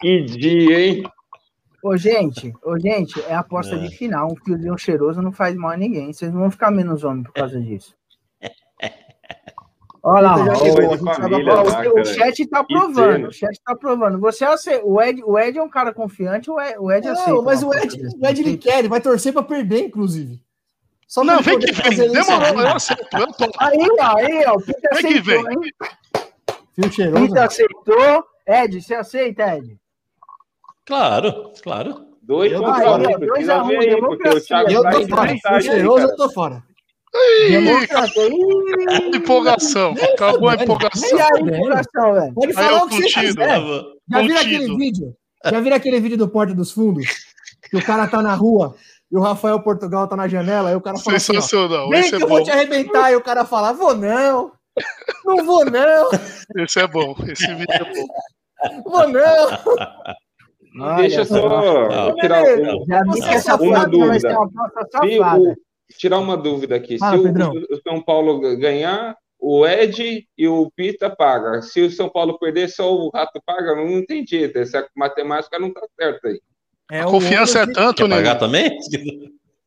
[0.00, 1.02] Que dia, hein?
[1.88, 3.78] Ô, gente, ô, gente, é aposta É.
[3.78, 4.28] de final.
[4.30, 6.12] Um fiozinho cheiroso não faz mal a ninguém.
[6.12, 7.94] Vocês não vão ficar menos homem por causa disso.
[10.02, 11.92] Olha lá, ó, chegou, o- cara.
[12.00, 13.28] o chat tá Que provando.
[13.28, 14.18] O chat tá provando.
[14.20, 17.30] Você ace- o Ed, o Ed é um cara confiante, o Ed, o Ed aceita.
[17.32, 18.58] Não, mas o Ed, o Ed ele desse.
[18.58, 20.40] quer, ele vai torcer pra perder, inclusive.
[21.06, 22.10] Só Não, vem que vem.
[22.12, 22.54] Demorou, aí.
[22.58, 23.06] eu aceito.
[23.16, 23.44] Eu tô.
[23.58, 25.52] Aí, ó, aí, ó, o Pita Vem que aceitou, vem.
[25.64, 25.72] hein?
[26.74, 27.26] Fio cheiroso.
[27.26, 28.24] Pita aceitou.
[28.46, 29.78] Ed, você aceita, Ed?
[30.88, 32.06] Claro, claro.
[32.22, 32.96] Dois Eu tô contra fora.
[32.96, 33.02] um.
[33.02, 34.40] Dois Precisa a um, ver aí, porque o democracia.
[34.40, 35.38] Thiago Eu tá tô fora.
[35.42, 35.78] Cara.
[35.78, 36.64] eu tô fora.
[37.14, 39.94] Ih, empolgação.
[40.14, 41.18] Acabou a empolgação.
[41.18, 42.34] E aí, empolgação, velho?
[42.34, 43.60] Pode falar o que você quiser.
[44.10, 45.14] Já viram aquele vídeo?
[45.44, 47.06] Já viram aquele vídeo do Porta dos Fundos?
[47.70, 48.74] Que o cara tá na rua
[49.12, 51.90] e o Rafael Portugal tá na janela, aí o cara fala assim, ó, Sensacional.
[51.90, 54.52] vem Esse que é eu vou te arrebentar, e o cara fala, vou não,
[55.24, 56.10] não vou não,
[56.56, 57.14] Esse é bom.
[57.26, 58.06] Esse vídeo é bom.
[58.90, 59.48] vou não.
[60.96, 61.48] Deixa só
[62.14, 62.84] tirar um-
[63.64, 64.28] uma dúvida.
[65.38, 65.54] o-
[65.98, 66.98] tirar uma dúvida aqui.
[66.98, 71.62] Fala, se o, o São Paulo ganhar, o Ed e o Pita paga.
[71.62, 73.74] Se o São Paulo perder, só o Rato paga.
[73.74, 74.50] Não entendi.
[74.54, 76.40] Essa matemática não tá certa aí.
[76.90, 78.16] É A confiança é tanto, né?
[78.16, 78.76] pagar também?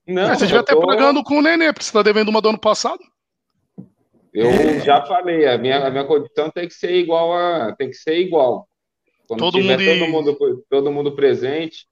[0.08, 2.42] Não, É, você devia estar tô- pagando com o Nenê, porque você tá devendo uma
[2.42, 3.00] do ano passado.
[4.34, 7.76] Eu já falei, a minha, a minha condição tem que ser igual a.
[7.76, 8.66] Tem que ser igual.
[9.32, 9.78] Quando Todo tiver
[10.10, 11.88] mundo todo, mundo, todo mundo presente,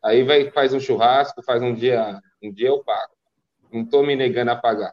[0.00, 3.12] aí vai, faz um churrasco, faz um dia, um dia eu pago.
[3.72, 4.92] Não tô me negando a pagar.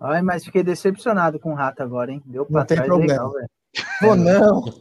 [0.00, 2.22] Ai, mas fiquei decepcionado com o rato agora, hein?
[2.24, 3.12] Deu pra Não tem problema.
[3.12, 3.50] legal, velho.
[4.00, 4.72] Vou não, vou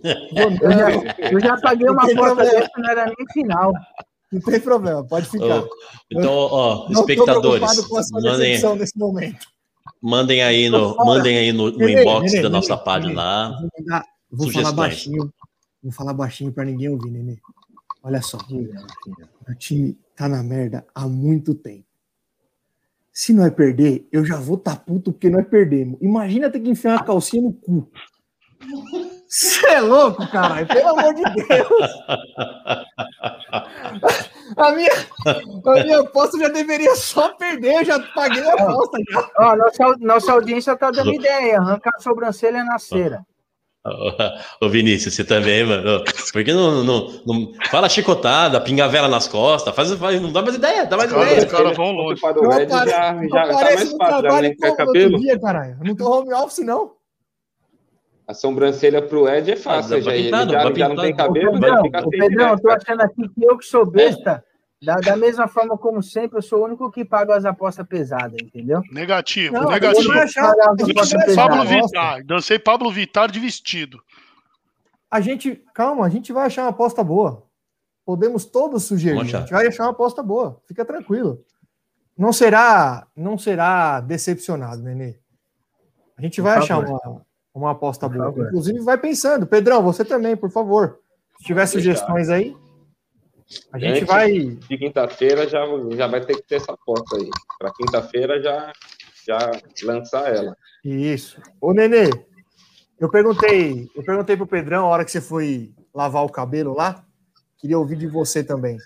[0.62, 2.50] Eu já, não, eu já paguei uma Não problema.
[2.50, 3.74] dessa, não era nem final.
[4.32, 5.60] não tem problema, pode ficar.
[5.64, 5.70] Ô,
[6.10, 9.46] Então, ó, Não tô espectadores, preocupado com a sua mandem, decepção nesse momento.
[10.02, 13.58] mandem aí no, mandem aí no, no inbox da nossa página lá.
[14.32, 15.30] Vou, falar baixinho,
[15.84, 17.38] vou falar baixinho pra ninguém ouvir, Nenê.
[18.04, 18.38] Olha só.
[18.50, 18.66] Meu
[19.04, 19.30] filho.
[19.48, 21.86] O time tá na merda há muito tempo.
[23.12, 25.98] Se nós perder, eu já vou tá puto porque nós perdemos.
[26.02, 27.92] Imagina ter que enfiar uma calcinha no cu.
[29.28, 30.68] Você é louco, caralho?
[30.68, 31.92] Pelo amor de Deus.
[34.58, 34.92] A minha,
[35.66, 37.76] a minha aposta já deveria só perder.
[37.76, 38.98] Eu já paguei a aposta.
[39.10, 39.30] Já.
[39.40, 41.60] Ó, nossa, nossa audiência tá dando ideia.
[41.60, 43.26] Arrancar a sobrancelha na cera.
[44.62, 46.04] Ô Vinícius, você também, mano.
[46.32, 50.42] Por que não, não, não- fala chicotada, pinga vela nas costas, faz, faz- não dá
[50.44, 51.40] mais ideia, dá mais ideia.
[51.40, 52.22] os caras vão longe.
[52.22, 55.20] Preocupado, Eu o Ed apare- já, Eu já tá mais fácil, já, cabelo?
[55.20, 55.78] dia, caralho.
[55.84, 56.92] Não tô home office, não.
[58.28, 59.90] A sobrancelha pro Ed é fácil.
[59.92, 62.60] Vai já, ele pintado, já, já não tem cabelo, Pedrão, vai ficar sem Pedrão, eu
[62.62, 64.44] tô achando aqui que eu que sou besta,
[64.82, 68.38] da, da mesma forma como sempre, eu sou o único que paga as apostas pesadas,
[68.42, 68.82] entendeu?
[68.92, 70.12] Negativo, Não, negativo.
[70.12, 70.20] eu
[70.96, 71.36] Dancei.
[71.36, 71.66] Pablo.
[71.66, 72.24] Vittar.
[72.26, 74.02] Dancei Pablo Vittar de vestido.
[75.10, 77.44] A gente, calma, a gente vai achar uma aposta boa.
[78.06, 79.20] Podemos todos sugerir.
[79.20, 80.60] A gente vai achar uma aposta boa.
[80.68, 81.44] Fica tranquilo.
[82.18, 85.20] Não será, não será decepcionado, Nenê.
[86.18, 87.22] A gente vai achar uma,
[87.54, 88.26] uma aposta Por boa.
[88.32, 88.48] favor.
[88.48, 89.46] Inclusive, vai pensando.
[89.46, 91.00] Pedrão, você também, por favor.
[91.38, 92.56] Se tiver sugestões aí,
[93.72, 94.32] a gente Antes- vai.
[94.32, 95.66] De quinta-feira já,
[95.96, 97.30] já vai ter que ter essa aposta aí.
[97.60, 98.72] Para quinta-feira já,
[99.28, 99.52] já
[99.84, 100.56] lançar ela.
[100.84, 101.42] Isso.
[101.60, 102.10] Ô, Nenê,
[103.00, 107.04] eu perguntei, eu perguntei pro Pedrão a hora que você foi lavar o cabelo lá.
[107.58, 108.78] Queria ouvir de você também.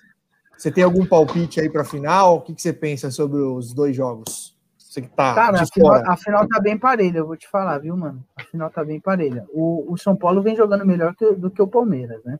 [0.57, 2.37] Você tem algum palpite aí para final?
[2.37, 4.55] O que, que você pensa sobre os dois jogos?
[4.77, 7.97] Você que tá Cara, final, a final tá bem parelha, eu vou te falar, viu,
[7.97, 8.23] mano?
[8.37, 9.45] A final tá bem parelha.
[9.49, 12.37] O, o São Paulo vem jogando melhor que- do que o Palmeiras, né?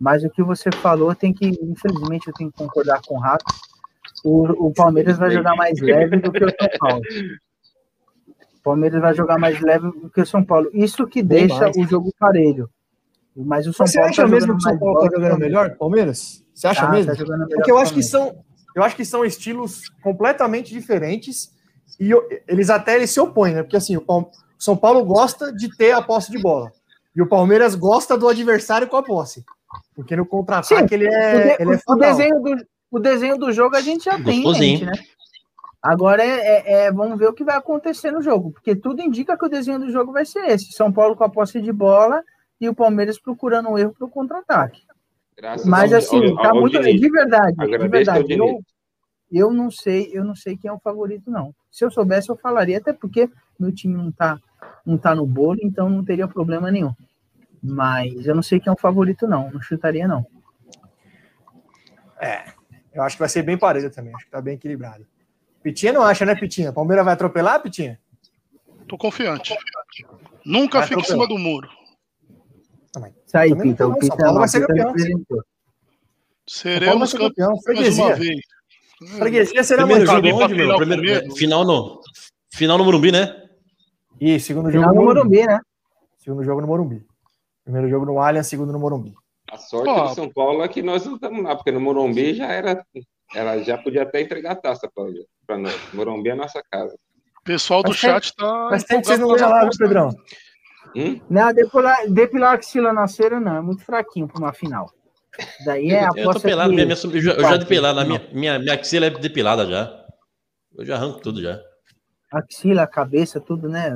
[0.00, 3.44] Mas o que você falou tem que, infelizmente, eu tenho que concordar com o Rato.
[4.24, 7.02] O, o Palmeiras vai jogar mais leve do que o São Paulo.
[8.54, 10.68] O Palmeiras vai jogar mais leve do que o São Paulo.
[10.72, 12.68] Isso que deixa o jogo parelho.
[13.36, 15.38] Mas o São Você Paulo acha tá mesmo que o São Paulo tá o jogando
[15.38, 15.76] melhor?
[15.76, 16.44] Palmeiras?
[16.54, 17.12] Você acha Tá, mesmo?
[17.12, 18.44] tá jogando melhor Porque eu acho que são,
[18.74, 21.50] eu acho que são estilos completamente diferentes
[22.00, 23.62] e eu- eles até eles se opõem, né?
[23.62, 26.72] Porque assim, o São Paulo gosta de ter a posse de bola
[27.14, 29.44] e o Palmeiras gosta do adversário com a posse.
[29.94, 33.52] Porque no contra-ataque ele O, é, de- ele é o desenho do, o desenho do
[33.52, 34.92] jogo a gente já tem mente, né?
[35.82, 39.36] Agora é, é- é- vamos ver o que vai acontecer no jogo, porque tudo indica
[39.38, 42.22] que o desenho do jogo vai ser esse: São Paulo com a posse de bola
[42.60, 44.82] e o Palmeiras procurando um erro para o contra-ataque.
[45.64, 47.00] Mas ao- assim, ao- tá ao muito Diniz.
[47.00, 48.32] de verdade, de verdade.
[48.32, 48.60] Eu,
[49.30, 51.54] eu não sei, eu não sei quem é o favorito não.
[51.70, 54.38] Se eu soubesse eu falaria, até porque meu time não tá
[54.84, 56.92] não tá no bolo, então não teria problema nenhum.
[57.62, 60.26] Mas eu não sei quem é o favorito não, não chutaria não.
[62.92, 65.06] Eu acho que vai ser bem parelho também, acho que tá bem equilibrado.
[65.62, 66.72] Pitinha não acha, né, Pitinha?
[66.72, 67.98] Palmeiras vai atropelar, Pitinha?
[68.88, 69.56] Tô confiante.
[70.44, 71.68] Nunca Vai fica em cima do muro.
[73.26, 73.86] Isso aí, Pita.
[73.86, 74.94] O Pita, vai ser campeão.
[76.46, 78.16] Seremos ser campeão, campeões mais uma freguesia.
[78.16, 79.16] vez.
[79.18, 80.76] Freguesia será Primeiro jogo onde, final meu?
[80.76, 82.00] Primeiro, final no,
[82.50, 83.48] final no Morumbi, né?
[84.20, 85.02] E segundo jogo Final no.
[85.02, 85.60] Morumbi, né?
[86.16, 87.06] Segundo jogo no Morumbi.
[87.68, 89.12] Primeiro jogo no Allianz, segundo no Morumbi.
[89.52, 90.00] A sorte Pô.
[90.08, 92.82] do São Paulo é que nós não estamos lá, porque no Morumbi já era.
[93.34, 94.90] Ela já podia até entregar a taça
[95.46, 95.74] para nós.
[95.92, 96.94] Morumbi é a nossa casa.
[97.38, 98.68] O pessoal do Mas tem- chat tá.
[98.70, 100.08] Mas tem que vocês não ganham lá, Pedrão?
[100.96, 101.20] Hum?
[101.28, 104.90] Não, depilar, depilar axila na cera não, é muito fraquinho para uma final.
[105.66, 108.58] Daí é a eu tô aposta pelado, que- minha, minha, eu já, depilado, minha, minha,
[108.58, 110.06] minha axila é depilada já.
[110.74, 111.60] Eu já arranco tudo já.
[112.32, 113.94] Axila, cabeça, tudo, né?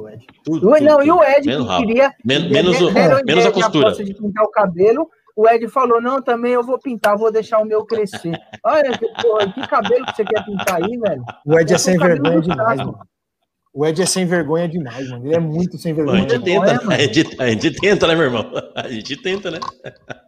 [0.00, 0.26] O Ed.
[0.44, 1.24] Tudo, O- tudo, não, e o tudo.
[1.24, 2.12] Ed Menos que queria.
[2.24, 3.86] Men- menos, o- menos a de costura.
[3.86, 5.08] aposta de pintar o cabelo.
[5.36, 8.32] O Ed falou: não, também eu vou pintar, vou deixar o meu crescer.
[8.64, 11.22] Olha, que, porra, que cabelo que você quer pintar aí, velho?
[11.44, 12.98] O Ed é Eu sem vergonha demais, mano.
[13.76, 15.26] O Ed é sem vergonha demais, mano.
[15.26, 16.20] Ele é muito sem A vergonha.
[16.20, 16.44] gente mano.
[16.44, 16.92] tenta, mano.
[16.92, 18.48] a gente, a gente tenta, né, meu irmão?
[18.76, 19.58] A gente tenta, né?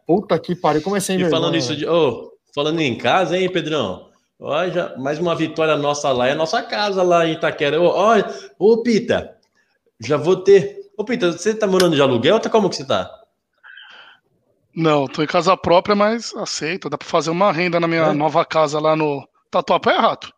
[0.04, 1.40] Puta que pariu, como é sem E vergonha.
[1.40, 1.86] falando isso de.
[1.86, 4.08] ô, falando em casa, hein, Pedrão?
[4.38, 7.80] Olha, mais uma vitória nossa lá, é nossa casa lá em Itaquera.
[7.80, 8.26] Ô, Olha,
[8.58, 9.34] ô Pita,
[10.00, 10.78] já vou ter.
[10.96, 13.10] Ô, Pita, você tá morando de aluguel ou tá como que você tá?
[14.74, 16.90] Não, tô em casa própria, mas aceito.
[16.90, 18.12] Dá pra fazer uma renda na minha É?
[18.12, 20.30] nova casa lá no Tatuapé, Rato?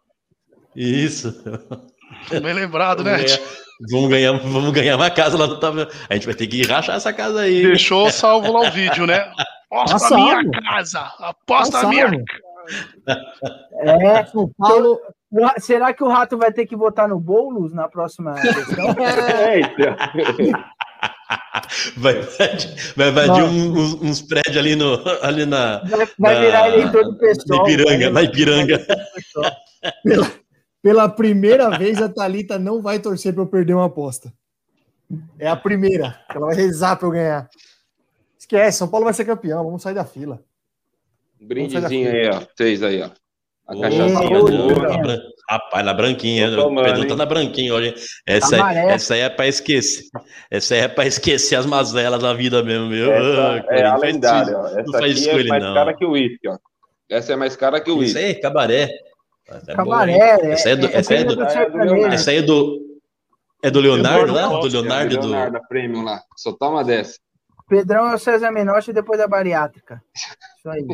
[0.76, 1.34] Isso.
[2.30, 3.26] Bem lembrado, Vamos né?
[3.26, 3.40] ganhar,
[3.90, 5.88] vamos ganhar, vamos ganhar uma casa lá no Tava.
[6.08, 7.62] A gente vai ter que rachar essa casa aí.
[7.62, 9.28] Deixou salvo lá o vídeo, né?
[9.70, 11.00] Aposta Tá a minha casa!
[11.18, 12.24] Aposta Tá a minha.
[13.80, 14.98] É, São Paulo,
[15.30, 18.86] o Ra- será que o Rato vai ter que votar no Boulos na próxima eleição?
[19.52, 19.96] Eita!
[21.96, 22.14] Vai,
[22.96, 27.04] vai invadir um- uns, uns prédios ali, no, ali na, Vai, vai Na- virar eleitor
[27.04, 27.62] do pessoal.
[27.64, 28.86] na Ipiranga, vai- na Ipiranga.
[30.82, 34.32] pela primeira vez, a Thalita não vai torcer pra eu perder uma aposta.
[35.38, 36.18] É a primeira.
[36.34, 37.48] Ela vai rezar pra eu ganhar.
[38.38, 39.64] Esquece, São Paulo vai ser campeão.
[39.64, 40.40] Vamos sair da fila.
[41.40, 42.40] Um brindezinho aí, ó.
[42.56, 43.10] Vocês aí, ó.
[43.69, 45.32] A Ô, cachaçinha boa.
[45.51, 46.51] Rapaz, na branquinha.
[46.51, 47.89] Tô O tomando, Pedro tá na branquinha hoje.
[47.89, 47.94] hein?
[48.27, 48.90] Essa, aí- Amarelo.
[48.90, 50.05] essa aí é pra esquecer.
[50.51, 53.12] Essa aí é pra esquecer as mazelas da vida mesmo, meu.
[53.12, 54.59] Essa Ah, é cara, a não faz lendária, isso.
[54.59, 54.66] ó.
[54.66, 55.74] Essa não faz isso é mais não.
[55.74, 56.59] cara que o uísque, ó.
[57.10, 58.19] Essa é mais cara que o Isso uísque.
[58.19, 58.90] aí, cabaré.
[59.48, 60.19] Essa é boa, hein?
[60.19, 61.78] Cabaré, é, Essa aí é do, é, essa aí é do, do é do.
[61.78, 62.15] Leonardo.
[62.15, 62.78] essa aí é do,
[63.65, 64.43] é do Leonardo lá?
[64.48, 65.15] Do Leonardo, Leonardo?
[65.15, 65.27] É, Do...
[65.28, 66.20] Leonardo, Premium lá.
[66.36, 67.19] Só toma dessa.
[67.68, 70.02] Pedrão é o César Menotti depois da bariátrica.
[70.58, 70.86] Isso aí.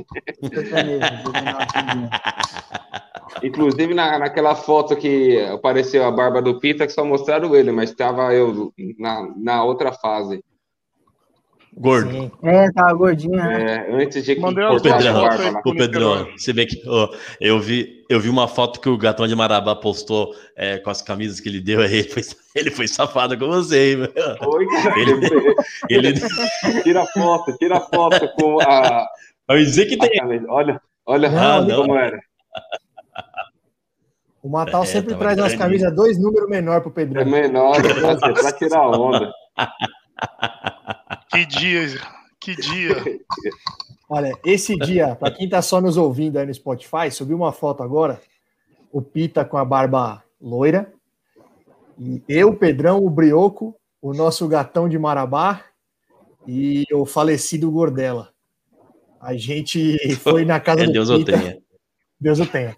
[3.42, 7.90] Inclusive, na, naquela foto que apareceu a barba do Pita, que só mostraram ele, mas
[7.90, 10.44] estava eu na, na outra fase.
[11.76, 12.09] Gordo.
[12.10, 12.30] Sim.
[12.44, 13.86] É, tava gordinha, né?
[13.88, 15.24] É, antes de que Mandei a Pedrão,
[15.64, 17.09] ô, Pedrão, você vê que ó,
[17.40, 21.02] eu, vi, eu vi uma foto que o Gatão de Marabá postou é, com as
[21.02, 21.92] camisas que ele deu aí.
[21.98, 22.22] Ele foi,
[22.55, 24.12] ele foi safado com você, hein, meu?
[24.52, 25.01] Oi, cara.
[25.01, 25.55] Ele-
[25.90, 26.14] Ele,
[26.84, 29.09] Tira foto, tira foto com a.
[29.48, 30.20] vai dizer que tem.
[30.48, 31.76] Olha, olha Ah, não.
[31.82, 32.20] como era.
[34.44, 35.59] O Matal É, sempre traz as grande.
[35.59, 37.24] camisas dois números menor pro Pedrão.
[37.26, 39.32] menor, é pra, é pra tirar onda.
[41.30, 41.86] Que dia,
[42.40, 42.96] que dia.
[44.09, 47.82] Olha, esse dia, pra quem tá só nos ouvindo aí no Spotify, subiu uma foto
[47.82, 48.20] agora,
[48.92, 50.92] o Pita com a barba loira,
[51.98, 55.64] e eu, o Pedrão, o Brioco, o nosso gatão de Marabá
[56.46, 58.30] e o falecido Gordela.
[59.20, 61.38] A gente foi na casa É, do Deus o Pita.
[61.38, 61.59] tenha.
[62.20, 62.76] Deus o tenha.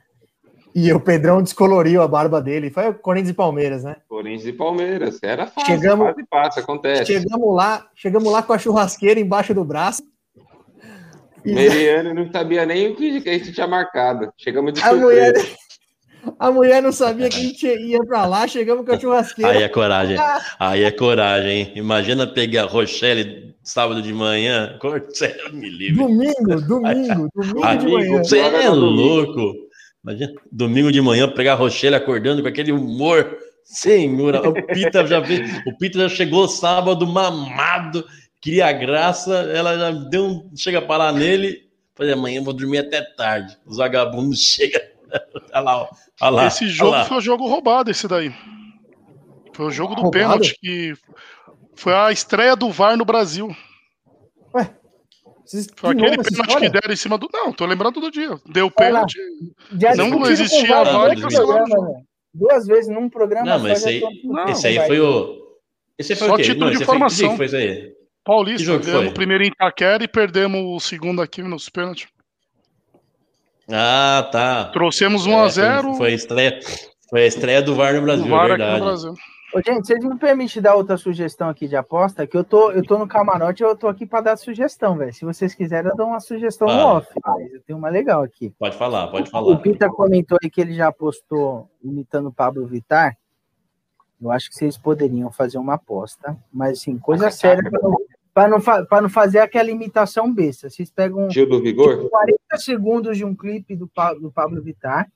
[0.78, 2.69] E o Pedrão descoloriu a barba dele.
[2.70, 3.97] Foi o Corinthians e Palmeiras, né?
[4.07, 5.19] Corinthians e Palmeiras.
[5.23, 7.07] Era fácil, Chegamos- fácil e passa, acontece.
[7.07, 10.03] Chegamos lá, chegamos lá com a churrasqueira embaixo do braço.
[11.43, 14.31] E Meriano não sabia nem o que que a gente tinha marcado.
[14.36, 15.07] Chegamos de a surpresa.
[15.07, 15.57] mulher,
[16.39, 19.53] a mulher não sabia que a gente ia pra lá, chegamos com a churrasqueira.
[19.53, 20.19] Aí é coragem.
[20.61, 21.73] Aí é coragem, hein?
[21.77, 24.77] Imagina pegar Rochelle sábado de manhã.
[24.82, 26.03] Rochelle me livre.
[26.05, 28.19] Domingo, domingo, domingo de Amigo, manhã.
[28.19, 29.66] Você é louco.
[30.07, 33.37] Imagina, domingo de manhã pegar a Rochelle acordando com aquele humor.
[33.65, 38.07] Senhora, o Pita já fez, o Pita já chegou sábado mamado,
[38.41, 43.03] queria graça, ela já deu um, chega para lá nele, falei, amanhã vou dormir até
[43.03, 43.59] tarde.
[43.66, 44.81] Os vagabundos chegam,
[45.53, 45.89] olha lá, ó,
[46.20, 47.05] olha lá, esse olha jogo lá.
[47.07, 48.33] foi o jogo roubado, esse daí.
[49.53, 50.23] Foi o jogo do Roubado?
[50.23, 50.95] pênalti que
[51.74, 53.57] foi a estreia do VAR no Brasil.
[55.47, 56.60] Vocês, Foi aquele pênalti história?
[56.60, 57.28] que deram em cima do.
[57.32, 58.36] Não, tô lembrando do dia.
[58.47, 59.16] Deu pênalti.
[59.78, 62.06] Já Não discutiram existia com vários VAR, velho.
[62.35, 65.47] Duas vezes num programa Não, mas esse aí, Não, esse aí foi o...
[65.98, 66.43] Esse aí foi Só o quê?
[66.43, 67.93] título Não, de esse aí foi, foi aí?
[68.24, 69.06] Paulista, ganhamos foi?
[69.06, 72.09] o primeiro em Itaquera e perdemos o segundo aqui nos pênaltis.
[73.70, 74.64] Ah, tá.
[74.66, 76.60] Trouxemos É, 1x0 foi, foi a estreia,
[77.09, 78.85] foi a estreia do VAR no Brasil, VAR é aqui no verdade.
[78.85, 79.14] Brasil.
[79.57, 82.27] Ô, gente, vocês me permitem dar outra sugestão aqui de aposta?
[82.27, 85.12] Que eu tô, eu tô no camarote, eu tô aqui para dar sugestão, velho.
[85.15, 86.95] Se vocês quiserem, eu dou uma sugestão no Ah.
[86.97, 87.09] off.
[87.24, 88.53] Mas eu tenho uma legal aqui.
[88.59, 89.57] Pode falar, pode O falar.
[89.59, 93.16] Pita comentou aí que ele já postou imitando o Pablo Vittar.
[94.20, 97.97] Eu acho que vocês poderiam fazer uma aposta, mas assim, coisa séria para não,
[98.35, 100.69] pra não, fa- não fazer aquela imitação besta.
[100.70, 102.09] Vocês pegam Gil do Vigor?
[102.11, 105.11] 40 segundos de um clipe do, Pa- do Pablo Vittar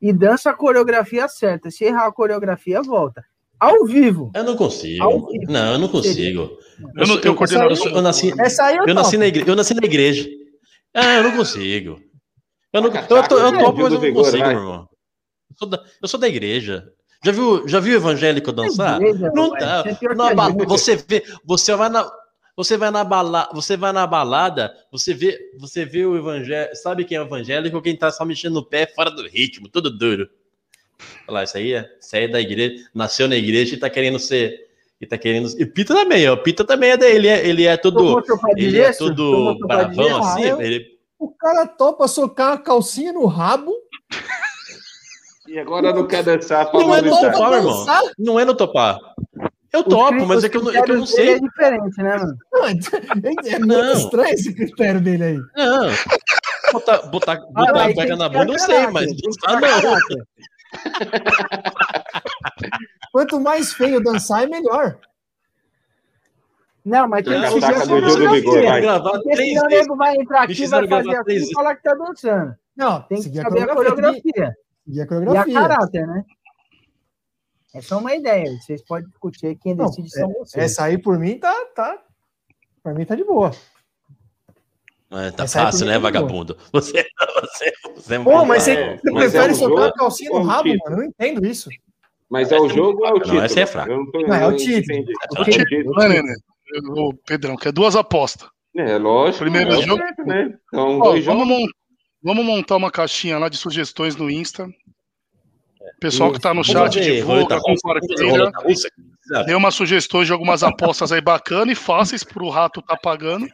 [0.00, 1.70] e dança a coreografia certa.
[1.70, 3.24] Se errar a coreografia, volta.
[3.62, 4.32] Ao vivo.
[4.34, 5.28] Eu não consigo.
[5.48, 6.58] Não, eu não consigo.
[6.96, 7.92] Eu não tenho eu, coordenação.
[7.92, 8.30] eu, nasci,
[8.88, 9.48] eu, nasci na igreja.
[9.48, 10.28] Eu nasci na igreja.
[10.92, 12.00] Ah, eu não consigo.
[12.72, 14.88] Eu não, eu, tô, eu taca, topo, mas eu não consigo, meu irmão.
[15.48, 16.88] Eu sou, da, eu sou da igreja.
[17.24, 19.00] Já viu, já viu evangélico dançar?
[19.00, 19.84] Igreja, Não tá.
[20.66, 22.10] Você é você vê, você vai na,
[22.56, 27.04] você vai na balada, você vai na balada, você vê, você vê o evangelho, sabe
[27.04, 27.80] quem é evangélico?
[27.80, 30.28] Quem tá só mexendo no pé fora do ritmo, tudo duro.
[31.28, 33.88] Olha lá, isso aí é, isso aí é da igreja, nasceu na igreja e tá
[33.88, 34.68] querendo ser,
[35.00, 37.76] e tá querendo, e Pita também, ó, Pita também é dele, ele é, ele é
[37.76, 38.22] todo,
[38.56, 40.86] ele é todo bravão assim, Ah, eu- ele,
[41.18, 43.72] O cara topa socar a calcinha no rabo.
[45.48, 47.32] E agora não quer dançar pra Não é Vittar.
[47.32, 47.86] topar, irmão.
[48.18, 48.98] não é no topar.
[49.72, 51.30] Eu topo, mas é que eu, não- é que eu não sei.
[51.34, 52.36] É diferente, né, mano?
[52.52, 52.64] Não,
[53.46, 55.38] É muito estranho esse critério dele aí.
[55.56, 55.90] Não.
[56.72, 60.24] Botar, botar, botar mas a cueca na bunda, eu sei, mas dançar ter não.
[63.12, 64.98] Quanto mais feio dançar, é melhor.
[66.84, 67.68] Não, mas tem que Gil do
[68.00, 68.30] coreografia.
[68.32, 68.62] Vigor,
[69.62, 69.68] vai.
[69.68, 72.54] nego vai entrar aqui, vai fazer assim e falar que tá dançando.
[72.76, 73.44] Não, Tem que saber a
[73.74, 73.74] coreografia.
[73.74, 74.22] coreografia.
[74.22, 74.46] Seguir a
[74.86, 75.54] E a coreografia.
[75.54, 76.24] caráter, né?
[77.74, 78.50] É uma ideia.
[78.60, 80.64] Vocês podem discutir quem Não, decide são vocês.
[80.64, 81.98] Essa aí, por mim, tá, tá.
[82.82, 83.50] Pra mim, tá de boa.
[85.12, 86.56] É, tá Essa fácil, né, é vagabundo?
[86.72, 87.04] Você,
[87.42, 89.92] você, você é Pô, muito- mas você, É, você mas prefere é soltar jogo a
[89.92, 90.84] calcinha no rabo, título?
[90.84, 90.96] mano?
[90.96, 91.68] Eu não entendo isso.
[92.30, 93.40] Mas é o jogo ou é o Não, título?
[93.42, 93.92] essa é fraca.
[93.92, 94.98] Eu não, Não, é o não título.
[94.98, 95.94] É É o o título.
[95.94, 96.34] Não, né, né?
[97.26, 98.48] Pedrão, que é duas apostas.
[98.74, 99.40] É, lógico.
[99.44, 100.54] Primeiro é o jogo- né?
[100.68, 101.60] Então, Ó, dois vamos, jogos.
[101.62, 101.68] mon-
[102.22, 104.66] vamos montar uma caixinha lá de sugestões no Insta.
[106.00, 108.50] Pessoal que tá no chat, divulga, russa, compartilha.
[109.44, 113.46] Dê umas sugestões de algumas apostas aí bacanas e fáceis pro rato tá pagando.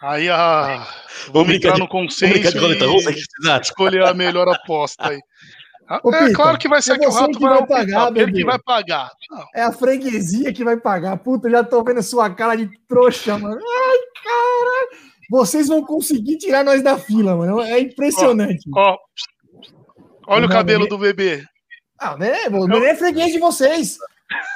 [0.00, 0.86] Aí a.
[1.32, 5.20] Vamos brincar entrar de- no Vamos consenso e escolher a melhor aposta aí.
[5.90, 7.66] Ah, Ô, é Pita, claro que vai ser é que o rato que vai, vai
[7.66, 8.38] pagar, ele bebê.
[8.40, 9.10] que vai pagar.
[9.30, 11.16] Não, É a freguesia que vai pagar.
[11.16, 13.56] Puta, já tô vendo sua cara de trouxa, mano.
[13.56, 15.02] Ai, cara.
[15.30, 17.60] Vocês vão conseguir tirar nós da fila, mano.
[17.62, 18.68] É impressionante.
[18.74, 18.96] Ó,
[20.26, 21.42] olha o cabelo do bebê.
[21.98, 22.48] Ah, né?
[22.50, 23.98] Não é freguês de vocês.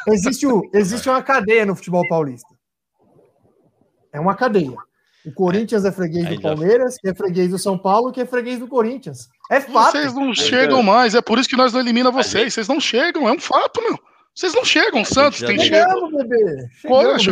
[0.09, 2.55] Existe, o, existe uma cadeia no futebol paulista.
[4.13, 4.77] É uma cadeia.
[5.25, 8.27] O Corinthians é freguês Aí do Palmeiras, que é freguês do São Paulo, que é
[8.27, 9.29] freguês do Corinthians.
[9.51, 9.93] É fato.
[9.93, 12.53] Vocês não chegam mais, é por isso que nós não eliminamos vocês.
[12.55, 13.99] Vocês não chegam, é um fato, meu.
[14.35, 15.93] Vocês não chegam, o Santos tem chegado.
[15.95, 16.69] Chegou bebê.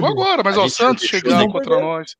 [0.06, 2.14] agora, mas já Santos de- contra nós.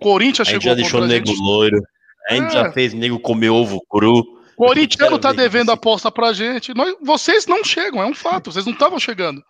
[0.00, 1.40] Corinthians A gente chegou já deixou o nego gente.
[1.40, 1.80] loiro.
[2.28, 2.50] A gente É.
[2.64, 4.22] já fez nego comer ovo cru.
[4.56, 6.74] Corintiano tá devendo aposta pra gente.
[6.74, 8.52] Nós, vocês não chegam, é um fato.
[8.52, 9.42] Vocês não estavam chegando.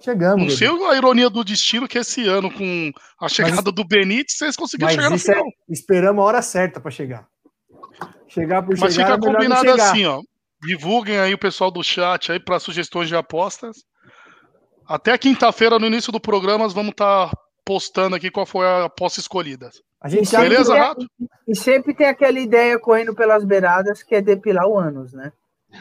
[0.00, 0.42] Chegamos.
[0.42, 4.56] Não sei a ironia do destino que esse ano, com a chegada do Benítez, vocês
[4.56, 5.44] conseguiram Mas chegar no é, final.
[5.68, 7.26] esperamos a hora certa para chegar.
[8.28, 10.20] Chegar por Mas chegar, fica é combinado assim, ó.
[10.62, 13.76] Divulguem aí o pessoal do chat aí para sugestões de apostas.
[14.86, 17.30] Até quinta-feira, no início do programa, nós vamos estar
[17.64, 19.70] postando aqui qual foi a aposta escolhida.
[20.00, 21.06] A gente Beleza, tem- Rato?
[21.46, 25.32] E sempre tem aquela ideia correndo pelas beiradas que é depilar o ânus, né?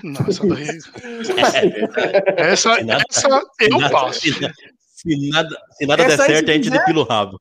[0.03, 0.67] Nossa, daí...
[2.37, 4.19] essa, Se nada- essa eu nada- passo.
[4.21, 6.79] Se, se nada, se nada der certo, se a gente quiser.
[6.79, 7.39] depila o rabo.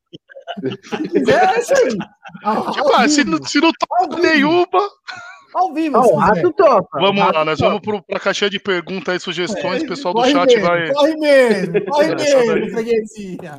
[0.65, 1.97] É isso aí.
[2.45, 3.71] Ao, Tipo, ao ah, se, não- se não
[4.11, 4.23] vivo.
[4.23, 4.91] nenhuma,
[5.55, 5.97] ao vivo.
[5.99, 6.21] Ah, se o quiser.
[6.25, 6.99] rato topa.
[7.01, 7.69] vamos rato lá, nós topa.
[7.71, 10.93] vamos pro, pra caixinha de perguntas e sugestões, o pessoal do chat mesmo, vai.
[10.93, 13.59] Corre mesmo, corre mesmo, freguesia.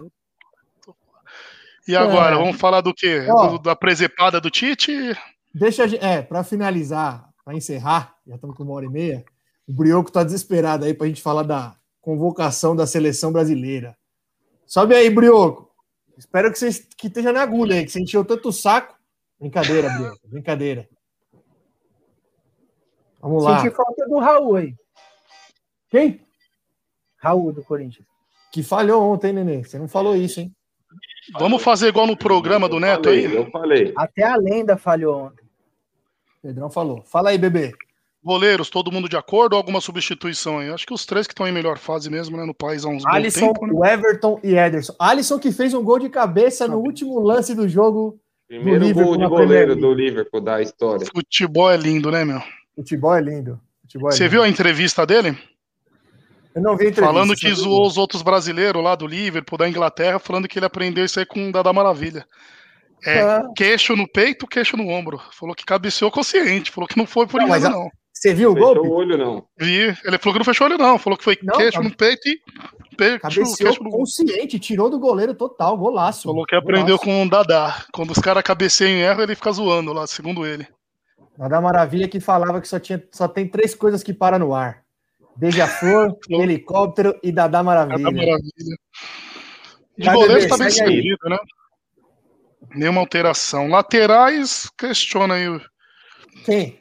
[1.87, 2.37] E agora, É.
[2.37, 3.25] vamos falar do quê?
[3.29, 3.47] Ó.
[3.47, 5.17] Do- da presepada do Tite?
[5.53, 9.25] Deixa a gente, é, para finalizar, para encerrar, já estamos com uma hora e meia.
[9.67, 13.97] O Brioco tá desesperado aí para a gente falar da convocação da seleção brasileira.
[14.65, 15.71] Sobe aí, Brioco.
[16.17, 18.95] Espero que você que esteja na agulha aí, que você encheu tanto o saco.
[19.39, 20.89] Brincadeira, Brioco, brincadeira.
[23.21, 23.61] Vamos lá.
[23.61, 24.75] Senti falta do Raul aí.
[25.89, 26.21] Quem?
[27.17, 28.05] Raul do Corinthians.
[28.51, 29.63] Que falhou ontem, Nenê.
[29.63, 30.53] Você não falou isso, hein?
[31.33, 33.35] Vamos fazer igual no programa do Neto falei, aí?
[33.35, 33.93] Eu falei.
[33.97, 35.45] Até a lenda falhou ontem.
[36.41, 37.03] Pedrão falou.
[37.03, 37.73] Fala aí, bebê.
[38.27, 40.69] Goleiros, todo mundo de acordo ou alguma substituição aí?
[40.69, 42.43] Acho que os três que estão em melhor fase mesmo, né?
[42.45, 43.73] No país há uns Alisson, tempo, né?
[43.73, 44.93] o Everton e Ederson.
[44.99, 48.19] Alisson que fez um gol de cabeça no último lance do jogo.
[48.47, 51.05] Primeiro Liverpool gol de goleiro do Liverpool da história.
[51.13, 52.41] Futebol é lindo, né, meu?
[52.75, 53.59] Futebol é lindo.
[53.81, 54.31] Futebol é Você lindo.
[54.31, 55.37] viu a entrevista dele?
[56.55, 57.05] Eu não vi a entrevista.
[57.05, 61.05] Falando que zoou os outros brasileiros lá do Liverpool, da Inglaterra, falando que ele aprendeu
[61.05, 62.25] isso aí com o Dada Maravilha.
[63.05, 63.43] É, Ah.
[63.55, 65.21] queixo no peito, queixo no ombro.
[65.31, 67.91] Falou que cabeceou consciente, falou que não foi por Não, mas engano, a- não.
[68.19, 68.89] Você viu o Fechou golpe?
[68.89, 69.45] o olho, não.
[69.59, 70.97] Vi, ele falou que não fechou olho, não.
[70.97, 72.39] Falou que foi Não, queixo cabe- no peito e
[72.97, 76.23] peito, Cabeceou queixo no consciente, tirou do goleiro total, golaço.
[76.23, 77.03] Falou que aprendeu Golaço.
[77.05, 77.85] com o Dadá.
[77.93, 80.67] Quando os caras cabeceiam em erro, ele fica zoando lá, segundo ele.
[81.37, 84.81] Nada Maravilha que falava que só, tinha, só tem três coisas que param no ar:
[85.35, 87.99] Beija-flor, helicóptero e Dadá Dadá Maravilha.
[88.11, 88.77] Maravilha.
[89.95, 91.37] De Vai, goleiro bebê, tá bem servido, né?
[92.73, 93.67] Nenhuma alteração.
[93.67, 95.61] Laterais, questiona aí o
[96.43, 96.79] Quem?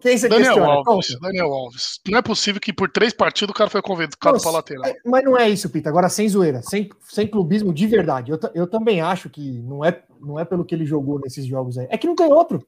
[0.00, 0.72] Quem você Daniel questiona?
[0.72, 1.08] Alves.
[1.14, 1.20] Conta.
[1.20, 2.00] Daniel Alves.
[2.08, 4.84] Não é possível que por três partidos o cara foi convocado Nossa, pra lateral.
[4.86, 5.88] é, Mas não é isso, Pita.
[5.90, 8.30] Agora, sem zoeira, sem, sem clubismo de verdade.
[8.32, 11.76] Eu, eu também acho que não é, não é pelo que ele jogou nesses jogos
[11.76, 11.86] aí.
[11.90, 12.66] É que não tem outro.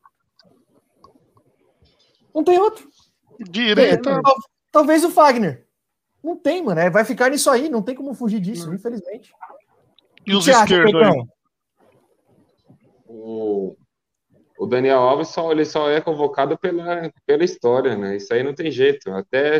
[2.34, 2.86] Não tem outro.
[3.50, 4.10] Direita.
[4.10, 4.36] É, tal-
[4.70, 5.66] talvez o Fagner.
[6.22, 6.80] Não tem, mano.
[6.80, 7.68] É, vai ficar nisso aí.
[7.68, 9.32] Não tem como fugir disso, infelizmente.
[10.26, 11.24] E os esquerdos aí?
[13.06, 13.74] O,
[14.62, 18.16] o Daniel Alves só, ele só é convocado pela, pela história, né?
[18.16, 19.10] Isso aí não tem jeito.
[19.10, 19.58] Até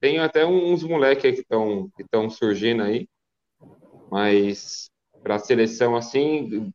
[0.00, 3.06] tem até uns moleques que estão que estão surgindo aí,
[4.10, 4.90] mas
[5.22, 6.72] para a seleção assim,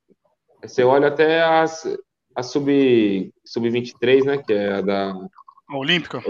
[0.62, 1.88] você olha até as
[2.36, 4.38] a sub sub 23, né?
[4.38, 5.28] Que é a da
[5.72, 6.22] Olímpica.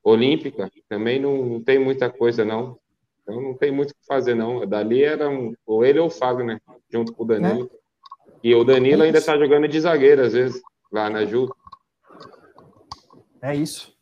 [0.00, 2.78] Olímpica, também não, não tem muita coisa não.
[3.20, 4.64] Então não tem muito o que fazer não.
[4.64, 7.68] Dali era um, ou ele ou o Fagner, junto com o Danilo.
[8.44, 9.26] E o Danilo ainda isso.
[9.26, 10.62] tá jogando de zagueiro às vezes,
[10.94, 11.48] lá na Ju.
[13.42, 13.92] É isso.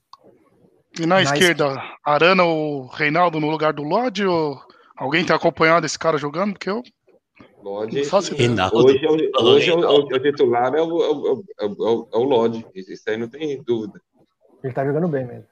[1.01, 4.27] E na Mas- esquerda, Arana ou Reinaldo no lugar do Lodge?
[4.27, 4.60] Ou
[4.97, 6.52] alguém tem acompanhado esse cara jogando?
[6.52, 6.82] Porque eu
[7.62, 7.98] Lodge.
[8.01, 12.09] Hoje, é o, Falou hoje é o, é titular é o, é o, é o,
[12.12, 12.66] é o Lodge.
[12.74, 14.01] Isso aí não tem dúvida.
[14.62, 15.47] Ele tá jogando bem mesmo.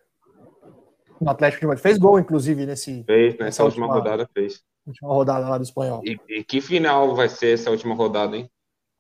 [1.20, 1.82] No Atlético de Madrid.
[1.82, 4.62] Fez gol, inclusive, nesse Fez nessa Essa última, última- rodada, fez.
[4.86, 6.02] última rodada lá do espanhol.
[6.04, 8.50] E, e que final vai ser essa última rodada, hein?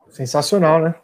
[0.08, 0.94] Sensacional, né?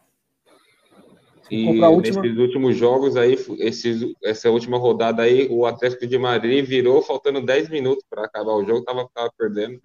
[1.51, 6.65] E última- nesses últimos jogos aí, esses, essa última rodada aí, o Atlético de Madrid
[6.67, 9.81] virou faltando 10 minutos para acabar o jogo, tava, tava perdendo.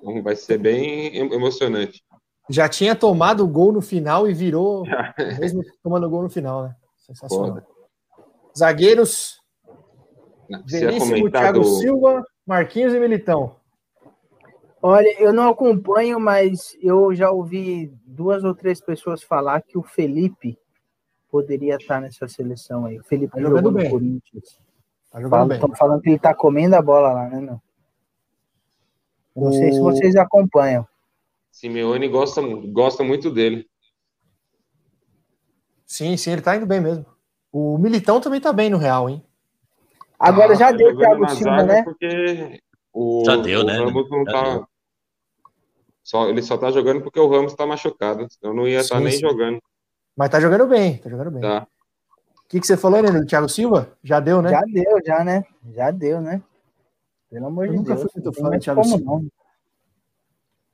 [0.00, 2.02] Então vai ser bem em- emocionante.
[2.48, 4.84] Já tinha tomado o gol no final e virou,
[5.40, 6.74] mesmo tomando gol no final, né?
[7.06, 7.48] Sensacional.
[7.54, 7.66] Foda.
[8.56, 9.40] Zagueiros,
[10.66, 11.64] Veríssimo, Thiago do.
[11.64, 13.54] Silva, Marquinhos e Militão.
[14.82, 19.82] Olha, eu não acompanho, mas eu já ouvi duas ou três pessoas falar que o
[19.82, 20.58] Felipe
[21.30, 22.98] poderia estar nessa seleção aí.
[22.98, 23.90] O Felipe Tá jogando jogou no bem.
[23.90, 24.58] Corinthians.
[25.10, 25.58] Tá jogando bem.
[25.58, 27.60] Estão falando que ele tá comendo a bola lá, né, meu?
[29.36, 30.86] Eu Não sei se O- vocês acompanham.
[31.50, 32.40] Simeone gosta,
[32.72, 33.68] gosta muito dele.
[35.86, 37.04] Sim, sim, ele tá indo bem mesmo.
[37.52, 39.24] O Militão também tá bem no Real, hein?
[40.18, 41.82] Agora já Tá deu o Thiago Silva, né?
[41.82, 42.60] Porque
[42.92, 43.78] o, Já deu, o né?
[43.78, 44.42] Ramos não Já tá.
[44.54, 44.66] deu.
[46.02, 48.26] Só, ele só tá jogando porque o Ramos tá machucado.
[48.42, 49.20] Eu não ia estar Sim, nem sim.
[49.20, 49.60] jogando.
[50.16, 51.40] Mas tá jogando bem, tá jogando bem.
[51.40, 51.66] Tá.
[52.44, 53.96] O que, que você falou, né, do Thiago Silva?
[54.02, 54.50] Já deu, né?
[54.50, 55.44] Já deu, já, né?
[55.72, 56.42] Já deu, né?
[57.30, 58.10] Pelo amor Eu de nunca Deus.
[58.12, 59.04] fui muito fã do Thiago Silva.
[59.04, 59.26] não.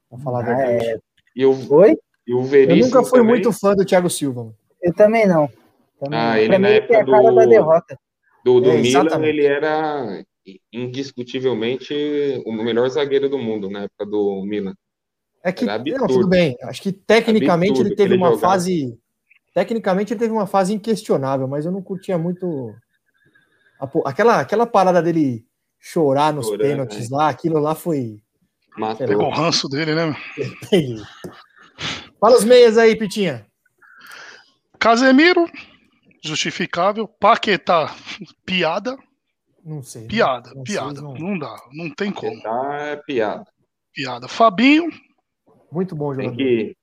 [0.08, 0.84] Pra falar a Ah, verdade.
[0.86, 0.98] é.
[1.34, 1.98] E o, Oi?
[2.26, 4.54] e o Eu Veríssimo nunca fui também, muito fã do Thiago Silva.
[4.80, 5.48] Eu também não.
[6.00, 6.36] Também Ah, não.
[6.38, 7.98] ele pra na mim, época é a cara do- da derrota.
[8.44, 10.24] do, do É, Milan, ele era
[10.72, 14.74] indiscutivelmente o melhor zagueiro do mundo na época do Milan.
[15.42, 16.56] É que, não, tudo bem.
[16.62, 18.52] Acho que tecnicamente Absurdo ele teve uma jogava.
[18.52, 18.98] fase.
[19.54, 22.74] Tecnicamente ele teve uma fase inquestionável, mas eu não curtia muito.
[23.80, 25.46] a Aquela, aquela parada dele
[25.78, 28.20] chorar nos Chorando, pênaltis lá, aquilo lá foi.
[28.76, 29.06] Matou.
[29.06, 30.16] Pegou o ranço dele, né?
[32.20, 33.46] Fala os meias aí, Pitinha.
[34.78, 35.48] Casemiro,
[36.22, 37.06] justificável.
[37.06, 37.94] Paquetá,
[38.44, 38.96] piada.
[39.66, 40.02] Não sei.
[40.02, 40.08] né?
[40.08, 41.00] Piada, Não piada.
[41.02, 42.40] não- Não dá, não tem como.
[42.40, 43.44] Tá, é piada.
[43.92, 44.28] Piada.
[44.28, 44.88] Fabinho,
[45.72, 46.36] Muito bom jogador.
[46.36, 46.76] que.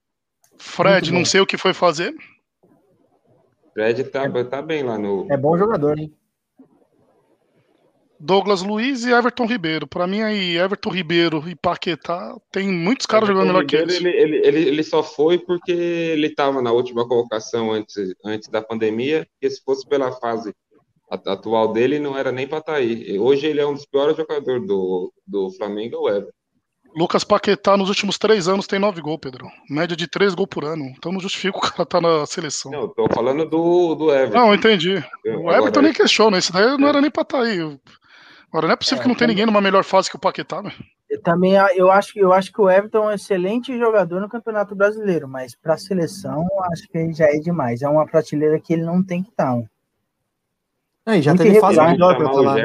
[0.57, 1.17] Fred, Muito bom.
[1.19, 2.13] não sei o que foi fazer.
[3.73, 5.25] Fred tá, tá bem lá no.
[5.31, 6.13] É bom jogador, hein?
[8.19, 9.85] Douglas Luiz e Everton Ribeiro.
[9.87, 13.95] Pra mim aí, Everton Ribeiro e Paquetá, tem muitos caras jogando melhor que eles.
[13.95, 18.61] ele, ele, ele, ele só foi porque ele estava na última colocação antes, antes da
[18.61, 20.53] pandemia, porque se fosse pela fase
[21.13, 23.11] atual dele, não era nem para estar aí.
[23.11, 26.31] E Hoje ele é um dos piores jogadores do, do Flamengo, é o Everton.
[26.95, 29.47] Lucas Paquetá nos últimos três anos tem nove gols, Pedro.
[29.67, 30.85] Média de três gols por ano.
[30.95, 32.71] Então não justifica o cara tá na seleção.
[32.71, 34.37] Não, eu tô falando do, do Everton.
[34.37, 35.03] Não, entendi.
[35.25, 37.59] O Agora, Everton nem questiona, esse daí não era nem pra estar aí.
[38.49, 40.19] Agora não é possível É, que não tenha também- ninguém numa melhor fase que o
[40.19, 40.71] Paquetá, né?
[41.09, 44.29] Eu também eu acho, que- eu acho que o Everton é um excelente jogador no
[44.29, 47.81] Campeonato Brasileiro, mas para a seleção eu acho que ele já é demais.
[47.81, 49.51] É uma prateleira que ele não tem que estar.
[49.55, 49.65] um.
[51.05, 52.55] Aí, já Muito teve fase melhor pra lá.
[52.55, 52.61] né?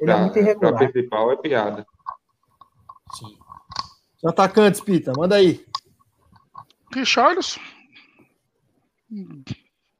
[0.00, 0.76] Ele é pra- muito pra irregular.
[0.90, 1.86] principal é piada.
[3.14, 3.38] Sim.
[4.16, 5.64] Os atacantes, Pita, manda aí.
[6.92, 7.60] Richarlison.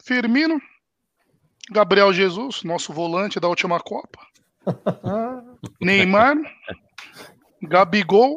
[0.03, 0.61] Firmino.
[1.71, 4.21] Gabriel Jesus, nosso volante da última Copa.
[5.81, 6.37] Neymar.
[7.63, 8.37] Gabigol.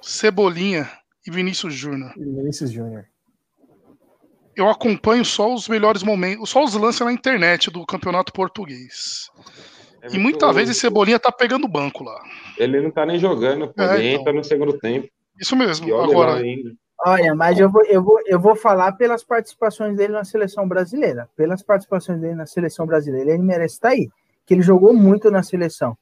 [0.00, 0.88] Cebolinha
[1.26, 2.12] e Vinícius Júnior.
[2.16, 3.06] Vinícius Júnior.
[4.60, 9.30] Eu acompanho só os melhores momentos, só os lances na internet do campeonato português.
[10.02, 12.20] É E muitas vezes Cebolinha tá pegando o banco lá.
[12.58, 13.82] Ele não tá nem jogando, pô.
[13.82, 14.20] É, ele então.
[14.20, 15.08] entra no segundo tempo.
[15.38, 15.98] Isso mesmo.
[15.98, 16.42] Agora.
[17.06, 21.26] Olha, mas eu vou, eu, vou, eu vou falar pelas participações dele na seleção brasileira.
[21.34, 24.10] Pelas participações dele na seleção brasileira, ele merece estar aí.
[24.44, 25.96] Que ele jogou muito na seleção.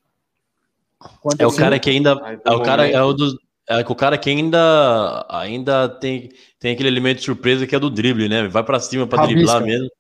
[1.21, 2.41] Quando É o cara que ainda.
[2.45, 3.37] É o cara, é o dos,
[3.69, 7.91] é o cara que ainda, ainda tem, tem aquele elemento de surpresa que é do
[7.91, 8.49] drible, né?
[8.49, 9.37] Vai pra cima pra Rabisca.
[9.37, 9.91] driblar mesmo.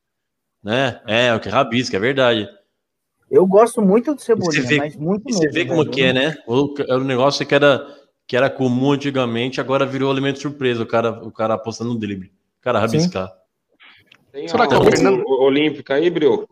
[0.63, 1.01] Né?
[1.07, 2.49] É, o que rabisca, é verdade.
[3.31, 5.53] Eu gosto muito do Cebolinha, você vê, mas muito e você mesmo.
[5.53, 5.91] vê como velho.
[5.91, 6.37] que é, né?
[6.47, 7.87] O, um negócio que era,
[8.27, 11.99] que era comum antigamente, agora virou elemento de surpresa, o cara, o cara apostando no
[11.99, 12.33] drible.
[12.59, 13.31] O cara rabiscar.
[14.33, 15.25] Tem Será que é o Fernando?
[15.27, 16.49] Olímpica aí, Brioco?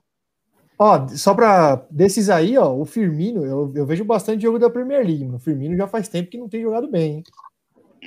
[0.78, 1.86] Ó, só pra.
[1.90, 5.24] Desses aí, ó, o Firmino, eu, eu vejo bastante jogo da Premier League.
[5.24, 5.36] mano.
[5.36, 7.24] O Firmino já faz tempo que não tem jogado bem, hein?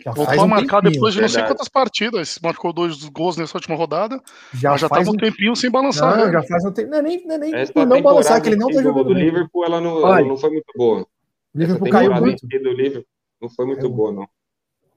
[0.03, 0.93] Já voltou faz a um marcar tempinho.
[0.93, 2.39] depois de não sei quantas partidas.
[2.41, 4.21] Marcou dois gols nessa última rodada.
[4.53, 6.17] Já, já faz tava um tempinho sem balançar.
[6.17, 6.31] Não, né?
[6.31, 6.91] já faz um tempo.
[6.91, 9.13] Não é nem, não é nem Essa não balançar, que ele não tá jogando do
[9.13, 9.25] bem.
[9.25, 10.19] Liverpool, ela não, Olha.
[10.19, 11.01] ela não foi muito boa.
[11.01, 12.47] O Liverpool caiu muito.
[12.47, 13.05] do Liverpool
[13.41, 14.29] não foi muito Caiu boa, não.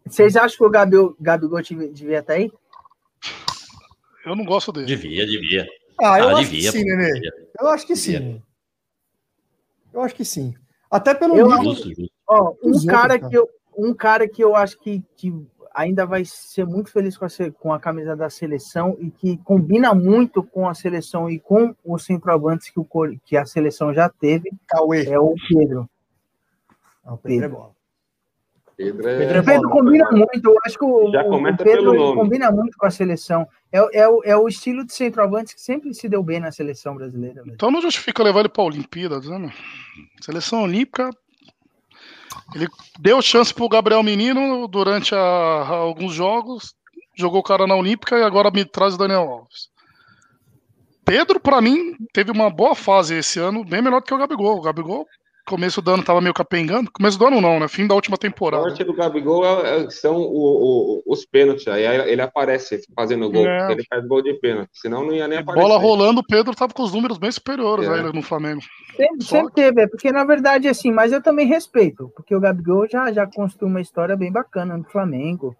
[0.06, 2.52] Vocês acham que o Gabigol, Gabigol devia devia estar aí?
[4.26, 4.86] Eu não gosto dele.
[4.86, 5.66] Devia, devia.
[6.02, 7.32] Ah, eu Ah, acho devia, que sim, devia.
[7.60, 8.42] Eu acho que sim.
[9.92, 10.54] Eu acho que sim.
[10.90, 12.08] Até pelo Eu nível.
[12.26, 15.32] Ó, um Os cara outros, que eu, um cara que eu acho que, que
[15.74, 19.94] ainda vai ser muito feliz com a, com a camisa da seleção e que combina
[19.94, 22.86] muito com a seleção e com os centroavantes que, o,
[23.24, 25.06] que a seleção já teve Cauê.
[25.06, 25.88] é o Pedro.
[27.04, 27.81] Não, o Pedro é bola.
[28.84, 31.54] Pedro é, Pedro é O Pedro combina muito, eu acho que o, Já o- começa
[31.62, 32.16] o Pedro pelo nome.
[32.20, 33.46] combina muito com a seleção.
[33.70, 36.94] É, é, o, é o estilo de centroavante que sempre se deu bem na seleção
[36.94, 37.42] brasileira.
[37.46, 39.38] Então não justifica levar ele pra Olimpíadas, né?
[39.38, 39.50] meu?
[40.20, 41.10] Seleção Olímpica.
[42.54, 42.66] Ele
[42.98, 46.74] deu chance pro Gabriel Menino durante a- a alguns jogos,
[47.14, 49.70] jogou o cara na Olímpica e agora me traz o Daniel Alves.
[51.04, 54.58] Pedro, pra mim, teve uma boa fase esse ano, bem melhor do que o Gabigol.
[54.58, 55.06] O Gabigol
[55.46, 56.90] começo do ano tava meio capengando.
[56.92, 57.68] Começo do ano não, né?
[57.68, 58.62] Fim da última A temporada.
[58.64, 60.22] sorte do Gabigol é- é- são o-
[60.98, 61.66] o- os pênaltis.
[61.68, 63.46] Aí ele aparece fazendo gol.
[63.46, 63.58] É.
[63.58, 64.70] porque Ele faz gol de pênalti.
[64.72, 65.66] Senão não ia nem aparecer.
[65.68, 67.90] Bola rolando, o Pedro tava com os números bem superiores É.
[67.92, 68.60] a ele no Flamengo.
[68.96, 72.40] Sempre, Só sempre teve, é porque na verdade, assim, mas eu também respeito, porque o
[72.40, 75.54] Gabigol já, já construiu uma história bem bacana no Flamengo.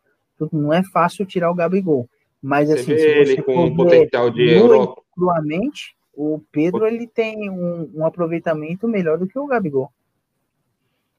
[0.53, 2.09] Não é fácil tirar o Gabigol.
[2.43, 5.03] Mas Você assim, se ele você com for um ver potencial de Europa.
[5.15, 9.91] cruamente, o Pedro ele tem um, um aproveitamento melhor do que o Gabigol.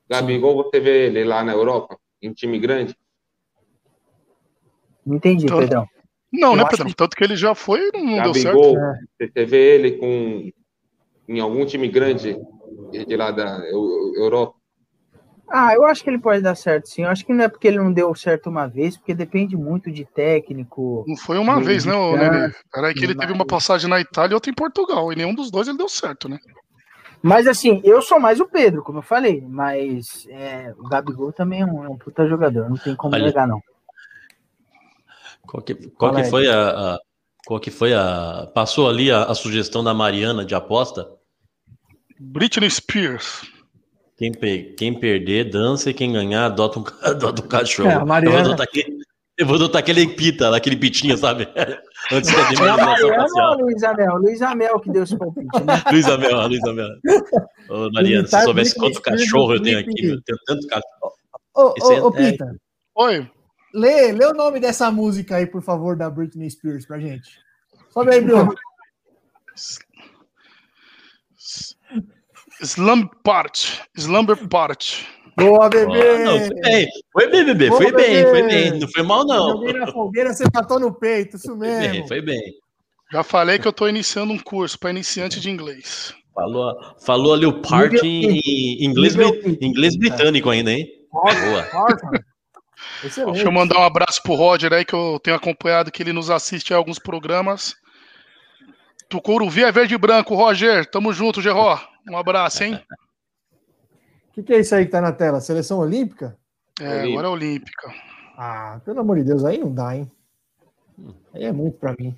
[0.10, 2.96] Gabigol, você vê ele lá na Europa, em time grande.
[5.06, 5.88] Não entendi, Então, Pedrão.
[6.32, 6.86] Não, Eu né, Pedro?
[6.88, 8.56] que- Tanto que ele já foi e não deu certo.
[8.60, 9.00] Gabigol, É.
[9.34, 10.52] você vê ele com
[11.28, 12.38] em algum time grande
[12.92, 14.56] de lá da Eu- Europa.
[15.56, 17.04] Ah, eu acho que ele pode dar certo, sim.
[17.04, 19.92] Eu acho que não é porque ele não deu certo uma vez, porque depende muito
[19.92, 21.06] de técnico.
[21.08, 22.28] Não foi uma vez, né, ô é.
[22.28, 22.52] Nenê?
[22.72, 25.14] Peraí que ele teve uma passagem na Itália e outra em Portugal.
[25.14, 26.40] E nenhum dos dois ele deu certo, né?
[27.22, 29.42] Mas assim, eu sou mais o Pedro, como eu falei.
[29.48, 33.26] Mas é, o Gabigol também é um, é um puta jogador, não tem como Olha,
[33.26, 33.62] negar, não.
[35.46, 37.00] Qual que, qual que foi a, a-
[37.46, 38.50] Qual que foi a.
[38.56, 41.12] Passou ali a, a sugestão da Mariana de aposta?
[42.20, 43.42] Britney Spears.
[44.18, 47.90] Quem, pe- quem perder, dança e quem ganhar, adota um, adota um cachorro.
[47.90, 48.98] É, a Mariana- Eu vou adotar aquele,
[49.38, 51.48] eu vou adotar aquele pita, aquele pitinho, sabe?
[52.12, 53.54] Antes da É a eliminação Mariana ou facial.
[53.58, 54.16] o Luiz Amel?
[54.18, 55.82] Luiz Amel que deu esse palpite, né?
[55.92, 56.90] Luiz Amel, a Luiz Amel.
[57.70, 60.38] Ô, Mariana, se Imitar soubesse Britney quanto Spears cachorro eu tenho aqui, meu, eu tenho
[60.46, 61.14] tanto cachorro.
[61.56, 62.56] Ô, ô, ô, é- Pita,
[62.96, 63.32] Oi.
[63.74, 67.40] lê, lê o nome dessa música aí, por favor, da Britney Spears pra gente.
[67.90, 68.54] Sobe aí, Bruno.
[72.62, 73.82] Slumber Part.
[73.96, 75.08] Slumber Part.
[75.36, 76.20] Boa, bebê!
[76.20, 78.48] não, foi bem, foi bem, bebê, Boa, foi bem, foi bebê.
[78.70, 78.80] bem.
[78.80, 79.50] Não foi mal, não.
[79.50, 81.92] Joguei na fogueira, você matou no peito, isso Foi mesmo.
[81.92, 82.42] bem, foi bem.
[83.12, 86.14] Já falei que eu tô iniciando um curso para iniciante de inglês.
[86.36, 89.16] Falou, falou ali o party Nível em inglês,
[89.62, 90.88] inglês britânico ainda, hein?
[91.12, 91.68] Boa.
[93.04, 93.34] Excelente.
[93.34, 96.30] Deixa eu mandar um abraço pro Roger aí, que eu tenho acompanhado, que ele nos
[96.30, 97.76] assiste a alguns programas.
[99.10, 100.86] Tucuruvi é verde e branco, Roger.
[100.86, 101.80] Tamo junto, Geró.
[102.10, 102.80] Um abraço, hein?
[104.30, 105.40] O que, que é isso aí que tá na tela?
[105.42, 106.38] Seleção Olímpica?
[106.82, 107.94] É, agora é Olímpica.
[108.38, 110.12] Ah, pelo amor de Deus, aí não dá, hein?
[111.34, 112.16] Aí é muito pra mim.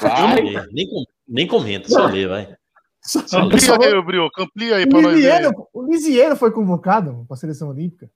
[0.00, 0.42] Vai,
[0.72, 0.86] Nem,
[1.26, 2.56] nem comenta, só lê, vai.
[3.00, 3.44] Só lê.
[3.44, 4.42] Amplia só- aí, Brioco.
[4.42, 5.50] Amplia aí O pra nós ver.
[5.72, 8.10] O Lisiero foi convocado para a seleção olímpica?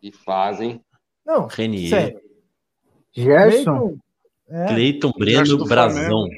[0.00, 0.80] e fazem.
[1.26, 2.20] Não, Renier, sério.
[3.12, 3.78] Gerson.
[3.78, 3.98] Cleiton,
[4.48, 6.28] é, Cleiton, Breno, do Brazão.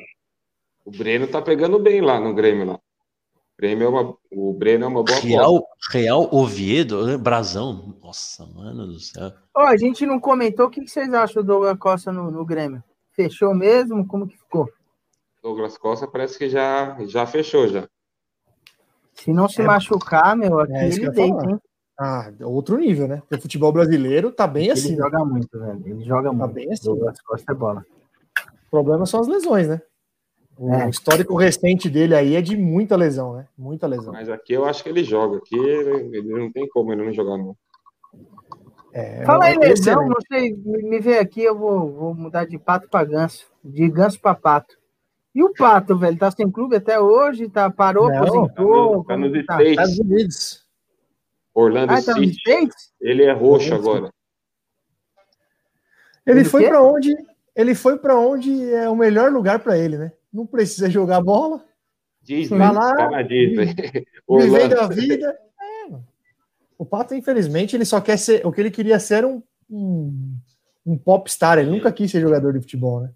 [0.84, 2.74] O Breno tá pegando bem lá no Grêmio lá.
[2.74, 2.80] O,
[3.58, 5.18] Grêmio é uma, o Breno é uma boa.
[5.20, 7.94] Real, Real Oviedo, Brazão.
[8.02, 9.32] Nossa, mano do céu.
[9.54, 10.66] Ó, a gente não comentou.
[10.66, 12.82] O que, vocês acham do Douglas Costa no, no Grêmio?
[13.12, 14.06] Fechou mesmo?
[14.06, 14.68] Como que ficou?
[15.42, 17.86] Douglas Costa parece que já, já fechou já.
[19.14, 21.58] Se não se É- machucar, meu, aqui é isso que ele deita, hein?
[21.98, 23.18] ah, outro nível, né?
[23.18, 24.92] Porque o futebol brasileiro tá bem Ele assim.
[24.92, 24.96] né?
[24.96, 25.82] joga muito, velho.
[25.84, 26.54] Ele joga Tá muito.
[26.54, 26.84] bem assim.
[26.86, 27.84] Douglas Costa é bola.
[28.66, 29.82] O problema são as lesões, né?
[30.62, 30.90] O É.
[30.90, 33.46] histórico recente dele aí é de muita lesão, né?
[33.56, 34.12] Muita lesão.
[34.12, 35.38] Mas aqui eu acho que ele joga.
[35.38, 37.56] Aqui ele, ele não tem como ele não jogar, não.
[38.92, 42.58] É, Fala aí, é lesão, não sei, me vê aqui, eu vou, vou mudar de
[42.58, 43.46] pato para ganso.
[43.64, 44.76] De ganso para pato.
[45.34, 47.48] E o pato, velho, tá sem clube até hoje?
[47.48, 49.04] Tá, parou, Não, aposentou?
[49.04, 49.62] tá como nos que tá?
[49.62, 50.66] Estados Unidos.
[51.54, 52.70] Orlando Ah, tá nos City.
[53.00, 54.12] Ele é roxo Orlando agora.
[56.26, 57.16] Ele Ele foi para onde?
[57.56, 60.12] Ele foi para onde é o melhor lugar para ele, né?
[60.32, 61.64] Não precisa jogar bola,
[62.22, 62.58] Disney.
[62.58, 63.74] Vai lá, tá na Disney.
[64.28, 64.94] vivendo a Orlando.
[64.94, 65.38] vida.
[65.60, 66.06] É, mano.
[66.78, 68.46] o Pato, infelizmente, ele só quer ser.
[68.46, 70.36] O que ele queria ser era um, um,
[70.86, 71.58] um popstar.
[71.58, 73.10] Ele nunca quis ser jogador de futebol, né?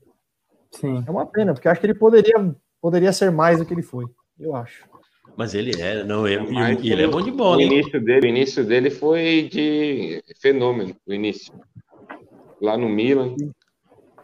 [0.72, 1.04] Sim.
[1.06, 2.34] É uma pena, porque eu acho que ele poderia,
[2.80, 4.06] poderia ser mais do que ele foi.
[4.38, 4.84] Eu acho.
[5.36, 7.72] Mas ele é, não, ele, Mas e ele é bom de O bola, hein?
[7.72, 11.52] início dele, o início dele foi de fenômeno, o início.
[12.60, 13.34] Lá no Milan.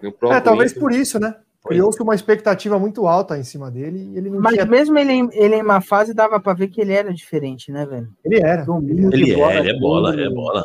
[0.02, 0.80] No próprio É, talvez Inter.
[0.82, 1.34] por isso, né?
[1.74, 4.66] Criou-se uma expectativa muito alta em cima dele e ele não Mas tinha.
[4.66, 7.86] mesmo ele, em- ele em má fase, dava pra ver que ele era diferente, né,
[7.86, 8.08] velho?
[8.24, 8.64] Ele era.
[8.64, 10.64] Domínio Ele é, ele é bola, é bola.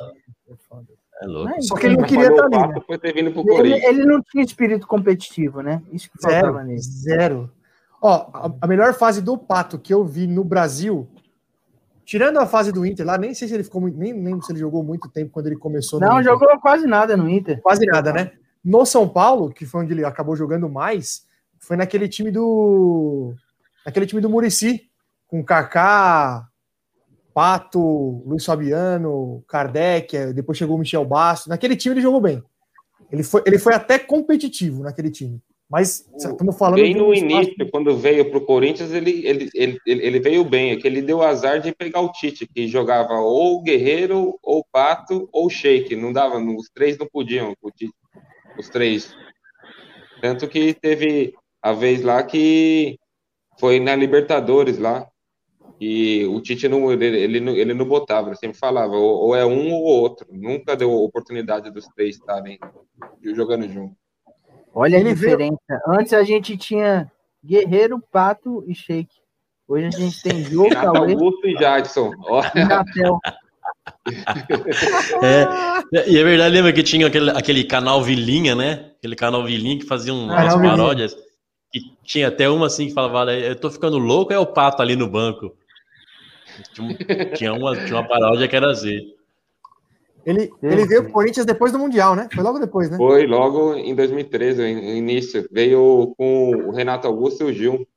[1.21, 1.49] É louco.
[1.49, 2.67] Não, Só que ele não queria estar ali, né?
[2.67, 5.81] papo, foi ter vindo pro Ele, ele não tinha espírito competitivo, né?
[5.91, 6.63] Isso que faltava Zero.
[6.65, 6.81] nele.
[6.81, 7.51] Zero.
[8.01, 11.07] Ó, a, a melhor fase do Pato que eu vi no Brasil,
[12.03, 14.51] tirando a fase do Inter lá, nem sei se ele ficou muito, nem lembro se
[14.51, 15.99] ele jogou muito tempo quando ele começou.
[15.99, 16.33] no Não, Inter.
[16.33, 17.61] jogou quase nada no Inter.
[17.61, 18.31] quase nada, né?
[18.65, 21.23] No São Paulo, que foi onde ele acabou jogando mais,
[21.59, 23.35] foi naquele time do.
[23.85, 24.89] Naquele time do Murici,
[25.27, 26.47] com Kaká,
[27.33, 31.47] Pato, Luiz Fabiano, Kardec, eh, depois chegou o Michel Basso.
[31.49, 32.41] Naquele time ele jogou bem.
[33.11, 35.39] Ele foi, ele foi até competitivo naquele time.
[35.69, 39.79] Mas estamos falando Bem no espaço- início, quando veio para o Corinthians, ele, ele, ele,
[39.85, 40.71] ele veio bem.
[40.71, 44.65] É que ele deu azar de pegar o Tite, que jogava ou o Guerreiro, ou
[44.71, 45.95] Pato, ou o Sheik.
[45.95, 47.93] Não dava, os três não podiam, o Tite,
[48.57, 49.15] os três.
[50.21, 52.97] Tanto que teve a vez lá que
[53.59, 55.07] foi na Libertadores lá,
[55.79, 59.35] e o Tite não, ele, ele, não- ele não botava, ele sempre falava, ou, ou
[59.35, 60.27] é um ou outro.
[60.31, 62.59] Nunca deu oportunidade dos três estarem
[63.21, 63.95] jogando junto.
[64.73, 65.57] Olha a diferença.
[65.87, 67.11] Antes a gente tinha
[67.43, 69.09] Guerreiro, Pato e Sheik.
[69.67, 72.11] Hoje a gente tem Jô, Cauê Augusto e Jadson.
[72.55, 73.19] E Natel.
[75.23, 78.91] É, e é verdade, lembra que tinha aquele, aquele canal Vilinha, né?
[78.97, 81.15] Aquele canal Vilinha que fazia um- umas paródias.
[81.71, 84.81] Que tinha até uma assim que falava, "Olha, eu tô ficando louco, é o pato
[84.81, 85.55] ali no banco.
[86.73, 89.13] Tinha, um- tinha uma, tinha uma paródia que era assim.
[90.25, 92.27] Ele, ele veio pro Corinthians depois do Mundial, né?
[92.33, 92.97] Foi logo depois, né?
[92.97, 95.47] Foi logo em 2013, no início.
[95.51, 97.87] Veio com o Renato Augusto e o Gil.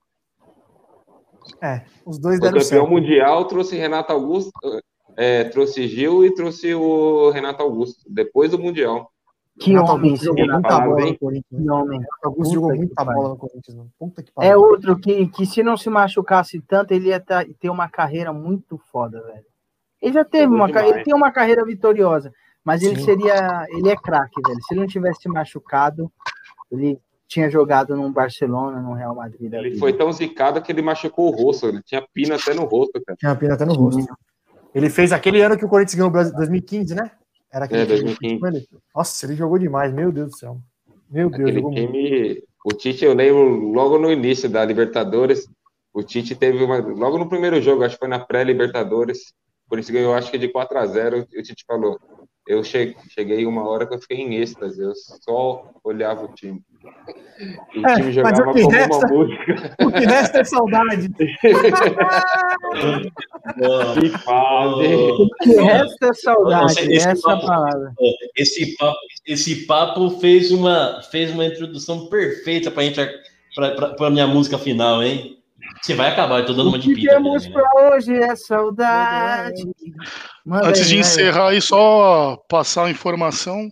[1.62, 2.90] É, os dois Foi deram campeão certo.
[2.90, 4.50] mundial, trouxe Renato Augusto,
[5.18, 9.10] é, trouxe Gil e trouxe o Renato Augusto, depois do Mundial.
[9.58, 11.12] Que Renato homem, Augusto jogou Renato muita Augusto, bola hein?
[11.12, 11.50] no Corinthians.
[11.50, 11.58] né?
[11.64, 11.98] Que homem.
[11.98, 13.90] Renato Augusto Puta jogou muita bola no Corinthians, mano.
[13.98, 17.68] Puta que É outro que, que se não se machucasse tanto, ele ia tá- ter
[17.68, 19.44] uma carreira muito foda, velho.
[20.00, 20.90] Ele já teve Jogou uma demais.
[20.92, 22.32] ele tem uma carreira vitoriosa,
[22.64, 23.04] mas ele Sim.
[23.04, 24.60] seria, ele é craque, velho.
[24.62, 26.08] Se ele não tivesse machucado,
[26.70, 29.52] ele tinha jogado no Barcelona, no Real Madrid.
[29.52, 29.80] Ele vida.
[29.80, 33.16] foi tão zicado que ele machucou o rosto, ele tinha pina até no rosto, cara.
[33.18, 34.06] Tinha pena até no rosto.
[34.74, 37.10] Ele fez aquele ano que o Corinthians ganhou o Brasil, 2015, né?
[37.52, 38.40] Era aquele É, time 2015.
[38.40, 38.68] com ele.
[38.94, 40.58] Nossa, ele jogou demais, meu Deus do céu.
[41.10, 41.90] Meu Deus, Aquele jogou muito.
[41.92, 43.42] time, o Tite, eu lembro
[43.72, 45.48] logo no início da Libertadores,
[45.92, 49.32] o Tite teve uma, logo no primeiro jogo, acho que foi na pré-Libertadores,
[49.66, 51.98] o Corinthians ganhou, acho que de 4 a 0 e o Tite falou,
[52.48, 56.60] eu che- cheguei uma hora que eu fiquei em êxtase, eu só olhava o time.
[57.74, 59.76] E o É, time mas jogava o que como resta- uma música.
[59.86, 61.08] O que resta é saudade.
[64.00, 64.86] Que fase!
[64.86, 67.92] O que resta é saudade, Esse essa é a papo- palavra.
[68.36, 75.02] Esse papo, esse papo fez, uma, fez uma introdução perfeita pra, pra minha música final,
[75.02, 75.37] hein?
[75.82, 77.14] Você vai acabar, eu tô dando uma O de que pita.
[77.14, 77.52] temos né?
[77.52, 79.62] pra hoje é saudade.
[80.44, 83.70] Manda Antes aí, de encerrar aí, só passar a informação: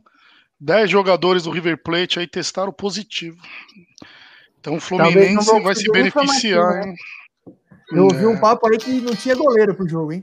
[0.61, 3.37] 10 jogadores do River Plate aí testaram positivo.
[4.61, 6.95] Então o Fluminense vai se beneficiar, hein?
[7.93, 8.27] Eu ouvi É.
[8.29, 10.23] um papo aí que não tinha goleiro pro jogo, hein?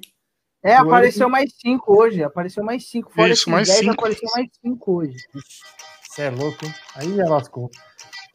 [0.66, 2.24] É, apareceu mais cinco hoje.
[2.24, 3.12] Apareceu mais cinco.
[3.14, 3.94] Fora Isso, mais 10, cinco.
[3.94, 5.16] apareceu mais cinco hoje.
[6.10, 6.74] Você é louco, hein?
[6.96, 7.70] Aí já lascou.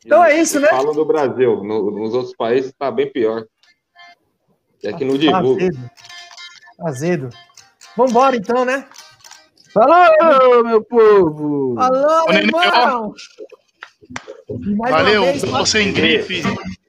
[0.08, 0.68] Então é isso, né?
[0.68, 3.44] Falam do Brasil, no- nos outros países tá bem pior.
[4.82, 5.64] É que não divulga.
[5.66, 5.90] Azedo.
[6.80, 7.28] Azedo.
[7.94, 8.86] Vambora então, né?
[9.74, 11.74] Falou, meu povo!
[12.30, 13.12] Nenê, irmão!
[14.78, 16.42] Valeu, vez, tô sem gripe.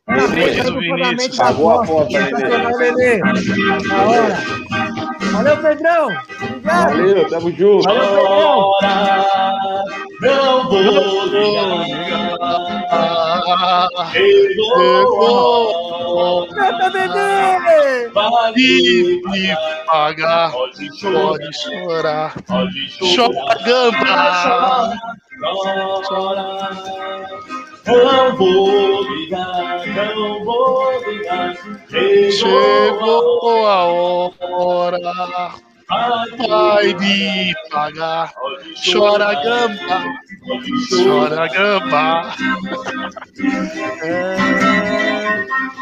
[0.06, 1.36] parabéns Vinícius.
[1.38, 1.86] Pagou a.
[1.86, 3.20] Sensacional, Nenê.
[3.20, 4.38] Da hora.
[5.32, 6.08] Valeu, Pedrão!
[6.08, 6.90] Obrigado!
[6.90, 7.84] Valeu, tamo junto.
[7.84, 9.60] Valeu, Pedrão!
[10.22, 12.30] Não vou ligar.
[14.12, 15.70] Chegou.
[16.48, 18.10] Canta, bebê!
[18.14, 22.34] Vai e me pagar, Pode pode chorar.
[22.46, 25.00] Pode Chora, gamba.
[26.08, 26.70] Chora.
[27.90, 29.86] Não vou ligar,
[30.16, 31.56] não vou ligar.
[32.32, 35.00] Chegou a hora,
[36.48, 38.32] vai me pagar.
[38.92, 40.04] Chora, gamba.
[41.04, 42.36] Chora, gamba.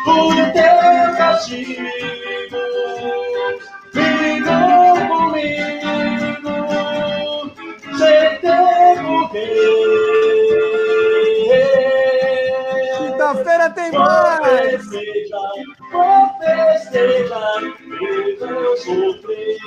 [0.08, 1.90] O teu castigo
[3.94, 5.92] brigou comigo
[7.98, 8.58] sem ter
[13.38, 13.44] porquê.
[13.44, 14.88] Quinta-feira tem mais!
[16.40, 17.62] festejar,
[18.40, 19.58] eu sofrer.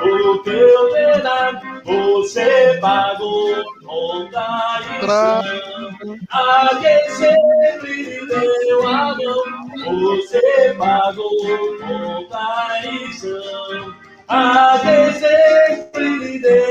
[0.00, 5.42] O teu pedaço você pagou com traição.
[6.30, 13.94] A quem sempre deu a mão, você pagou com traição.
[14.28, 16.70] A quem sempre deu.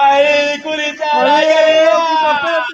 [0.00, 1.24] Aí, gurizada!
[1.24, 2.68] Aí, aí, aí,